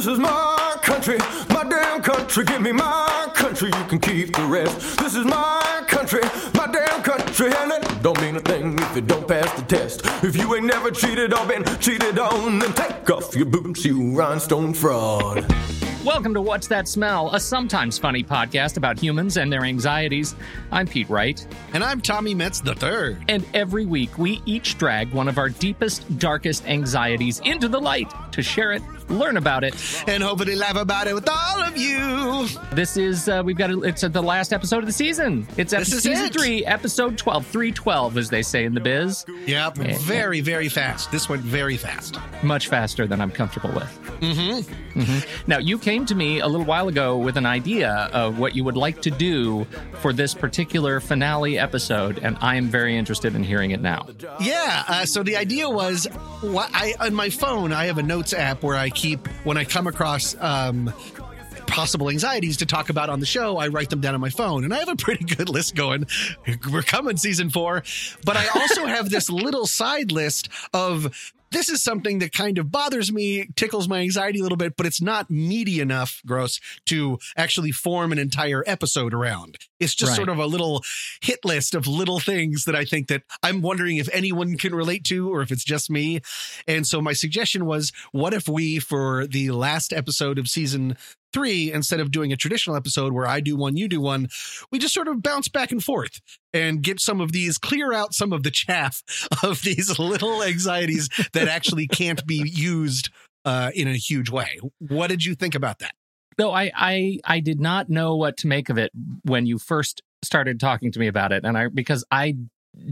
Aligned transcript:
This 0.00 0.06
is 0.06 0.18
my 0.18 0.78
country, 0.80 1.18
my 1.50 1.62
damn 1.62 2.00
country. 2.00 2.46
Give 2.46 2.62
me 2.62 2.72
my 2.72 3.30
country, 3.34 3.68
you 3.68 3.84
can 3.84 3.98
keep 3.98 4.34
the 4.34 4.46
rest. 4.46 4.96
This 4.96 5.14
is 5.14 5.26
my 5.26 5.84
country, 5.88 6.22
my 6.54 6.66
damn 6.72 7.02
country, 7.02 7.52
and 7.54 7.70
it 7.70 8.02
don't 8.02 8.18
mean 8.22 8.36
a 8.36 8.40
thing 8.40 8.78
if 8.78 8.96
it 8.96 9.06
don't 9.06 9.28
pass 9.28 9.52
the 9.60 9.66
test. 9.66 10.00
If 10.24 10.36
you 10.36 10.54
ain't 10.54 10.64
never 10.64 10.90
cheated 10.90 11.34
or 11.34 11.46
been 11.46 11.64
cheated 11.80 12.18
on, 12.18 12.60
then 12.60 12.72
take 12.72 13.10
off 13.10 13.36
your 13.36 13.44
boots, 13.44 13.84
you 13.84 14.16
rhinestone 14.16 14.72
fraud. 14.72 15.44
Welcome 16.02 16.32
to 16.32 16.40
What's 16.40 16.66
That 16.68 16.88
Smell, 16.88 17.28
a 17.34 17.38
sometimes 17.38 17.98
funny 17.98 18.24
podcast 18.24 18.78
about 18.78 18.98
humans 18.98 19.36
and 19.36 19.52
their 19.52 19.64
anxieties. 19.64 20.34
I'm 20.72 20.86
Pete 20.86 21.10
Wright. 21.10 21.46
And 21.74 21.84
I'm 21.84 22.00
Tommy 22.00 22.34
Metz 22.34 22.62
the 22.62 22.74
third. 22.74 23.18
And 23.28 23.44
every 23.52 23.84
week 23.84 24.16
we 24.16 24.40
each 24.46 24.78
drag 24.78 25.12
one 25.12 25.28
of 25.28 25.36
our 25.36 25.50
deepest, 25.50 26.18
darkest 26.18 26.66
anxieties 26.66 27.40
into 27.44 27.68
the 27.68 27.78
light 27.78 28.10
to 28.32 28.42
share 28.42 28.72
it, 28.72 28.80
learn 29.10 29.36
about 29.36 29.64
it, 29.64 29.74
and 30.06 30.22
hopefully 30.22 30.54
laugh 30.54 30.76
about 30.76 31.06
it 31.06 31.14
with 31.14 31.28
all 31.28 31.62
of 31.62 31.76
you. 31.76 32.48
This 32.72 32.96
is 32.96 33.28
uh, 33.28 33.42
we've 33.44 33.56
got 33.56 33.70
a, 33.70 33.82
it's 33.82 34.02
the 34.02 34.22
last 34.22 34.52
episode 34.52 34.78
of 34.78 34.86
the 34.86 34.92
season. 34.92 35.46
It's 35.56 35.72
episode, 35.72 36.00
season 36.00 36.26
it. 36.26 36.32
three, 36.32 36.64
episode 36.64 37.18
12, 37.18 37.46
312, 37.46 38.16
as 38.16 38.30
they 38.30 38.42
say 38.42 38.64
in 38.64 38.74
the 38.74 38.80
biz. 38.80 39.24
Yep, 39.46 39.78
and, 39.78 39.98
very, 39.98 40.40
very 40.40 40.68
fast. 40.68 41.10
This 41.10 41.28
went 41.28 41.42
very 41.42 41.76
fast. 41.76 42.16
Much 42.42 42.68
faster 42.68 43.06
than 43.06 43.20
I'm 43.20 43.30
comfortable 43.30 43.70
with. 43.72 44.20
Mm-hmm. 44.20 45.00
Mm-hmm. 45.00 45.50
Now 45.50 45.58
you 45.58 45.78
came 45.78 46.06
to 46.06 46.14
me 46.14 46.40
a 46.40 46.46
little 46.46 46.66
while 46.66 46.88
ago 46.88 47.16
with 47.16 47.36
an 47.36 47.46
idea 47.46 48.10
of 48.12 48.38
what 48.38 48.54
you 48.54 48.64
would 48.64 48.76
like 48.76 49.02
to 49.02 49.10
do 49.10 49.66
for 50.00 50.12
this 50.12 50.34
particular 50.34 51.00
finale 51.00 51.58
episode, 51.58 52.18
and 52.22 52.36
I 52.40 52.56
am 52.56 52.68
very 52.68 52.96
interested 52.96 53.34
in 53.34 53.42
hearing 53.42 53.70
it 53.70 53.80
now. 53.80 54.06
Yeah. 54.40 54.84
Uh, 54.88 55.06
so 55.06 55.22
the 55.22 55.36
idea 55.36 55.68
was, 55.68 56.06
I 56.42 56.94
on 57.00 57.14
my 57.14 57.30
phone 57.30 57.72
I 57.72 57.86
have 57.86 57.98
a 57.98 58.02
notes 58.02 58.32
app 58.32 58.62
where 58.62 58.76
I 58.76 58.90
keep 59.00 59.26
when 59.44 59.56
I 59.56 59.64
come 59.64 59.86
across 59.86 60.36
um, 60.40 60.92
possible 61.66 62.10
anxieties 62.10 62.58
to 62.58 62.66
talk 62.66 62.90
about 62.90 63.08
on 63.08 63.18
the 63.18 63.24
show, 63.24 63.56
I 63.56 63.68
write 63.68 63.88
them 63.88 64.02
down 64.02 64.14
on 64.14 64.20
my 64.20 64.28
phone. 64.28 64.62
And 64.62 64.74
I 64.74 64.78
have 64.78 64.90
a 64.90 64.96
pretty 64.96 65.24
good 65.24 65.48
list 65.48 65.74
going. 65.74 66.06
We're 66.70 66.82
coming 66.82 67.16
season 67.16 67.48
four. 67.48 67.82
But 68.26 68.36
I 68.36 68.46
also 68.48 68.84
have 68.84 69.08
this 69.08 69.30
little 69.30 69.66
side 69.66 70.12
list 70.12 70.50
of 70.74 71.34
this 71.50 71.70
is 71.70 71.82
something 71.82 72.18
that 72.18 72.32
kind 72.32 72.58
of 72.58 72.70
bothers 72.70 73.10
me, 73.10 73.48
tickles 73.56 73.88
my 73.88 74.00
anxiety 74.00 74.40
a 74.40 74.42
little 74.42 74.58
bit, 74.58 74.76
but 74.76 74.84
it's 74.84 75.00
not 75.00 75.30
meaty 75.30 75.80
enough, 75.80 76.20
gross, 76.26 76.60
to 76.86 77.18
actually 77.38 77.72
form 77.72 78.12
an 78.12 78.18
entire 78.18 78.62
episode 78.66 79.14
around. 79.14 79.56
It's 79.80 79.94
just 79.94 80.10
right. 80.10 80.16
sort 80.16 80.28
of 80.28 80.38
a 80.38 80.46
little 80.46 80.82
hit 81.22 81.44
list 81.44 81.74
of 81.74 81.86
little 81.86 82.20
things 82.20 82.64
that 82.64 82.76
I 82.76 82.84
think 82.84 83.08
that 83.08 83.22
I'm 83.42 83.62
wondering 83.62 83.96
if 83.96 84.08
anyone 84.12 84.56
can 84.56 84.74
relate 84.74 85.04
to 85.04 85.32
or 85.32 85.42
if 85.42 85.50
it's 85.50 85.64
just 85.64 85.90
me. 85.90 86.20
And 86.68 86.86
so 86.86 87.00
my 87.00 87.12
suggestion 87.12 87.66
was, 87.66 87.92
what 88.12 88.34
if 88.34 88.48
we, 88.48 88.78
for 88.78 89.26
the 89.26 89.50
last 89.50 89.92
episode 89.92 90.38
of 90.38 90.48
season 90.48 90.96
three, 91.32 91.72
instead 91.72 92.00
of 92.00 92.10
doing 92.10 92.32
a 92.32 92.36
traditional 92.36 92.76
episode 92.76 93.12
where 93.12 93.26
I 93.26 93.40
do 93.40 93.56
one, 93.56 93.76
you 93.76 93.88
do 93.88 94.00
one, 94.00 94.28
we 94.70 94.78
just 94.78 94.94
sort 94.94 95.08
of 95.08 95.22
bounce 95.22 95.48
back 95.48 95.72
and 95.72 95.82
forth 95.82 96.20
and 96.52 96.82
get 96.82 97.00
some 97.00 97.20
of 97.20 97.32
these, 97.32 97.58
clear 97.58 97.92
out 97.92 98.14
some 98.14 98.32
of 98.32 98.42
the 98.42 98.50
chaff 98.50 99.02
of 99.42 99.62
these 99.62 99.98
little 99.98 100.42
anxieties 100.42 101.08
that 101.32 101.48
actually 101.48 101.86
can't 101.86 102.26
be 102.26 102.42
used 102.46 103.10
uh, 103.44 103.70
in 103.74 103.88
a 103.88 103.96
huge 103.96 104.30
way. 104.30 104.58
What 104.78 105.08
did 105.08 105.24
you 105.24 105.34
think 105.34 105.54
about 105.54 105.78
that? 105.78 105.92
No, 106.40 106.52
I, 106.52 106.72
I 106.74 107.18
I 107.26 107.40
did 107.40 107.60
not 107.60 107.90
know 107.90 108.16
what 108.16 108.38
to 108.38 108.46
make 108.46 108.70
of 108.70 108.78
it 108.78 108.90
when 109.24 109.44
you 109.44 109.58
first 109.58 110.00
started 110.22 110.58
talking 110.58 110.90
to 110.90 110.98
me 110.98 111.06
about 111.06 111.32
it, 111.32 111.44
and 111.44 111.58
I 111.58 111.68
because 111.68 112.02
I 112.10 112.36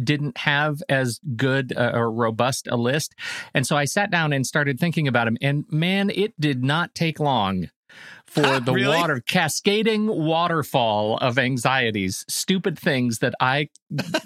didn't 0.04 0.36
have 0.36 0.82
as 0.90 1.18
good 1.34 1.72
uh, 1.74 1.92
or 1.94 2.12
robust 2.12 2.68
a 2.70 2.76
list, 2.76 3.14
and 3.54 3.66
so 3.66 3.74
I 3.74 3.86
sat 3.86 4.10
down 4.10 4.34
and 4.34 4.46
started 4.46 4.78
thinking 4.78 5.08
about 5.08 5.28
him, 5.28 5.38
and 5.40 5.64
man, 5.70 6.10
it 6.10 6.38
did 6.38 6.62
not 6.62 6.94
take 6.94 7.18
long 7.18 7.70
for 8.28 8.60
the 8.60 8.72
really? 8.72 8.96
water 8.96 9.20
cascading 9.20 10.06
waterfall 10.06 11.16
of 11.18 11.38
anxieties, 11.38 12.24
stupid 12.28 12.78
things 12.78 13.18
that 13.18 13.34
I 13.40 13.68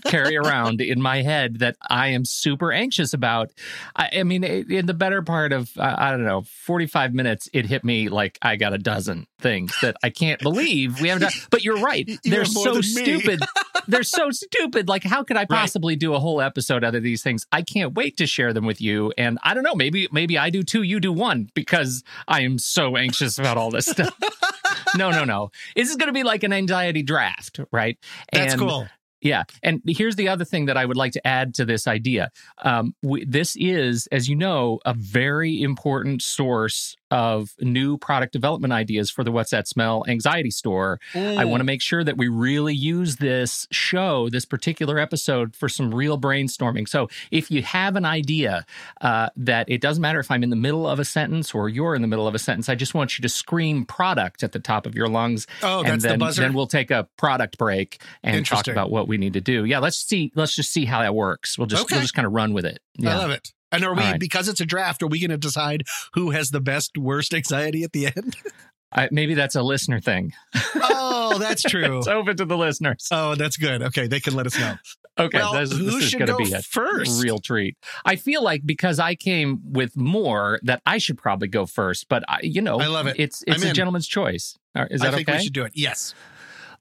carry 0.06 0.36
around 0.36 0.80
in 0.80 1.00
my 1.00 1.22
head 1.22 1.60
that 1.60 1.76
I 1.88 2.08
am 2.08 2.24
super 2.24 2.72
anxious 2.72 3.12
about. 3.12 3.50
I, 3.96 4.10
I 4.18 4.22
mean, 4.24 4.44
in 4.44 4.86
the 4.86 4.94
better 4.94 5.22
part 5.22 5.52
of 5.52 5.70
I 5.78 6.10
don't 6.10 6.24
know, 6.24 6.42
forty 6.42 6.86
five 6.86 7.14
minutes, 7.14 7.48
it 7.52 7.66
hit 7.66 7.84
me 7.84 8.08
like 8.08 8.38
I 8.42 8.56
got 8.56 8.72
a 8.72 8.78
dozen 8.78 9.26
things 9.40 9.74
that 9.82 9.96
I 10.02 10.10
can't 10.10 10.40
believe 10.40 11.00
we 11.00 11.08
haven't 11.08 11.22
done. 11.22 11.32
But 11.50 11.64
you're 11.64 11.80
right; 11.80 12.10
they're 12.24 12.44
so 12.44 12.80
stupid. 12.80 13.40
they're 13.86 14.02
so 14.02 14.30
stupid. 14.30 14.88
Like, 14.88 15.04
how 15.04 15.22
could 15.22 15.36
I 15.36 15.44
possibly 15.44 15.94
right. 15.94 16.00
do 16.00 16.14
a 16.14 16.18
whole 16.18 16.40
episode 16.40 16.84
out 16.84 16.94
of 16.94 17.02
these 17.02 17.22
things? 17.22 17.46
I 17.52 17.62
can't 17.62 17.94
wait 17.94 18.16
to 18.18 18.26
share 18.26 18.52
them 18.52 18.66
with 18.66 18.80
you. 18.80 19.12
And 19.16 19.38
I 19.42 19.54
don't 19.54 19.64
know, 19.64 19.74
maybe 19.74 20.08
maybe 20.12 20.38
I 20.38 20.50
do 20.50 20.62
two, 20.62 20.82
you 20.82 21.00
do 21.00 21.12
one, 21.12 21.50
because 21.54 22.02
I 22.26 22.42
am 22.42 22.58
so 22.58 22.96
anxious 22.96 23.38
about 23.38 23.56
all 23.56 23.70
this 23.70 23.91
stuff. 23.92 24.16
no, 24.96 25.10
no, 25.10 25.24
no. 25.24 25.50
This 25.76 25.90
is 25.90 25.96
going 25.96 26.08
to 26.08 26.12
be 26.12 26.22
like 26.22 26.42
an 26.42 26.52
anxiety 26.52 27.02
draft, 27.02 27.60
right? 27.70 27.98
That's 28.32 28.54
and 28.54 28.60
cool. 28.60 28.86
Yeah. 29.22 29.44
And 29.62 29.80
here's 29.86 30.16
the 30.16 30.28
other 30.28 30.44
thing 30.44 30.66
that 30.66 30.76
I 30.76 30.84
would 30.84 30.96
like 30.96 31.12
to 31.12 31.24
add 31.26 31.54
to 31.54 31.64
this 31.64 31.86
idea. 31.86 32.30
Um, 32.58 32.94
we, 33.02 33.24
this 33.24 33.54
is, 33.56 34.08
as 34.10 34.28
you 34.28 34.34
know, 34.34 34.80
a 34.84 34.94
very 34.94 35.62
important 35.62 36.22
source 36.22 36.96
of 37.12 37.54
new 37.60 37.98
product 37.98 38.32
development 38.32 38.72
ideas 38.72 39.10
for 39.10 39.22
the 39.22 39.30
What's 39.30 39.50
That 39.50 39.68
Smell 39.68 40.02
anxiety 40.08 40.50
store. 40.50 40.98
Mm. 41.12 41.36
I 41.36 41.44
want 41.44 41.60
to 41.60 41.64
make 41.64 41.82
sure 41.82 42.02
that 42.02 42.16
we 42.16 42.28
really 42.28 42.74
use 42.74 43.16
this 43.16 43.68
show, 43.70 44.30
this 44.30 44.46
particular 44.46 44.98
episode, 44.98 45.54
for 45.54 45.68
some 45.68 45.94
real 45.94 46.18
brainstorming. 46.18 46.88
So 46.88 47.10
if 47.30 47.50
you 47.50 47.62
have 47.64 47.96
an 47.96 48.06
idea 48.06 48.64
uh, 49.02 49.28
that 49.36 49.68
it 49.68 49.82
doesn't 49.82 50.00
matter 50.00 50.20
if 50.20 50.30
I'm 50.30 50.42
in 50.42 50.48
the 50.48 50.56
middle 50.56 50.88
of 50.88 50.98
a 50.98 51.04
sentence 51.04 51.54
or 51.54 51.68
you're 51.68 51.94
in 51.94 52.00
the 52.00 52.08
middle 52.08 52.26
of 52.26 52.34
a 52.34 52.38
sentence, 52.38 52.70
I 52.70 52.76
just 52.76 52.94
want 52.94 53.18
you 53.18 53.22
to 53.22 53.28
scream 53.28 53.84
product 53.84 54.42
at 54.42 54.52
the 54.52 54.58
top 54.58 54.86
of 54.86 54.94
your 54.94 55.08
lungs. 55.08 55.46
Oh, 55.62 55.82
and 55.84 56.00
then, 56.00 56.18
the 56.18 56.30
then 56.30 56.54
we'll 56.54 56.66
take 56.66 56.90
a 56.90 57.06
product 57.18 57.58
break 57.58 58.00
and 58.22 58.46
talk 58.46 58.68
about 58.68 58.90
what 58.90 59.06
we 59.06 59.18
need 59.18 59.34
to 59.34 59.42
do. 59.42 59.66
Yeah, 59.66 59.80
let's 59.80 59.98
see. 59.98 60.32
Let's 60.34 60.56
just 60.56 60.72
see 60.72 60.86
how 60.86 61.02
that 61.02 61.14
works. 61.14 61.58
We'll 61.58 61.66
just 61.66 61.82
okay. 61.82 61.96
we'll 61.96 62.02
just 62.02 62.14
kind 62.14 62.24
of 62.24 62.32
run 62.32 62.54
with 62.54 62.64
it. 62.64 62.80
Yeah. 62.96 63.16
I 63.16 63.18
love 63.18 63.30
it. 63.32 63.52
And 63.72 63.84
are 63.84 63.94
we 63.94 64.02
right. 64.02 64.20
because 64.20 64.48
it's 64.48 64.60
a 64.60 64.66
draft? 64.66 65.02
Are 65.02 65.06
we 65.06 65.18
going 65.18 65.30
to 65.30 65.38
decide 65.38 65.84
who 66.12 66.30
has 66.30 66.50
the 66.50 66.60
best 66.60 66.98
worst 66.98 67.34
anxiety 67.34 67.82
at 67.82 67.92
the 67.92 68.06
end? 68.06 68.36
I, 68.94 69.08
maybe 69.10 69.32
that's 69.32 69.54
a 69.54 69.62
listener 69.62 70.00
thing. 70.00 70.34
Oh, 70.74 71.38
that's 71.38 71.62
true. 71.68 71.98
it's 71.98 72.06
open 72.06 72.36
to 72.36 72.44
the 72.44 72.58
listeners. 72.58 73.08
Oh, 73.10 73.34
that's 73.34 73.56
good. 73.56 73.82
Okay, 73.82 74.06
they 74.06 74.20
can 74.20 74.34
let 74.34 74.46
us 74.46 74.58
know. 74.58 74.74
Okay, 75.18 75.38
well, 75.38 75.54
this, 75.54 75.72
who 75.72 75.84
this 75.84 76.04
is 76.04 76.14
going 76.14 76.26
go 76.26 76.38
to 76.38 76.44
be 76.44 76.52
a 76.52 76.60
first? 76.60 77.22
real 77.22 77.38
treat. 77.38 77.76
I 78.04 78.16
feel 78.16 78.42
like 78.42 78.62
because 78.64 78.98
I 78.98 79.14
came 79.14 79.60
with 79.64 79.96
more, 79.96 80.60
that 80.62 80.82
I 80.84 80.98
should 80.98 81.16
probably 81.18 81.48
go 81.48 81.64
first. 81.64 82.08
But 82.08 82.22
I, 82.28 82.40
you 82.42 82.60
know, 82.60 82.80
I 82.80 82.86
love 82.86 83.06
it. 83.06 83.16
It's 83.18 83.42
it's 83.46 83.58
I'm 83.58 83.66
a 83.66 83.70
in. 83.70 83.74
gentleman's 83.74 84.06
choice. 84.06 84.58
Is 84.90 85.00
that 85.00 85.12
I 85.12 85.16
think 85.16 85.28
okay? 85.28 85.38
we 85.38 85.44
should 85.44 85.52
do 85.52 85.64
it. 85.64 85.72
Yes. 85.74 86.14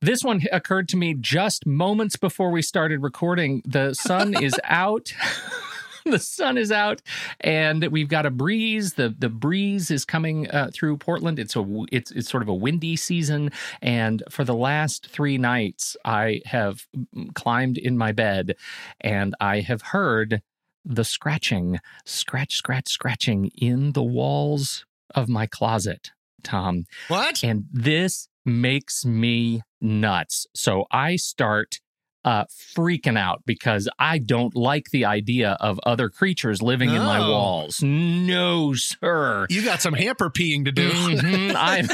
This 0.02 0.24
one 0.24 0.42
occurred 0.52 0.90
to 0.90 0.98
me 0.98 1.14
just 1.14 1.66
moments 1.66 2.16
before 2.16 2.52
we 2.52 2.62
started 2.62 3.04
recording. 3.04 3.62
The 3.66 3.94
sun 3.94 4.34
is 4.42 4.56
out. 4.64 5.14
the 6.06 6.20
sun 6.20 6.58
is 6.58 6.72
out 6.72 7.02
and 7.40 7.86
we've 7.88 8.08
got 8.08 8.26
a 8.26 8.32
breeze. 8.32 8.94
The 8.94 9.14
the 9.18 9.30
breeze 9.30 9.92
is 9.92 10.06
coming 10.06 10.50
uh, 10.50 10.72
through 10.74 10.98
portland. 10.98 11.40
It's 11.40 11.56
a 11.56 11.66
it's 11.92 12.12
it's 12.12 12.30
sort 12.30 12.44
of 12.44 12.50
a 12.50 12.54
windy 12.54 12.96
season. 12.96 13.52
And 13.82 14.24
for 14.30 14.44
the 14.44 14.56
last 14.56 15.08
3 15.08 15.38
nights 15.38 15.98
i 16.06 16.42
have 16.46 16.86
climbed 17.34 17.78
in 17.78 17.98
my 17.98 18.12
bed 18.12 18.56
and 19.00 19.36
i 19.40 19.60
have 19.60 19.82
heard 19.82 20.42
the 20.86 21.04
scratching 21.04 21.80
scratch 22.06 22.56
scratch 22.56 22.90
scratching 22.90 23.52
in 23.56 23.94
the 23.94 24.04
walls 24.04 24.86
of 25.14 25.30
my 25.30 25.46
closet 25.46 26.12
tom. 26.44 26.86
What? 27.08 27.44
and 27.44 27.66
this 27.72 28.28
makes 28.46 29.06
me 29.06 29.62
nuts. 29.80 30.48
So 30.54 30.86
i 30.92 31.16
start 31.16 31.80
uh, 32.24 32.46
freaking 32.76 33.18
out 33.18 33.44
because 33.46 33.90
I 34.00 34.18
don't 34.20 34.56
like 34.56 34.92
the 34.92 35.06
idea 35.06 35.58
of 35.60 35.80
other 35.86 36.10
creatures 36.10 36.62
living 36.62 36.90
in 36.90 37.02
my 37.02 37.20
walls. 37.20 37.82
No, 37.82 38.74
sir. 38.74 39.48
You 39.50 39.64
got 39.64 39.82
some 39.82 39.94
hamper 39.94 40.30
peeing 40.30 40.66
to 40.66 40.72
do. 40.72 40.90
Mhm, 40.92 41.56
I'm. 41.58 41.88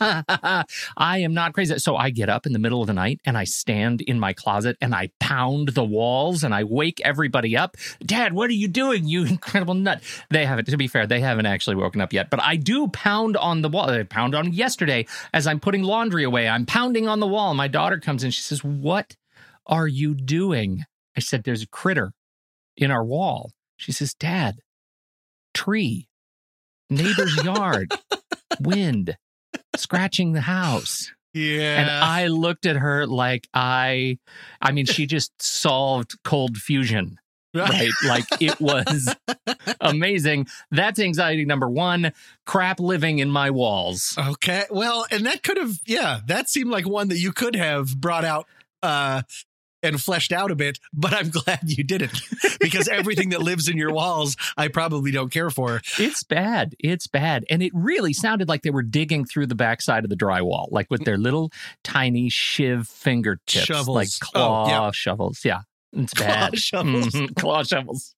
I 0.96 1.18
am 1.18 1.34
not 1.34 1.54
crazy. 1.54 1.78
So 1.78 1.96
I 1.96 2.10
get 2.10 2.28
up 2.28 2.46
in 2.46 2.52
the 2.52 2.58
middle 2.58 2.80
of 2.80 2.86
the 2.86 2.92
night 2.92 3.20
and 3.24 3.36
I 3.36 3.44
stand 3.44 4.00
in 4.00 4.20
my 4.20 4.32
closet 4.32 4.76
and 4.80 4.94
I 4.94 5.10
pound 5.18 5.70
the 5.70 5.84
walls 5.84 6.44
and 6.44 6.54
I 6.54 6.64
wake 6.64 7.00
everybody 7.04 7.56
up. 7.56 7.76
Dad, 8.04 8.32
what 8.32 8.48
are 8.50 8.54
you 8.54 8.68
doing? 8.68 9.06
You 9.06 9.24
incredible 9.26 9.74
nut. 9.74 10.02
They 10.30 10.46
haven't, 10.46 10.66
to 10.66 10.76
be 10.76 10.88
fair, 10.88 11.06
they 11.06 11.20
haven't 11.20 11.46
actually 11.46 11.76
woken 11.76 12.00
up 12.00 12.12
yet, 12.12 12.30
but 12.30 12.40
I 12.42 12.56
do 12.56 12.88
pound 12.88 13.36
on 13.36 13.62
the 13.62 13.68
wall. 13.68 13.90
I 13.90 14.02
pound 14.04 14.34
on 14.34 14.52
yesterday 14.52 15.06
as 15.32 15.46
I'm 15.46 15.60
putting 15.60 15.82
laundry 15.82 16.24
away. 16.24 16.48
I'm 16.48 16.66
pounding 16.66 17.08
on 17.08 17.20
the 17.20 17.26
wall. 17.26 17.54
My 17.54 17.68
daughter 17.68 17.98
comes 17.98 18.22
in. 18.22 18.30
She 18.30 18.42
says, 18.42 18.62
What 18.62 19.16
are 19.68 19.88
you 19.88 20.14
doing? 20.14 20.84
I 21.16 21.20
said, 21.20 21.44
There's 21.44 21.62
a 21.62 21.68
critter 21.68 22.12
in 22.76 22.90
our 22.90 23.04
wall. 23.04 23.52
She 23.76 23.92
says, 23.92 24.14
Dad, 24.14 24.56
tree, 25.54 26.08
neighbor's 26.90 27.36
yard, 27.44 27.92
wind, 28.60 29.16
scratching 29.76 30.32
the 30.32 30.40
house. 30.42 31.12
Yeah. 31.34 31.80
And 31.80 31.90
I 31.90 32.28
looked 32.28 32.66
at 32.66 32.76
her 32.76 33.06
like 33.06 33.48
I, 33.52 34.18
I 34.60 34.72
mean, 34.72 34.86
she 34.86 35.06
just 35.06 35.32
solved 35.40 36.16
cold 36.24 36.56
fusion 36.56 37.18
right? 37.54 37.90
Like 38.06 38.24
it 38.40 38.60
was 38.60 39.14
amazing. 39.80 40.46
That's 40.70 40.98
anxiety 40.98 41.44
number 41.44 41.68
one. 41.68 42.12
Crap 42.46 42.80
living 42.80 43.18
in 43.18 43.30
my 43.30 43.50
walls. 43.50 44.16
Okay. 44.18 44.64
Well, 44.70 45.06
and 45.10 45.26
that 45.26 45.42
could 45.42 45.56
have, 45.56 45.78
yeah, 45.86 46.20
that 46.26 46.48
seemed 46.48 46.70
like 46.70 46.86
one 46.86 47.08
that 47.08 47.18
you 47.18 47.32
could 47.32 47.56
have 47.56 48.00
brought 48.00 48.24
out 48.24 48.46
uh, 48.82 49.22
and 49.82 50.00
fleshed 50.00 50.32
out 50.32 50.50
a 50.50 50.56
bit, 50.56 50.78
but 50.92 51.12
I'm 51.12 51.30
glad 51.30 51.60
you 51.64 51.84
didn't 51.84 52.20
because 52.60 52.88
everything 52.88 53.30
that 53.30 53.42
lives 53.42 53.68
in 53.68 53.76
your 53.76 53.92
walls, 53.92 54.36
I 54.56 54.68
probably 54.68 55.10
don't 55.10 55.30
care 55.30 55.50
for. 55.50 55.80
It's 55.98 56.22
bad. 56.24 56.74
It's 56.78 57.06
bad. 57.06 57.44
And 57.50 57.62
it 57.62 57.72
really 57.74 58.12
sounded 58.12 58.48
like 58.48 58.62
they 58.62 58.70
were 58.70 58.82
digging 58.82 59.24
through 59.24 59.46
the 59.46 59.54
backside 59.54 60.04
of 60.04 60.10
the 60.10 60.16
drywall, 60.16 60.68
like 60.70 60.90
with 60.90 61.04
their 61.04 61.18
little 61.18 61.50
tiny 61.84 62.28
shiv 62.28 62.86
fingertips, 62.88 63.66
Shovels. 63.66 63.88
like 63.96 64.08
claw 64.20 64.64
Oh, 64.64 64.68
yeah. 64.68 64.90
shovels. 64.92 65.44
Yeah. 65.44 65.60
It's 65.92 66.14
bad. 66.14 66.50
Claw 66.52 66.56
shovels. 66.58 67.06
Mhm. 67.14 67.34
Claw 67.36 67.62
shovels. 67.62 68.14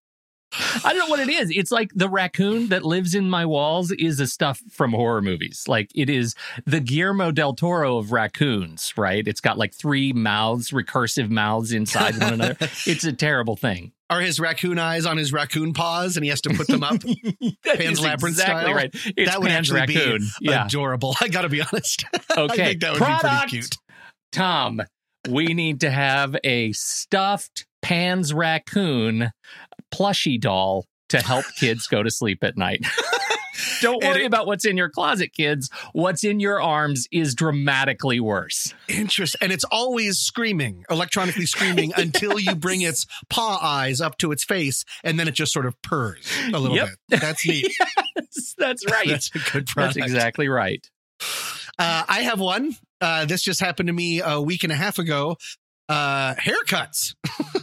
I 0.84 0.92
don't 0.92 0.98
know 0.98 1.06
what 1.06 1.20
it 1.20 1.28
is. 1.28 1.50
It's 1.54 1.70
like 1.70 1.90
the 1.94 2.08
raccoon 2.08 2.68
that 2.68 2.84
lives 2.84 3.14
in 3.14 3.30
my 3.30 3.46
walls 3.46 3.90
is 3.92 4.18
a 4.20 4.26
stuff 4.26 4.60
from 4.70 4.92
horror 4.92 5.22
movies. 5.22 5.64
Like 5.68 5.90
it 5.94 6.10
is 6.10 6.34
the 6.66 6.80
Guillermo 6.80 7.30
del 7.30 7.54
Toro 7.54 7.96
of 7.98 8.10
raccoons, 8.12 8.92
right? 8.96 9.26
It's 9.26 9.40
got 9.40 9.58
like 9.58 9.74
three 9.74 10.12
mouths, 10.12 10.70
recursive 10.70 11.30
mouths 11.30 11.72
inside 11.72 12.18
one 12.20 12.32
another. 12.34 12.56
It's 12.86 13.04
a 13.04 13.12
terrible 13.12 13.56
thing. 13.56 13.92
Are 14.08 14.20
his 14.20 14.40
raccoon 14.40 14.78
eyes 14.80 15.06
on 15.06 15.16
his 15.16 15.32
raccoon 15.32 15.72
paws 15.72 16.16
and 16.16 16.24
he 16.24 16.30
has 16.30 16.40
to 16.40 16.50
put 16.50 16.66
them 16.66 16.82
up? 16.82 17.00
Pan's 17.64 18.00
Labyrinth 18.00 18.36
exactly 18.38 18.62
style? 18.64 18.74
right. 18.74 18.90
It's 19.16 19.30
that 19.30 19.38
would 19.40 19.48
Pan's 19.50 19.70
actually 19.72 19.80
raccoon. 19.94 20.18
be 20.40 20.50
yeah. 20.50 20.66
adorable. 20.66 21.14
I 21.20 21.28
got 21.28 21.42
to 21.42 21.48
be 21.48 21.60
honest. 21.62 22.04
I 22.36 22.40
Okay. 22.40 22.56
think 22.64 22.80
that 22.80 22.92
would 22.92 22.98
be 22.98 23.04
pretty 23.04 23.20
Product. 23.20 23.50
cute. 23.50 23.76
Tom, 24.32 24.82
we 25.28 25.54
need 25.54 25.80
to 25.82 25.90
have 25.90 26.34
a 26.42 26.72
stuffed 26.72 27.66
Pan's 27.82 28.34
raccoon 28.34 29.30
plushie 29.92 30.40
doll 30.40 30.86
to 31.08 31.18
help 31.20 31.44
kids 31.58 31.86
go 31.86 32.02
to 32.02 32.10
sleep 32.10 32.42
at 32.44 32.56
night. 32.56 32.84
Don't 33.82 34.02
worry 34.02 34.22
it- 34.22 34.26
about 34.26 34.46
what's 34.46 34.64
in 34.64 34.76
your 34.76 34.88
closet, 34.88 35.32
kids. 35.34 35.68
What's 35.92 36.24
in 36.24 36.40
your 36.40 36.62
arms 36.62 37.06
is 37.12 37.34
dramatically 37.34 38.18
worse. 38.20 38.74
Interest, 38.88 39.36
and 39.40 39.52
it's 39.52 39.64
always 39.64 40.18
screaming, 40.18 40.84
electronically 40.90 41.44
screaming 41.46 41.92
until 41.96 42.38
you 42.38 42.54
bring 42.54 42.80
its 42.80 43.06
paw 43.28 43.58
eyes 43.60 44.00
up 44.00 44.16
to 44.18 44.32
its 44.32 44.44
face, 44.44 44.84
and 45.04 45.18
then 45.20 45.28
it 45.28 45.34
just 45.34 45.52
sort 45.52 45.66
of 45.66 45.80
purrs 45.82 46.26
a 46.54 46.58
little 46.58 46.76
Yep. 46.76 46.88
bit. 47.08 47.20
That's 47.20 47.46
neat. 47.46 47.70
Yes, 48.16 48.54
that's 48.56 48.86
right. 48.90 49.06
That's 49.08 49.28
That's, 49.30 49.48
a 49.48 49.52
good 49.52 49.66
product. 49.66 49.96
exactly 49.98 50.48
right. 50.48 50.86
Uh, 51.78 52.04
I 52.08 52.20
have 52.22 52.40
one. 52.40 52.76
Uh, 53.00 53.24
this 53.24 53.42
just 53.42 53.60
happened 53.60 53.86
to 53.88 53.92
me 53.92 54.20
a 54.24 54.40
week 54.40 54.62
and 54.64 54.72
a 54.72 54.76
half 54.76 54.98
ago. 54.98 55.36
Uh, 55.90 56.34
haircuts. 56.36 57.14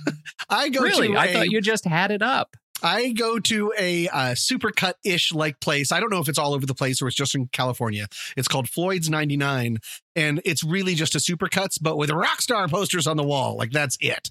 I 0.50 0.70
go 0.70 0.82
Really? 0.82 1.08
to 1.10 1.16
I 1.16 1.26
a- 1.28 1.34
thought 1.34 1.50
you 1.52 1.62
just 1.62 1.86
had 1.86 2.12
it 2.12 2.22
up. 2.22 2.56
I 2.84 3.10
go 3.12 3.40
to 3.40 3.74
a 3.80 4.08
uh, 4.10 4.20
supercut 4.36 4.94
ish 5.04 5.34
like 5.34 5.60
place. 5.60 5.92
I 5.92 6.00
don't 6.00 6.12
know 6.12 6.20
if 6.20 6.30
it's 6.30 6.38
all 6.38 6.54
over 6.54 6.66
the 6.66 6.76
place 6.76 7.02
or 7.02 7.08
it's 7.08 7.16
just 7.18 7.34
in 7.34 7.48
California. 7.48 8.06
It's 8.36 8.48
called 8.48 8.70
Floyd's 8.70 9.10
99, 9.10 9.80
and 10.16 10.42
it's 10.46 10.64
really 10.64 10.94
just 10.94 11.16
a 11.16 11.18
supercuts, 11.18 11.80
but 11.82 11.98
with 11.98 12.12
rock 12.12 12.40
star 12.40 12.68
posters 12.68 13.08
on 13.08 13.18
the 13.18 13.24
wall. 13.24 13.58
Like 13.58 13.72
that's 13.72 13.98
it. 14.00 14.30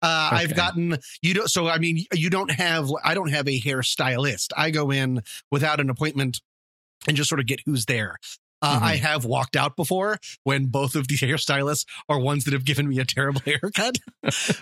Uh, 0.00 0.30
I've 0.32 0.54
gotten 0.56 0.96
you 1.20 1.34
don't. 1.34 1.48
So 1.50 1.68
I 1.68 1.76
mean, 1.78 2.06
you 2.14 2.30
don't 2.30 2.50
have. 2.52 2.88
I 3.04 3.12
don't 3.12 3.30
have 3.30 3.46
a 3.46 3.60
hairstylist. 3.60 4.48
I 4.56 4.70
go 4.70 4.90
in 4.90 5.20
without 5.50 5.78
an 5.78 5.90
appointment 5.90 6.40
and 7.06 7.14
just 7.16 7.28
sort 7.28 7.40
of 7.40 7.46
get 7.46 7.60
who's 7.66 7.84
there. 7.84 8.16
Uh, 8.62 8.78
Mhm. 8.78 8.82
I 8.82 8.96
have 8.96 9.24
walked 9.24 9.56
out 9.56 9.76
before 9.76 10.18
when 10.44 10.66
both 10.66 10.94
of 10.94 11.08
these 11.08 11.20
hairstylists 11.22 11.84
are 12.08 12.18
ones 12.18 12.44
that 12.44 12.52
have 12.54 12.64
given 12.64 12.88
me 12.88 12.98
a 13.00 13.04
terrible 13.04 13.40
haircut. 13.44 13.98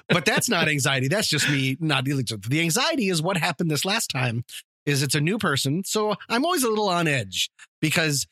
but 0.08 0.24
that's 0.24 0.48
not 0.48 0.68
anxiety. 0.68 1.06
That's 1.08 1.28
just 1.28 1.48
me 1.50 1.76
not 1.80 2.04
dealing 2.04 2.24
with 2.30 2.44
it. 2.46 2.50
The 2.50 2.60
anxiety 2.60 3.08
is 3.10 3.20
what 3.22 3.36
happened 3.36 3.70
this 3.70 3.84
last 3.84 4.08
time 4.08 4.44
is 4.86 5.02
it's 5.02 5.14
a 5.14 5.20
new 5.20 5.36
person. 5.38 5.82
So 5.84 6.14
I'm 6.28 6.44
always 6.44 6.62
a 6.64 6.68
little 6.68 6.88
on 6.88 7.06
edge 7.06 7.50
because 7.82 8.26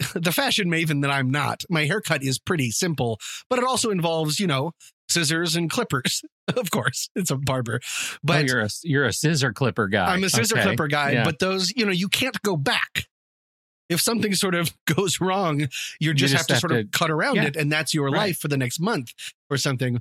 the 0.14 0.32
fashion 0.32 0.68
maven 0.68 1.02
that 1.02 1.10
I'm 1.10 1.30
not, 1.30 1.62
my 1.70 1.84
haircut 1.84 2.24
is 2.24 2.38
pretty 2.40 2.70
simple, 2.72 3.20
but 3.48 3.58
it 3.60 3.64
also 3.64 3.90
involves, 3.90 4.40
you 4.40 4.48
know, 4.48 4.72
scissors 5.08 5.54
and 5.54 5.70
clippers. 5.70 6.22
of 6.56 6.70
course, 6.72 7.08
it's 7.14 7.30
a 7.30 7.36
barber. 7.36 7.78
But 8.24 8.42
oh, 8.42 8.44
you're 8.46 8.60
a 8.62 8.68
you're 8.82 9.04
a 9.04 9.12
scissor 9.12 9.52
clipper 9.52 9.86
guy. 9.86 10.12
I'm 10.12 10.24
a 10.24 10.28
scissor 10.30 10.56
Okay. 10.56 10.64
clipper 10.64 10.88
guy, 10.88 11.12
Yeah. 11.12 11.24
but 11.24 11.38
those, 11.38 11.70
you 11.76 11.84
know, 11.86 11.92
you 11.92 12.08
can't 12.08 12.40
go 12.42 12.56
back. 12.56 13.04
If 13.92 14.00
something 14.00 14.34
sort 14.34 14.54
of 14.54 14.72
goes 14.86 15.20
wrong, 15.20 15.68
you 16.00 16.14
just, 16.14 16.32
just 16.32 16.34
have 16.34 16.46
to 16.48 16.52
have 16.54 16.60
sort 16.60 16.72
to- 16.72 16.78
of 16.80 16.90
cut 16.90 17.10
around 17.10 17.36
Yeah. 17.36 17.44
it, 17.44 17.56
and 17.56 17.70
that's 17.70 17.94
your 17.94 18.06
Right. 18.06 18.16
life 18.28 18.38
for 18.38 18.48
the 18.48 18.56
next 18.56 18.80
month 18.80 19.12
or 19.50 19.56
something. 19.56 20.00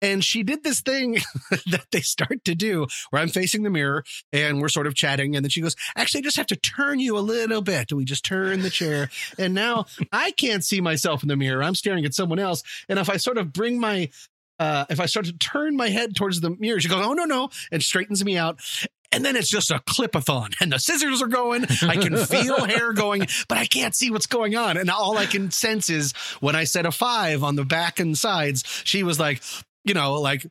And 0.00 0.24
she 0.24 0.42
did 0.42 0.64
this 0.64 0.80
thing 0.80 1.12
that 1.70 1.86
they 1.92 2.00
start 2.00 2.44
to 2.46 2.56
do 2.56 2.88
where 3.10 3.22
I'm 3.22 3.28
facing 3.28 3.62
the 3.62 3.70
mirror 3.70 4.02
and 4.32 4.60
we're 4.60 4.68
sort 4.68 4.88
of 4.88 4.96
chatting. 4.96 5.36
And 5.36 5.44
then 5.44 5.50
she 5.50 5.60
goes, 5.60 5.76
Actually, 5.96 6.18
I 6.18 6.22
just 6.22 6.36
have 6.38 6.48
to 6.48 6.56
turn 6.56 6.98
you 6.98 7.16
a 7.16 7.20
little 7.20 7.62
bit. 7.62 7.92
And 7.92 7.98
we 7.98 8.04
just 8.04 8.24
turn 8.24 8.62
the 8.62 8.70
chair. 8.70 9.10
And 9.38 9.54
now 9.54 9.86
I 10.10 10.32
can't 10.32 10.64
see 10.64 10.80
myself 10.80 11.22
in 11.22 11.28
the 11.28 11.36
mirror. 11.36 11.62
I'm 11.62 11.76
staring 11.76 12.04
at 12.04 12.14
someone 12.14 12.40
else. 12.40 12.64
And 12.88 12.98
if 12.98 13.08
I 13.08 13.16
sort 13.16 13.38
of 13.38 13.52
bring 13.52 13.78
my, 13.78 14.10
uh, 14.58 14.86
if 14.90 14.98
I 14.98 15.06
start 15.06 15.26
to 15.26 15.34
turn 15.34 15.76
my 15.76 15.88
head 15.90 16.16
towards 16.16 16.40
the 16.40 16.50
mirror, 16.50 16.80
she 16.80 16.88
goes, 16.88 17.04
Oh, 17.06 17.12
no, 17.12 17.22
no, 17.24 17.50
and 17.70 17.80
straightens 17.80 18.24
me 18.24 18.36
out. 18.36 18.58
And 19.12 19.24
then 19.24 19.36
it's 19.36 19.48
just 19.48 19.70
a 19.70 19.80
clip-a-thon 19.86 20.52
and 20.60 20.72
the 20.72 20.78
scissors 20.78 21.22
are 21.22 21.28
going. 21.28 21.66
I 21.82 21.96
can 21.96 22.16
feel 22.26 22.64
hair 22.64 22.92
going, 22.92 23.26
but 23.48 23.58
I 23.58 23.66
can't 23.66 23.94
see 23.94 24.10
what's 24.10 24.26
going 24.26 24.56
on. 24.56 24.76
And 24.76 24.90
all 24.90 25.18
I 25.18 25.26
can 25.26 25.50
sense 25.50 25.90
is 25.90 26.12
when 26.40 26.56
I 26.56 26.64
said 26.64 26.86
a 26.86 26.92
five 26.92 27.44
on 27.44 27.56
the 27.56 27.64
back 27.64 28.00
and 28.00 28.16
sides, 28.16 28.64
she 28.84 29.02
was 29.02 29.20
like, 29.20 29.42
you 29.84 29.94
know, 29.94 30.14
like 30.14 30.46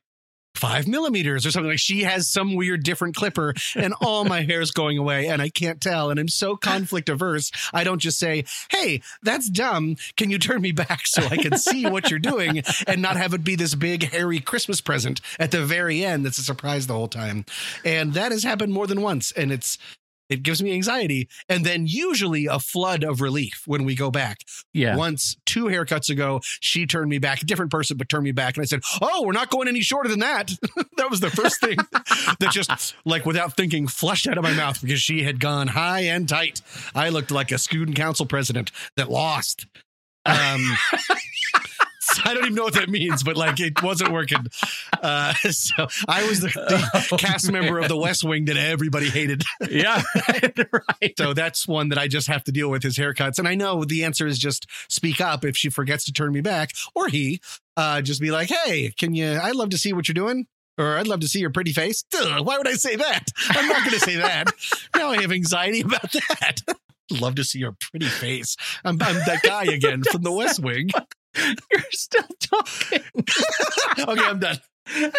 five 0.55 0.87
millimeters 0.87 1.45
or 1.45 1.51
something. 1.51 1.71
Like 1.71 1.79
she 1.79 2.03
has 2.03 2.27
some 2.27 2.55
weird 2.55 2.83
different 2.83 3.15
clipper 3.15 3.53
and 3.75 3.93
all 4.01 4.25
my 4.25 4.41
hair's 4.41 4.71
going 4.71 4.97
away 4.97 5.27
and 5.27 5.41
I 5.41 5.49
can't 5.49 5.81
tell. 5.81 6.09
And 6.09 6.19
I'm 6.19 6.27
so 6.27 6.55
conflict 6.55 7.09
averse. 7.09 7.51
I 7.73 7.83
don't 7.83 7.99
just 7.99 8.19
say, 8.19 8.45
Hey, 8.69 9.01
that's 9.23 9.49
dumb. 9.49 9.95
Can 10.17 10.29
you 10.29 10.37
turn 10.37 10.61
me 10.61 10.71
back 10.71 11.05
so 11.05 11.23
I 11.23 11.37
can 11.37 11.57
see 11.57 11.85
what 11.85 12.09
you're 12.09 12.19
doing 12.19 12.63
and 12.87 13.01
not 13.01 13.17
have 13.17 13.33
it 13.33 13.43
be 13.43 13.55
this 13.55 13.75
big 13.75 14.11
hairy 14.11 14.39
Christmas 14.39 14.81
present 14.81 15.21
at 15.39 15.51
the 15.51 15.63
very 15.63 16.03
end 16.03 16.25
that's 16.25 16.37
a 16.37 16.43
surprise 16.43 16.87
the 16.87 16.93
whole 16.93 17.07
time. 17.07 17.45
And 17.83 18.13
that 18.13 18.31
has 18.31 18.43
happened 18.43 18.73
more 18.73 18.87
than 18.87 19.01
once. 19.01 19.31
And 19.31 19.51
it's, 19.51 19.77
it 20.31 20.43
gives 20.43 20.63
me 20.63 20.73
anxiety 20.73 21.27
and 21.49 21.65
then 21.65 21.85
usually 21.85 22.45
a 22.45 22.59
flood 22.59 23.03
of 23.03 23.21
relief 23.21 23.63
when 23.65 23.83
we 23.83 23.95
go 23.95 24.09
back. 24.09 24.39
yeah. 24.73 24.95
Once 24.95 25.35
two 25.45 25.65
haircuts 25.65 26.09
ago, 26.09 26.39
she 26.59 26.85
turned 26.85 27.09
me 27.09 27.19
back, 27.19 27.41
a 27.41 27.45
different 27.45 27.71
person, 27.71 27.97
but 27.97 28.07
turned 28.09 28.23
me 28.23 28.31
back. 28.31 28.55
And 28.55 28.61
I 28.61 28.65
said, 28.65 28.81
Oh, 29.01 29.23
we're 29.25 29.33
not 29.33 29.49
going 29.49 29.67
any 29.67 29.81
shorter 29.81 30.09
than 30.09 30.19
that. 30.19 30.51
that 30.97 31.09
was 31.09 31.19
the 31.19 31.29
first 31.29 31.59
thing 31.59 31.77
that 32.39 32.51
just, 32.51 32.95
like, 33.05 33.25
without 33.25 33.55
thinking, 33.57 33.87
flushed 33.87 34.27
out 34.27 34.37
of 34.37 34.43
my 34.43 34.53
mouth 34.53 34.81
because 34.81 35.01
she 35.01 35.23
had 35.23 35.39
gone 35.39 35.67
high 35.67 36.01
and 36.01 36.29
tight. 36.29 36.61
I 36.95 37.09
looked 37.09 37.31
like 37.31 37.51
a 37.51 37.57
student 37.57 37.97
council 37.97 38.25
president 38.25 38.71
that 38.95 39.09
lost. 39.09 39.65
Um, 40.25 40.61
I 42.25 42.33
don't 42.33 42.43
even 42.43 42.55
know 42.55 42.63
what 42.63 42.73
that 42.75 42.89
means, 42.89 43.23
but 43.23 43.37
like 43.37 43.59
it 43.59 43.81
wasn't 43.81 44.11
working. 44.11 44.45
Uh, 45.01 45.33
so 45.51 45.87
I 46.07 46.27
was 46.27 46.41
the, 46.41 46.47
the 46.47 47.07
Oh, 47.11 47.17
cast 47.17 47.51
member 47.51 47.79
of 47.79 47.87
The 47.87 47.97
West 47.97 48.23
Wing 48.23 48.45
that 48.45 48.57
everybody 48.57 49.09
hated. 49.09 49.43
yeah. 49.69 50.01
right. 50.71 51.13
So 51.17 51.33
that's 51.33 51.67
one 51.67 51.89
that 51.89 51.97
I 51.97 52.07
just 52.07 52.27
have 52.27 52.43
to 52.45 52.51
deal 52.51 52.69
with 52.69 52.83
his 52.83 52.97
haircuts. 52.97 53.39
And 53.39 53.47
I 53.47 53.55
know 53.55 53.83
the 53.83 54.03
answer 54.03 54.27
is 54.27 54.37
just 54.39 54.67
speak 54.89 55.19
up 55.21 55.43
if 55.45 55.57
she 55.57 55.69
forgets 55.69 56.05
to 56.05 56.13
turn 56.13 56.31
me 56.31 56.41
back, 56.41 56.71
or 56.95 57.07
he 57.07 57.41
uh, 57.77 58.01
just 58.01 58.21
be 58.21 58.31
like, 58.31 58.49
"Hey, 58.49 58.91
can 58.97 59.13
you? 59.13 59.39
I'd 59.41 59.55
love 59.55 59.69
to 59.69 59.77
see 59.77 59.93
what 59.93 60.07
you're 60.07 60.13
doing." 60.13 60.47
Or 60.77 60.97
I'd 60.97 61.07
love 61.07 61.19
to 61.19 61.27
see 61.27 61.39
your 61.39 61.49
pretty 61.51 61.73
face. 61.73 62.05
Why 62.13 62.57
would 62.57 62.67
I 62.67 62.73
say 62.73 62.95
that? 62.95 63.25
I'm 63.49 63.67
not 63.67 63.79
going 63.79 63.91
to 63.91 63.99
say 63.99 64.15
that. 64.15 64.47
now 64.95 65.09
I 65.09 65.21
have 65.21 65.31
anxiety 65.31 65.81
about 65.81 66.11
that. 66.13 66.61
love 67.11 67.35
to 67.35 67.43
see 67.43 67.59
your 67.59 67.73
pretty 67.73 68.07
face. 68.07 68.55
I'm, 68.85 68.97
I'm 69.01 69.15
that 69.25 69.41
guy 69.43 69.65
again 69.65 70.01
from 70.03 70.23
the 70.23 70.31
West 70.31 70.59
Wing. 70.61 70.89
You're 71.71 71.81
still 71.91 72.27
talking. 72.39 73.03
okay, 73.99 74.21
I'm 74.25 74.39
done. 74.39 74.57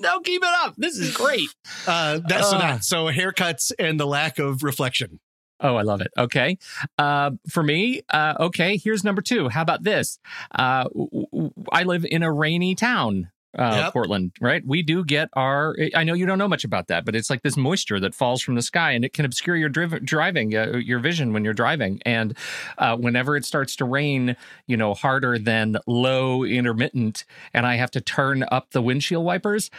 No, 0.00 0.20
keep 0.20 0.42
it 0.44 0.48
up. 0.64 0.74
This 0.76 0.96
is 0.96 1.12
great. 1.16 1.48
Uh, 1.84 2.20
that's 2.28 2.50
so, 2.50 2.56
Uh. 2.56 2.60
that. 2.60 2.84
so 2.84 3.06
haircuts 3.06 3.72
and 3.80 3.98
the 3.98 4.06
lack 4.06 4.38
of 4.38 4.62
reflection. 4.62 5.18
Oh, 5.60 5.74
I 5.74 5.82
love 5.82 6.00
it. 6.00 6.12
Okay. 6.16 6.56
Uh, 6.96 7.32
for 7.50 7.64
me, 7.64 8.02
uh, 8.10 8.34
okay, 8.38 8.76
here's 8.76 9.02
number 9.02 9.20
two. 9.22 9.48
How 9.48 9.62
about 9.62 9.82
this? 9.82 10.20
Uh, 10.56 10.84
w- 10.84 11.26
w- 11.32 11.50
I 11.72 11.82
live 11.82 12.06
in 12.08 12.22
a 12.22 12.30
rainy 12.32 12.76
town. 12.76 13.32
Uh, 13.56 13.82
Yep. 13.84 13.92
Portland, 13.94 14.32
right? 14.40 14.62
We 14.66 14.82
do 14.82 15.04
get 15.04 15.30
our. 15.32 15.74
I 15.94 16.04
know 16.04 16.12
you 16.12 16.26
don't 16.26 16.38
know 16.38 16.48
much 16.48 16.64
about 16.64 16.88
that, 16.88 17.04
but 17.06 17.16
it's 17.16 17.30
like 17.30 17.42
this 17.42 17.56
moisture 17.56 17.98
that 18.00 18.14
falls 18.14 18.42
from 18.42 18.56
the 18.56 18.62
sky, 18.62 18.92
and 18.92 19.04
it 19.04 19.14
can 19.14 19.24
obscure 19.24 19.56
your 19.56 19.70
driv- 19.70 20.04
driving, 20.04 20.54
uh, 20.54 20.76
your 20.76 20.98
vision 20.98 21.32
when 21.32 21.44
you're 21.44 21.54
driving. 21.54 22.00
And 22.04 22.36
uh, 22.76 22.96
whenever 22.96 23.36
it 23.36 23.46
starts 23.46 23.74
to 23.76 23.86
rain, 23.86 24.36
you 24.66 24.76
know, 24.76 24.92
harder 24.92 25.38
than 25.38 25.78
low 25.86 26.44
intermittent, 26.44 27.24
and 27.54 27.66
I 27.66 27.76
have 27.76 27.90
to 27.92 28.02
turn 28.02 28.44
up 28.50 28.70
the 28.72 28.82
windshield 28.82 29.24
wipers, 29.24 29.70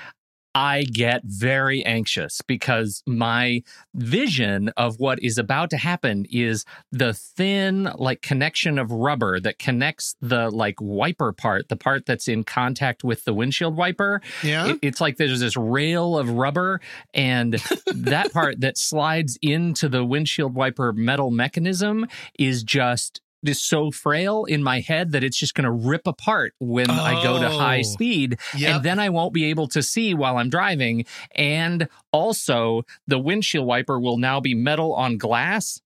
I 0.55 0.83
get 0.83 1.21
very 1.23 1.85
anxious 1.85 2.41
because 2.41 3.03
my 3.05 3.61
vision 3.93 4.69
of 4.77 4.99
what 4.99 5.21
is 5.21 5.37
about 5.37 5.69
to 5.69 5.77
happen 5.77 6.25
is 6.29 6.65
the 6.91 7.13
thin, 7.13 7.89
like, 7.95 8.21
connection 8.21 8.79
of 8.79 8.91
rubber 8.91 9.39
that 9.39 9.59
connects 9.59 10.15
the, 10.21 10.49
like, 10.49 10.75
wiper 10.81 11.31
part, 11.33 11.69
the 11.69 11.75
part 11.75 12.05
that's 12.05 12.27
in 12.27 12.43
contact 12.43 13.03
with 13.03 13.25
the 13.25 13.33
windshield 13.33 13.77
wiper. 13.77 14.21
Yeah. 14.43 14.69
It- 14.69 14.79
it's 14.81 14.99
like 15.01 15.17
there's 15.17 15.39
this 15.39 15.55
rail 15.55 16.17
of 16.17 16.29
rubber, 16.31 16.81
and 17.13 17.53
that 17.93 18.33
part 18.33 18.59
that 18.61 18.77
slides 18.77 19.37
into 19.41 19.87
the 19.87 20.03
windshield 20.03 20.55
wiper 20.55 20.93
metal 20.93 21.31
mechanism 21.31 22.07
is 22.37 22.63
just. 22.63 23.21
Is 23.41 23.61
so 23.63 23.89
frail 23.89 24.43
in 24.43 24.61
my 24.63 24.81
head 24.81 25.13
that 25.13 25.23
it's 25.23 25.37
just 25.37 25.53
going 25.55 25.63
to 25.63 25.71
rip 25.71 26.05
apart 26.07 26.53
when 26.59 26.89
I 26.89 27.23
go 27.23 27.39
to 27.39 27.49
high 27.49 27.79
Oh. 27.79 27.83
speed 27.83 28.37
Yep. 28.57 28.75
and 28.75 28.83
then 28.83 28.99
I 28.99 29.07
won't 29.09 29.33
be 29.33 29.45
able 29.45 29.67
to 29.69 29.81
see 29.81 30.13
while 30.13 30.35
I'm 30.37 30.49
driving. 30.49 31.05
And 31.35 31.87
also, 32.11 32.83
the 33.07 33.17
windshield 33.17 33.65
wiper 33.65 33.97
will 33.97 34.17
now 34.17 34.41
be 34.41 34.53
metal 34.55 34.93
on 34.93 35.17
glass, 35.17 35.79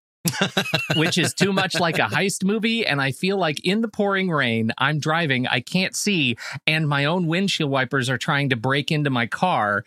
which 0.95 1.17
is 1.17 1.33
too 1.33 1.51
much 1.53 1.79
like 1.79 1.97
a 1.97 2.03
heist 2.03 2.43
movie. 2.43 2.85
And 2.85 3.01
I 3.01 3.11
feel 3.11 3.37
like 3.37 3.65
in 3.65 3.81
the 3.81 3.87
pouring 3.87 4.29
rain, 4.29 4.71
I'm 4.77 4.99
driving, 4.99 5.47
I 5.47 5.59
can't 5.59 5.95
see, 5.95 6.37
and 6.65 6.87
my 6.87 7.05
own 7.05 7.27
windshield 7.27 7.69
wipers 7.69 8.09
are 8.09 8.17
trying 8.17 8.49
to 8.49 8.55
break 8.55 8.91
into 8.91 9.09
my 9.09 9.27
car. 9.27 9.83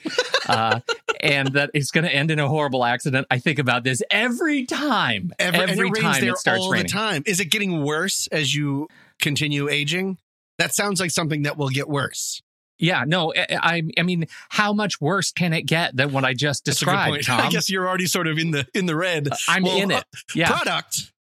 Uh, 0.49 0.81
and 1.21 1.49
that 1.55 1.71
it's 1.75 1.91
going 1.91 2.05
to 2.05 2.15
end 2.15 2.31
in 2.31 2.39
a 2.39 2.49
horrible 2.49 2.85
accident. 2.85 3.27
I 3.31 3.39
think 3.39 3.59
about 3.59 3.85
this 3.85 4.03
every 4.11 4.67
time. 4.67 5.33
Every, 5.39 5.61
and 5.61 5.71
it 5.71 6.01
time 6.01 6.25
it 6.25 6.39
starts 6.39 6.61
all 6.61 6.71
raining. 6.71 6.87
the 6.87 6.93
time. 6.93 7.23
Is 7.27 7.41
it 7.41 7.47
getting 7.47 7.83
worse 7.83 8.29
as 8.31 8.55
you 8.55 8.89
continue 9.21 9.69
aging? 9.69 10.19
That 10.59 10.75
sounds 10.75 11.01
like 11.01 11.11
something 11.11 11.43
that 11.43 11.57
will 11.57 11.69
get 11.69 11.89
worse. 11.89 12.43
Yeah, 12.79 13.05
no, 13.07 13.33
I, 13.35 13.47
I 13.51 13.83
I 13.99 14.03
mean, 14.03 14.27
how 14.51 14.73
much 14.73 15.01
worse 15.01 15.33
can 15.33 15.53
it 15.53 15.63
get 15.63 15.97
than 15.97 16.13
what 16.13 16.25
I 16.25 16.35
just 16.35 16.65
That's 16.65 16.83
a 16.83 16.85
good 16.85 17.15
described? 17.21 17.31
I 17.47 17.49
guess 17.51 17.71
you're 17.71 17.89
already 17.89 18.07
sort 18.07 18.27
of 18.27 18.39
in 18.39 18.51
the 18.51 18.67
in 18.75 18.87
the 18.87 18.95
red. 18.97 19.29
I'm 19.49 19.63
Well, 19.63 19.77
in 19.79 19.93
uh, 19.93 19.99
it. 19.99 20.05
Yeah. 20.35 20.49
Product. 20.51 21.13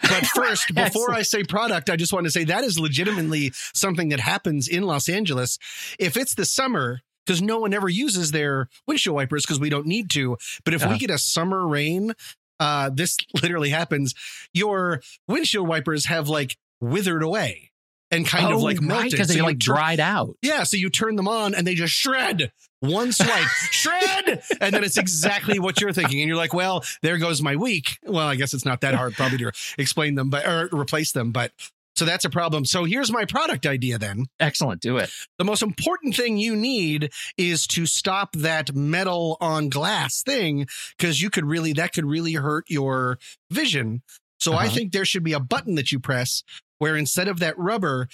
But 0.00 0.26
first, 0.34 0.74
before 0.74 1.12
I 1.12 1.22
say 1.22 1.44
product, 1.44 1.88
I 1.90 1.96
just 1.96 2.12
want 2.12 2.24
to 2.26 2.30
say 2.30 2.44
that 2.44 2.64
is 2.64 2.78
legitimately 2.78 3.52
something 3.74 4.08
that 4.10 4.20
happens 4.20 4.68
in 4.68 4.82
Los 4.84 5.08
Angeles. 5.08 5.58
If 5.98 6.16
it's 6.16 6.34
the 6.34 6.44
summer, 6.44 7.00
because 7.26 7.40
no 7.42 7.58
one 7.58 7.72
ever 7.72 7.88
uses 7.88 8.30
their 8.32 8.68
windshield 8.86 9.14
wipers 9.16 9.44
because 9.44 9.60
we 9.60 9.70
don't 9.70 9.86
need 9.86 10.10
to. 10.10 10.36
But 10.64 10.74
if 10.74 10.82
Uh-huh. 10.82 10.92
we 10.92 10.98
get 10.98 11.10
a 11.10 11.18
summer 11.18 11.66
rain, 11.66 12.14
uh, 12.60 12.90
this 12.92 13.16
literally 13.42 13.70
happens. 13.70 14.14
Your 14.52 15.02
windshield 15.28 15.66
wipers 15.68 16.06
have 16.06 16.28
like 16.28 16.56
withered 16.80 17.22
away 17.22 17.70
and 18.12 18.24
kind 18.26 18.52
of 18.52 18.60
like 18.62 18.80
melted 18.80 19.10
because 19.10 19.26
So 19.28 19.32
they 19.32 19.38
you 19.40 19.44
like 19.44 19.58
tur- 19.58 19.72
dried 19.74 19.98
out. 20.00 20.36
Yeah, 20.42 20.62
so 20.62 20.76
you 20.76 20.90
turn 20.90 21.16
them 21.16 21.26
on 21.26 21.54
and 21.54 21.66
they 21.66 21.74
just 21.74 21.92
shred. 21.94 22.52
One 22.80 23.12
swipe, 23.12 23.46
shred, 23.70 24.42
and 24.60 24.74
then 24.74 24.82
it's 24.84 24.96
exactly 24.98 25.58
what 25.60 25.80
you're 25.80 25.92
thinking, 25.92 26.20
and 26.20 26.26
you're 26.28 26.36
like, 26.36 26.52
"Well, 26.52 26.84
there 27.02 27.16
goes 27.16 27.40
my 27.40 27.54
week." 27.54 27.96
Well, 28.02 28.26
I 28.26 28.34
guess 28.34 28.54
it's 28.54 28.64
not 28.64 28.80
that 28.80 28.94
hard 28.94 29.14
probably 29.14 29.38
to 29.38 29.52
explain 29.78 30.16
them, 30.16 30.30
but 30.30 30.44
or 30.46 30.68
replace 30.72 31.12
them, 31.12 31.30
but 31.30 31.52
so 31.94 32.04
that's 32.04 32.24
a 32.24 32.30
problem. 32.30 32.64
So 32.64 32.82
here's 32.84 33.12
my 33.12 33.24
product 33.24 33.66
idea. 33.66 33.98
Then 33.98 34.24
Excellent, 34.40 34.80
do 34.80 34.96
it. 34.96 35.10
the 35.38 35.44
most 35.44 35.62
important 35.62 36.16
thing 36.16 36.38
you 36.38 36.56
need 36.56 37.12
is 37.38 37.68
to 37.68 37.86
stop 37.86 38.32
that 38.32 38.74
metal 38.74 39.36
on 39.40 39.68
glass 39.68 40.22
thing 40.24 40.66
because 40.98 41.22
you 41.22 41.30
could 41.30 41.44
really 41.44 41.74
that 41.74 41.92
could 41.92 42.06
really 42.06 42.32
hurt 42.32 42.64
your 42.68 43.18
vision. 43.52 44.02
So 44.40 44.54
I 44.54 44.66
Uh-huh. 44.66 44.74
think 44.74 44.92
there 44.92 45.04
should 45.04 45.22
be 45.22 45.34
a 45.34 45.40
button 45.40 45.76
that 45.76 45.92
you 45.92 46.00
press 46.00 46.42
where 46.82 46.96
instead 46.96 47.28
of 47.28 47.38
that 47.38 47.56
rubber, 47.56 48.08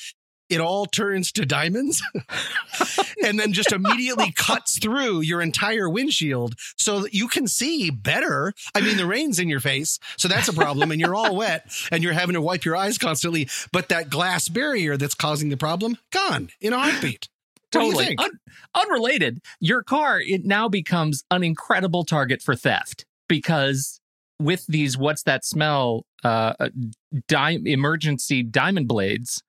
it 0.51 0.61
all 0.61 0.85
turns 0.85 1.33
to 1.33 1.47
diamonds 1.47 2.03
and 3.25 3.41
then 3.41 3.55
just 3.55 3.73
immediately 3.73 4.31
cuts 4.37 4.79
through 4.79 5.23
your 5.23 5.41
entire 5.41 5.89
windshield 5.89 6.55
so 6.77 7.01
that 7.01 7.15
you 7.15 7.29
can 7.29 7.47
see 7.47 7.89
better. 7.89 8.53
I 8.75 8.83
mean, 8.83 8.99
the 8.99 9.07
rain's 9.07 9.39
in 9.39 9.49
your 9.49 9.61
face, 9.61 9.99
so 10.19 10.29
that's 10.29 10.49
a 10.49 10.53
problem, 10.53 10.93
and 10.93 11.01
you're 11.01 11.15
all 11.15 11.35
wet 11.35 11.73
and 11.91 12.03
you're 12.05 12.13
having 12.13 12.35
to 12.35 12.43
wipe 12.43 12.67
your 12.67 12.77
eyes 12.77 12.99
constantly. 12.99 13.49
But 13.73 13.89
that 13.89 14.11
glass 14.11 14.51
barrier 14.51 14.99
that's 14.99 15.15
causing 15.15 15.49
the 15.49 15.57
problem, 15.57 15.97
gone 16.13 16.51
in 16.61 16.75
a 16.75 16.79
heartbeat. 16.79 17.27
What 17.73 17.81
do 17.81 17.87
you 17.87 17.93
Totally. 17.95 18.19
Un- 18.19 18.39
unrelated. 18.75 19.41
Your 19.61 19.83
car, 19.83 20.21
it 20.21 20.45
now 20.45 20.69
becomes 20.69 21.25
an 21.31 21.43
incredible 21.43 22.05
target 22.05 22.43
for 22.43 22.55
theft 22.55 23.07
because 23.31 23.98
with 24.39 24.65
these 24.69 24.97
what's 24.97 25.23
that 25.25 25.45
smell 25.45 26.05
uh 26.25 26.53
di- 27.27 27.59
emergency 27.65 28.43
diamond 28.43 28.87
blades 28.89 29.43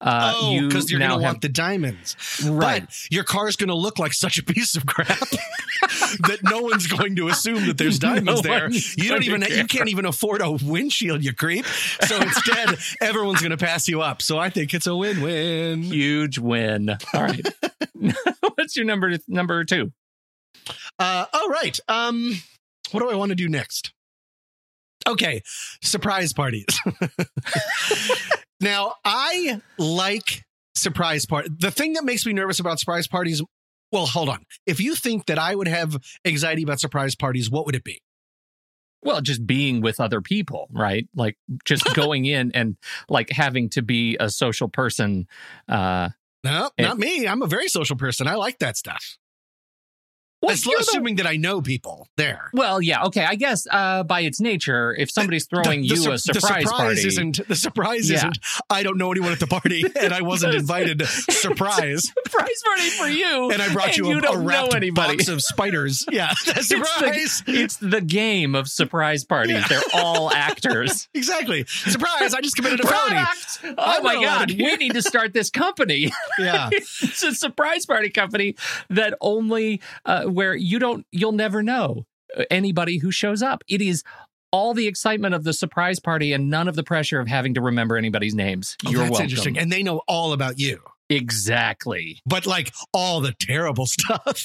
uh 0.00 0.34
oh, 0.36 0.52
you 0.52 0.68
because 0.68 0.90
you're 0.90 0.98
going 0.98 1.08
to 1.10 1.14
have 1.14 1.22
want 1.22 1.40
the 1.40 1.48
diamonds. 1.48 2.16
right 2.44 2.82
But 2.82 2.94
your 3.10 3.24
car's 3.24 3.56
going 3.56 3.68
to 3.68 3.76
look 3.76 3.98
like 3.98 4.12
such 4.12 4.36
a 4.38 4.42
piece 4.42 4.76
of 4.76 4.84
crap 4.84 5.08
that 6.26 6.40
no 6.42 6.60
one's 6.62 6.86
going 6.86 7.16
to 7.16 7.28
assume 7.28 7.66
that 7.68 7.78
there's 7.78 7.98
diamonds 8.10 8.42
No 8.42 8.42
there. 8.42 8.70
You 8.70 9.08
don't 9.08 9.22
even 9.22 9.40
to 9.42 9.56
you 9.56 9.66
can't 9.66 9.88
even 9.88 10.04
afford 10.04 10.42
a 10.42 10.50
windshield, 10.50 11.24
you 11.24 11.32
creep. 11.32 11.64
So 11.64 12.20
instead, 12.20 12.76
everyone's 13.00 13.40
going 13.40 13.52
to 13.52 13.56
pass 13.56 13.88
you 13.88 14.02
up. 14.02 14.20
So 14.20 14.36
I 14.36 14.50
think 14.50 14.74
it's 14.74 14.86
a 14.86 14.94
win-win. 14.94 15.82
huge 15.84 16.38
win 16.38 16.90
all 17.14 17.22
right 17.22 17.46
what's 18.56 18.76
your 18.76 18.84
number 18.84 19.16
number 19.26 19.64
two 19.64 19.90
Uh, 20.98 21.26
all 21.32 21.48
right. 21.48 21.78
Um, 21.88 22.34
what 22.90 23.00
do 23.00 23.10
I 23.10 23.14
want 23.14 23.30
to 23.30 23.34
do 23.36 23.48
next? 23.48 23.92
Okay, 25.06 25.42
surprise 25.82 26.32
parties. 26.32 26.66
now, 28.60 28.94
I 29.04 29.60
like 29.78 30.44
surprise 30.74 31.26
party. 31.26 31.48
The 31.56 31.70
thing 31.70 31.94
that 31.94 32.04
makes 32.04 32.24
me 32.26 32.32
nervous 32.32 32.58
about 32.60 32.78
surprise 32.80 33.06
parties. 33.06 33.42
Well, 33.92 34.06
hold 34.06 34.28
on. 34.28 34.44
If 34.66 34.80
you 34.80 34.94
think 34.94 35.26
that 35.26 35.38
I 35.38 35.54
would 35.54 35.68
have 35.68 35.96
anxiety 36.24 36.62
about 36.62 36.80
surprise 36.80 37.14
parties, 37.14 37.50
what 37.50 37.66
would 37.66 37.74
it 37.74 37.84
be? 37.84 38.00
well 39.06 39.20
just 39.20 39.46
being 39.46 39.82
with 39.82 40.00
other 40.00 40.22
people 40.22 40.66
right 40.72 41.06
like 41.14 41.36
just 41.66 41.84
going 41.94 42.24
in 42.24 42.50
and 42.54 42.78
like 43.10 43.28
having 43.30 43.68
to 43.68 43.82
be 43.82 44.16
a 44.18 44.30
social 44.30 44.66
person 44.66 45.26
uh 45.68 46.08
No, 46.42 46.70
Eh. 46.78 46.82
not 46.84 46.96
me. 46.98 47.28
I'm 47.28 47.42
a 47.42 47.46
very 47.46 47.68
social 47.68 47.96
person. 47.96 48.26
I 48.26 48.36
like 48.36 48.60
that 48.60 48.78
stuff. 48.78 49.18
Well, 50.44 50.52
As- 50.52 50.64
you're 50.66 50.76
the- 50.78 50.82
assuming 50.82 51.16
that 51.16 51.26
I 51.26 51.36
know 51.36 51.60
people 51.62 52.08
there. 52.16 52.50
well 52.52 52.80
yeah 52.80 53.04
okay 53.04 53.24
i 53.24 53.34
guess 53.34 53.66
uh 53.70 54.02
by 54.02 54.20
its 54.20 54.40
nature 54.40 54.94
if 54.98 55.10
somebody's 55.10 55.46
throwing 55.50 55.80
The- 55.82 55.86
you 55.88 56.02
the 56.04 56.12
a 56.12 56.18
sur- 56.18 56.32
the 56.34 56.40
surprise, 56.40 56.64
party 56.70 57.06
isn't 57.06 57.48
the 57.48 57.56
surprise 57.56 58.08
Yeah. 58.10 58.16
isn't 58.18 58.38
I 58.70 58.82
don't 58.82 58.98
know 58.98 59.10
anyone 59.10 59.32
at 59.32 59.40
the 59.40 59.46
party 59.46 59.84
and 60.00 60.12
I 60.12 60.22
wasn't 60.22 60.54
invited. 60.54 61.02
Surprise. 61.30 62.02
surprise 62.24 62.62
party 62.64 62.88
for 62.90 63.06
you 63.08 63.50
and 63.50 63.60
I 63.62 63.72
brought 63.72 63.96
you 63.96 64.08
you 64.08 64.20
a, 64.20 64.32
a 64.32 64.38
wrapped 64.38 64.94
box 64.94 65.28
of 65.28 65.40
spiders. 65.42 66.04
Yeah, 66.10 66.30
It's 66.46 66.68
the- 66.68 66.84
surprise. 66.84 67.42
It's 67.46 67.76
the, 67.76 68.00
game 68.00 68.54
of 68.54 68.68
surprise 68.68 69.24
parties. 69.24 69.56
Yeah. 69.56 69.66
They're 69.68 69.82
all 69.94 70.30
actors. 70.32 71.08
Exactly. 71.14 71.64
Surprise! 71.66 72.34
I 72.34 72.40
just 72.40 72.56
committed 72.56 72.80
a 72.80 72.86
felony. 72.86 73.20
Oh 73.64 73.74
I'm 73.78 74.02
my 74.02 74.14
God. 74.22 74.50
We 74.50 74.76
need 74.76 74.92
to 74.94 75.02
start 75.02 75.32
this 75.32 75.50
company. 75.50 76.12
Yeah. 76.38 76.68
it's 76.72 77.22
a 77.22 77.34
surprise 77.34 77.86
party 77.86 78.10
company 78.10 78.56
that 78.90 79.14
only, 79.20 79.80
uh, 80.04 80.24
where 80.34 80.54
you 80.54 80.78
don't, 80.78 81.06
you'll 81.12 81.32
never 81.32 81.62
know 81.62 82.04
uh, 82.36 82.44
anybody 82.50 82.98
who 82.98 83.10
shows 83.10 83.42
up. 83.42 83.62
It 83.68 83.80
is 83.80 84.02
all 84.52 84.74
the 84.74 84.86
excitement 84.86 85.34
of 85.34 85.44
the 85.44 85.52
surprise 85.52 85.98
party 86.00 86.32
and 86.32 86.48
none 86.50 86.68
of 86.68 86.76
the 86.76 86.84
pressure 86.84 87.18
of 87.20 87.26
having 87.28 87.54
to 87.54 87.60
remember 87.60 87.96
anybody's 87.96 88.34
names. 88.34 88.76
Oh, 88.86 88.90
You're 88.90 89.00
that's 89.00 89.10
welcome. 89.12 89.24
interesting. 89.24 89.58
And 89.58 89.72
they 89.72 89.82
know 89.82 90.02
all 90.06 90.32
about 90.32 90.58
you, 90.58 90.80
Exactly. 91.10 92.20
but 92.26 92.46
like 92.46 92.72
all 92.92 93.20
the 93.20 93.34
terrible 93.40 93.86
stuff, 93.88 94.44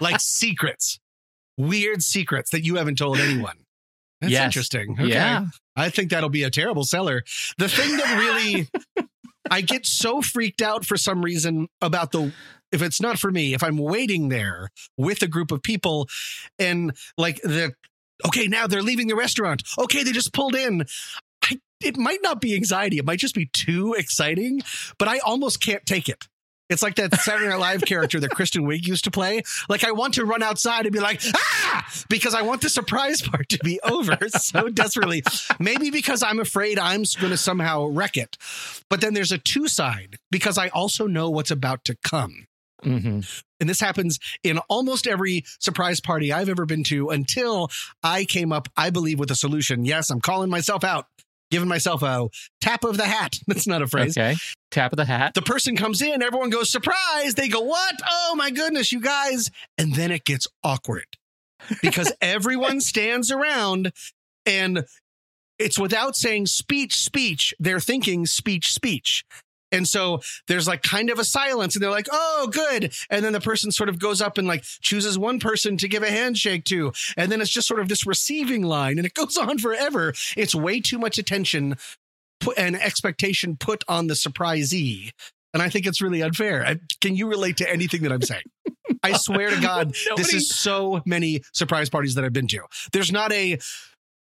like 0.00 0.20
secrets, 0.20 0.98
weird 1.56 2.02
secrets 2.02 2.50
that 2.50 2.64
you 2.64 2.76
haven't 2.76 2.96
told 2.98 3.18
anyone. 3.18 3.56
That's 4.20 4.32
Yes. 4.32 4.44
interesting. 4.44 4.92
Okay. 4.98 5.08
Yeah. 5.08 5.46
I 5.76 5.88
think 5.90 6.10
that'll 6.10 6.28
be 6.28 6.44
a 6.44 6.50
terrible 6.50 6.84
seller. 6.84 7.22
The 7.58 7.68
thing 7.68 7.96
that 7.96 8.18
really, 8.18 8.68
I 9.50 9.60
get 9.62 9.86
so 9.86 10.20
freaked 10.22 10.62
out 10.62 10.84
for 10.84 10.96
some 10.96 11.22
reason 11.22 11.68
about 11.80 12.12
the, 12.12 12.32
if 12.72 12.82
it's 12.82 13.00
not 13.00 13.18
for 13.18 13.30
me, 13.30 13.54
if 13.54 13.62
I'm 13.62 13.76
waiting 13.76 14.28
there 14.28 14.70
with 14.96 15.22
a 15.22 15.28
group 15.28 15.52
of 15.52 15.62
people 15.62 16.08
and 16.58 16.96
like 17.16 17.40
the, 17.42 17.72
okay, 18.26 18.48
now 18.48 18.66
they're 18.66 18.82
leaving 18.82 19.08
the 19.08 19.16
restaurant. 19.16 19.62
Okay, 19.78 20.02
they 20.02 20.12
just 20.12 20.32
pulled 20.32 20.54
in. 20.54 20.84
I, 21.44 21.60
it 21.84 21.96
might 21.96 22.20
not 22.22 22.40
be 22.40 22.54
anxiety. 22.54 22.98
It 22.98 23.04
might 23.04 23.18
just 23.18 23.34
be 23.34 23.46
too 23.52 23.94
exciting, 23.96 24.62
but 24.98 25.08
I 25.08 25.18
almost 25.18 25.60
can't 25.60 25.84
take 25.84 26.08
it. 26.08 26.26
It's 26.72 26.82
like 26.82 26.94
that 26.94 27.14
Saturday 27.20 27.48
Night 27.48 27.58
Live 27.58 27.82
character 27.82 28.18
that 28.20 28.30
Kristen 28.30 28.62
Wiig 28.62 28.86
used 28.86 29.04
to 29.04 29.10
play. 29.10 29.42
Like 29.68 29.84
I 29.84 29.92
want 29.92 30.14
to 30.14 30.24
run 30.24 30.42
outside 30.42 30.86
and 30.86 30.92
be 30.92 31.00
like, 31.00 31.20
ah, 31.34 31.86
because 32.08 32.34
I 32.34 32.42
want 32.42 32.62
the 32.62 32.70
surprise 32.70 33.20
part 33.20 33.50
to 33.50 33.58
be 33.62 33.78
over 33.82 34.16
so 34.28 34.68
desperately. 34.70 35.22
Maybe 35.58 35.90
because 35.90 36.22
I'm 36.22 36.40
afraid 36.40 36.78
I'm 36.78 37.04
going 37.20 37.30
to 37.30 37.36
somehow 37.36 37.86
wreck 37.86 38.16
it. 38.16 38.38
But 38.88 39.02
then 39.02 39.12
there's 39.12 39.32
a 39.32 39.38
two 39.38 39.68
side 39.68 40.16
because 40.30 40.56
I 40.56 40.68
also 40.68 41.06
know 41.06 41.28
what's 41.28 41.50
about 41.50 41.84
to 41.86 41.96
come. 42.02 42.46
Hmm 42.82 43.20
And 43.60 43.68
this 43.68 43.80
happens 43.80 44.18
in 44.42 44.58
almost 44.68 45.06
every 45.06 45.44
surprise 45.60 46.00
party 46.00 46.32
I've 46.32 46.48
ever 46.48 46.66
been 46.66 46.84
to 46.84 47.10
until 47.10 47.70
I 48.02 48.24
came 48.24 48.52
up, 48.52 48.68
I 48.76 48.90
believe, 48.90 49.18
with 49.18 49.30
a 49.30 49.36
solution. 49.36 49.84
Yes, 49.84 50.10
I'm 50.10 50.20
calling 50.20 50.50
myself 50.50 50.84
out 50.84 51.06
giving 51.52 51.68
myself 51.68 52.02
a 52.02 52.28
tap 52.62 52.82
of 52.82 52.96
the 52.96 53.04
hat. 53.04 53.34
That's 53.46 53.66
not 53.66 53.82
a 53.82 53.86
phrase. 53.86 54.16
Okay. 54.16 54.36
Tap 54.70 54.92
of 54.92 54.96
the 54.96 55.04
hat. 55.04 55.34
The 55.34 55.42
person 55.42 55.76
comes 55.76 56.00
in, 56.02 56.22
everyone 56.22 56.50
goes, 56.50 56.72
surprise. 56.72 57.34
They 57.36 57.48
go, 57.48 57.60
what? 57.60 57.94
Oh 58.10 58.34
my 58.36 58.50
goodness, 58.50 58.90
you 58.90 59.00
guys. 59.00 59.50
And 59.76 59.94
then 59.94 60.10
it 60.10 60.24
gets 60.24 60.48
awkward 60.64 61.04
because 61.82 62.12
everyone 62.22 62.80
stands 62.80 63.30
around 63.30 63.92
and 64.46 64.86
it's 65.58 65.78
without 65.78 66.16
saying 66.16 66.46
speech, 66.46 66.96
speech. 66.96 67.54
They're 67.60 67.80
thinking 67.80 68.24
speech, 68.26 68.72
speech. 68.72 69.24
And 69.72 69.88
so 69.88 70.20
there's 70.46 70.68
like 70.68 70.82
kind 70.82 71.10
of 71.10 71.18
a 71.18 71.24
silence 71.24 71.74
and 71.74 71.82
they're 71.82 71.90
like, 71.90 72.08
oh, 72.12 72.48
good. 72.52 72.92
And 73.10 73.24
then 73.24 73.32
the 73.32 73.40
person 73.40 73.72
sort 73.72 73.88
of 73.88 73.98
goes 73.98 74.20
up 74.20 74.38
and 74.38 74.46
like 74.46 74.62
chooses 74.62 75.18
one 75.18 75.40
person 75.40 75.76
to 75.78 75.88
give 75.88 76.02
a 76.02 76.10
handshake 76.10 76.64
to. 76.66 76.92
And 77.16 77.32
then 77.32 77.40
it's 77.40 77.50
just 77.50 77.66
sort 77.66 77.80
of 77.80 77.88
this 77.88 78.06
receiving 78.06 78.62
line 78.62 78.98
and 78.98 79.06
it 79.06 79.14
goes 79.22 79.36
on 79.36 79.58
forever. 79.58 80.12
It's 80.36 80.54
way 80.54 80.80
too 80.80 80.98
much 80.98 81.18
attention 81.18 81.76
put, 82.40 82.58
and 82.58 82.76
expectation 82.76 83.56
put 83.56 83.82
on 83.88 84.06
the 84.06 84.14
surprisee. 84.14 85.10
And 85.54 85.62
I 85.62 85.68
think 85.68 85.86
it's 85.86 86.00
really 86.00 86.22
unfair. 86.22 86.64
I, 86.64 86.76
can 87.00 87.14
you 87.14 87.28
relate 87.28 87.58
to 87.58 87.70
anything 87.70 88.02
that 88.02 88.12
I'm 88.12 88.22
saying? 88.22 88.44
I 89.02 89.12
swear 89.14 89.50
to 89.50 89.60
God, 89.60 89.94
this 90.16 90.32
is 90.32 90.48
so 90.48 91.02
many 91.04 91.42
surprise 91.52 91.90
parties 91.90 92.14
that 92.14 92.24
I've 92.24 92.32
been 92.32 92.48
to. 92.48 92.62
There's 92.92 93.12
not 93.12 93.32
a 93.32 93.58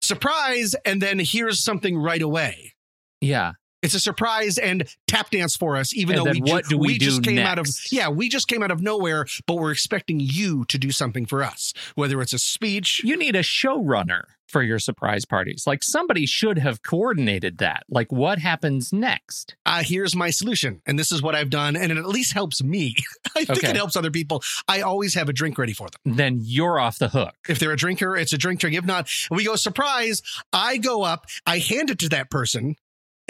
surprise 0.01 0.75
and 0.86 1.01
then 1.01 1.19
here's 1.19 1.63
something 1.63 1.98
right 1.98 2.21
away. 2.21 2.74
yeah. 3.21 3.53
It's 3.81 3.93
a 3.93 4.00
surprise 4.00 4.57
and 4.57 4.88
tap 5.07 5.29
dance 5.31 5.55
for 5.55 5.75
us, 5.75 5.93
even 5.95 6.17
And 6.17 6.25
though 6.27 6.31
we, 6.31 6.41
ju- 6.41 6.61
do 6.69 6.77
we 6.77 6.97
do 6.97 7.05
just 7.05 7.23
came 7.23 7.39
out 7.39 7.57
of 7.59 7.67
yeah, 7.91 8.09
we 8.09 8.29
just 8.29 8.47
came 8.47 8.61
out 8.63 8.71
of 8.71 8.81
nowhere, 8.81 9.25
but 9.47 9.55
we're 9.55 9.71
expecting 9.71 10.19
you 10.19 10.65
to 10.65 10.77
do 10.77 10.91
something 10.91 11.25
for 11.25 11.43
us, 11.43 11.73
whether 11.95 12.21
it's 12.21 12.33
a 12.33 12.39
speech. 12.39 13.01
You 13.03 13.17
need 13.17 13.35
a 13.35 13.41
showrunner 13.43 14.23
for 14.47 14.61
your 14.61 14.79
surprise 14.79 15.23
parties. 15.25 15.63
Like 15.65 15.81
somebody 15.81 16.25
should 16.25 16.57
have 16.59 16.83
coordinated 16.83 17.57
that. 17.59 17.83
Like 17.89 18.11
what 18.11 18.38
happens 18.38 18.91
next? 18.93 19.55
Uh, 19.65 19.81
here's 19.83 20.15
my 20.15 20.29
solution, 20.29 20.81
and 20.85 21.00
this 21.00 21.11
is 21.11 21.21
what 21.21 21.35
I've 21.35 21.50
done, 21.50 21.75
and 21.75 21.91
it 21.91 21.97
at 21.97 22.05
least 22.05 22.33
helps 22.33 22.61
me. 22.61 22.95
I 23.35 23.45
think 23.45 23.59
Okay. 23.59 23.69
it 23.69 23.75
helps 23.77 23.95
other 23.95 24.11
people. 24.11 24.43
I 24.67 24.81
always 24.81 25.13
have 25.15 25.29
a 25.29 25.33
drink 25.33 25.57
ready 25.57 25.73
for 25.73 25.88
them. 25.89 26.15
Then 26.17 26.39
you're 26.41 26.79
off 26.79 27.00
the 27.00 27.09
hook. 27.09 27.33
If 27.47 27.59
they're 27.59 27.71
a 27.71 27.77
drinker, 27.77 28.15
it's 28.15 28.33
a 28.33 28.38
drink 28.38 28.59
drink. 28.59 28.75
If 28.75 28.85
not, 28.85 29.09
we 29.31 29.45
go 29.45 29.55
surprise. 29.55 30.21
I 30.53 30.77
go 30.77 31.03
up, 31.03 31.25
I 31.45 31.59
hand 31.59 31.89
it 31.89 32.00
to 32.00 32.09
that 32.09 32.29
person, 32.29 32.75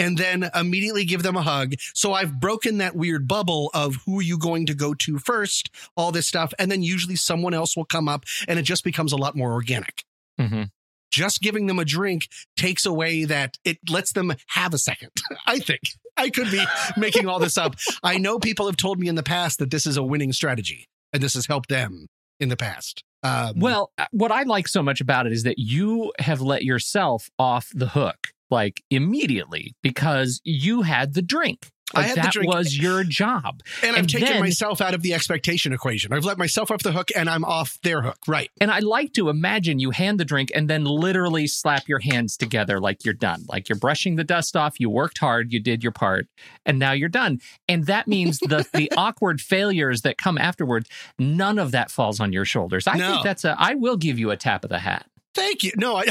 and 0.01 0.17
then 0.17 0.49
immediately 0.55 1.05
give 1.05 1.23
them 1.23 1.35
a 1.35 1.41
hug. 1.41 1.75
So 1.93 2.13
I've 2.13 2.39
broken 2.39 2.79
that 2.79 2.95
weird 2.95 3.27
bubble 3.27 3.69
of 3.73 3.97
who 4.05 4.19
are 4.19 4.23
you 4.23 4.37
going 4.37 4.65
to 4.65 4.73
go 4.73 4.93
to 4.95 5.19
first, 5.19 5.69
all 5.95 6.11
this 6.11 6.27
stuff. 6.27 6.53
And 6.57 6.71
then 6.71 6.81
usually 6.83 7.15
someone 7.15 7.53
else 7.53 7.77
will 7.77 7.85
come 7.85 8.09
up 8.09 8.25
and 8.47 8.57
it 8.57 8.63
just 8.63 8.83
becomes 8.83 9.13
a 9.13 9.17
lot 9.17 9.35
more 9.35 9.53
organic. 9.53 10.03
hmm 10.39 10.63
Just 11.11 11.41
giving 11.41 11.67
them 11.67 11.77
a 11.79 11.85
drink 11.85 12.27
takes 12.57 12.85
away 12.85 13.25
that 13.25 13.57
it 13.63 13.77
lets 13.89 14.13
them 14.13 14.33
have 14.47 14.73
a 14.73 14.77
second. 14.79 15.11
I 15.45 15.59
think 15.59 15.81
I 16.17 16.29
could 16.29 16.49
be 16.51 16.63
making 16.97 17.27
all 17.27 17.39
this 17.39 17.57
up. 17.57 17.75
I 18.03 18.17
know 18.17 18.39
people 18.39 18.65
have 18.65 18.77
told 18.77 18.99
me 18.99 19.07
in 19.07 19.15
the 19.15 19.23
past 19.23 19.59
that 19.59 19.69
this 19.71 19.85
is 19.85 19.97
a 19.97 20.03
winning 20.03 20.33
strategy 20.33 20.87
and 21.13 21.21
this 21.21 21.35
has 21.35 21.45
helped 21.45 21.69
them 21.69 22.07
in 22.39 22.49
the 22.49 22.57
past. 22.57 23.03
Um, 23.23 23.59
Well, 23.59 23.91
uh, 23.99 24.07
what 24.11 24.31
I 24.31 24.43
like 24.43 24.67
so 24.67 24.81
much 24.81 24.99
about 24.99 25.27
it 25.27 25.31
is 25.31 25.43
that 25.43 25.59
you 25.59 26.11
have 26.17 26.41
let 26.41 26.63
yourself 26.63 27.29
off 27.37 27.69
the 27.71 27.89
hook 27.89 28.29
like 28.51 28.83
immediately 28.89 29.73
because 29.81 30.41
you 30.43 30.81
had 30.83 31.13
the 31.13 31.21
drink. 31.21 31.69
I 31.93 31.99
Like, 31.99 32.07
had 32.07 32.17
the 32.17 32.21
that 32.21 32.31
drink. 32.33 32.53
was 32.53 32.77
your 32.77 33.03
job. 33.03 33.59
And 33.83 33.97
I've 33.97 34.07
taken 34.07 34.29
then- 34.29 34.39
myself 34.39 34.79
out 34.79 34.93
of 34.93 35.01
the 35.01 35.13
expectation 35.13 35.73
equation. 35.73 36.13
I've 36.13 36.23
let 36.23 36.37
myself 36.37 36.71
off 36.71 36.83
the 36.83 36.93
hook 36.93 37.09
and 37.17 37.29
I'm 37.29 37.43
off 37.43 37.77
their 37.83 38.01
hook. 38.01 38.15
Right. 38.27 38.49
And 38.61 38.71
I 38.71 38.79
like 38.79 39.11
to 39.13 39.27
imagine 39.27 39.79
you 39.79 39.91
hand 39.91 40.17
the 40.17 40.23
drink 40.23 40.51
and 40.55 40.69
then 40.69 40.85
literally 40.85 41.47
slap 41.47 41.89
your 41.89 41.99
hands 41.99 42.37
together 42.37 42.79
like 42.79 43.03
you're 43.03 43.13
done. 43.13 43.43
Like 43.49 43.67
you're 43.67 43.77
brushing 43.77 44.15
the 44.15 44.23
dust 44.23 44.55
off, 44.55 44.79
you 44.79 44.89
worked 44.89 45.17
hard, 45.17 45.51
you 45.51 45.59
did 45.59 45.83
your 45.83 45.91
part, 45.91 46.27
and 46.65 46.79
now 46.79 46.93
you're 46.93 47.09
done. 47.09 47.39
And 47.67 47.85
that 47.87 48.07
means 48.07 48.39
the 48.39 48.65
the 48.73 48.89
awkward 48.95 49.41
failures 49.41 50.03
that 50.03 50.17
come 50.17 50.37
afterwards, 50.37 50.87
none 51.19 51.59
of 51.59 51.71
that 51.71 51.91
falls 51.91 52.21
on 52.21 52.31
your 52.31 52.45
shoulders. 52.45 52.87
I 52.87 52.95
No. 52.95 53.11
think 53.11 53.23
that's 53.25 53.43
a 53.43 53.53
I 53.59 53.73
will 53.75 53.97
give 53.97 54.17
you 54.17 54.31
a 54.31 54.37
tap 54.37 54.63
of 54.63 54.69
the 54.69 54.79
hat. 54.79 55.05
Thank 55.33 55.63
you. 55.63 55.71
No, 55.77 55.95
I 55.95 56.05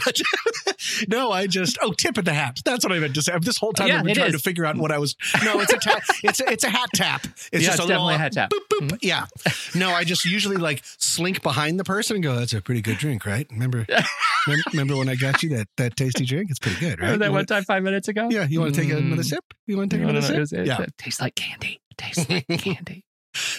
no, 1.08 1.30
I 1.30 1.46
just 1.46 1.76
oh 1.82 1.92
tip 1.92 2.16
of 2.18 2.24
the 2.24 2.32
hat. 2.32 2.60
That's 2.64 2.84
what 2.84 2.92
I 2.92 2.98
meant 2.98 3.14
to 3.14 3.22
say. 3.22 3.36
This 3.40 3.58
whole 3.58 3.72
time 3.72 3.88
Yeah, 3.88 3.98
I've 3.98 4.04
been 4.04 4.14
trying 4.14 4.28
is. 4.28 4.34
to 4.34 4.38
figure 4.38 4.64
out 4.64 4.76
what 4.78 4.90
I 4.90 4.98
was. 4.98 5.14
No, 5.44 5.60
it's 5.60 5.72
a 5.72 5.78
tap. 5.78 6.02
it's 6.24 6.40
a, 6.40 6.50
it's 6.50 6.64
a 6.64 6.70
hat 6.70 6.88
tap. 6.94 7.24
It's 7.24 7.48
Yeah, 7.52 7.58
just 7.60 7.68
it's 7.68 7.84
a 7.84 7.88
definitely 7.88 7.94
little, 7.96 8.08
a 8.08 8.18
hat 8.18 8.32
tap. 8.32 8.50
Boop, 8.50 8.88
boop. 8.88 8.98
Yeah. 9.02 9.26
No, 9.74 9.90
I 9.90 10.04
just 10.04 10.24
usually 10.24 10.56
like 10.56 10.82
slink 10.98 11.42
behind 11.42 11.78
the 11.78 11.84
person 11.84 12.16
and 12.16 12.22
go, 12.24 12.34
"That's 12.34 12.52
a 12.54 12.62
pretty 12.62 12.80
good 12.80 12.96
drink, 12.98 13.26
right? 13.26 13.46
Remember, 13.50 13.86
remember, 14.72 14.96
when 14.96 15.08
I 15.08 15.16
got 15.16 15.42
you 15.42 15.50
that 15.50 15.68
that 15.76 15.96
tasty 15.96 16.24
drink? 16.24 16.50
It's 16.50 16.58
pretty 16.58 16.80
good, 16.80 16.98
right? 17.00 17.06
Remember 17.12 17.18
that 17.18 17.24
You 17.26 17.30
one 17.32 17.34
wanna- 17.38 17.46
time 17.46 17.64
five 17.64 17.82
minutes 17.82 18.08
ago? 18.08 18.28
yeah, 18.30 18.46
you 18.48 18.60
want 18.60 18.74
to 18.74 18.80
take 18.80 18.90
another 18.90 19.22
Mm. 19.22 19.24
sip? 19.24 19.44
You 19.66 19.76
want 19.76 19.90
to 19.90 19.96
take 19.96 20.06
No, 20.06 20.12
no, 20.12 20.18
another 20.18 20.34
no, 20.34 20.42
it, 20.42 20.46
sip? 20.48 20.58
was- 20.58 20.62
it- 20.64 20.66
yeah. 20.66 20.82
it 20.82 20.94
tastes 20.98 21.20
like 21.20 21.34
candy. 21.34 21.80
It 21.90 21.98
tastes 21.98 22.30
like 22.30 22.46
candy. 22.48 23.04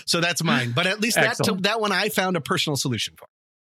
So 0.05 0.19
that's 0.19 0.43
mine. 0.43 0.73
But 0.75 0.85
at 0.87 0.99
least 0.99 1.15
that 1.15 1.37
that 1.61 1.79
one 1.79 1.91
I 1.93 2.09
found 2.09 2.35
a 2.35 2.41
personal 2.41 2.75
solution 2.75 3.13
for. 3.17 3.27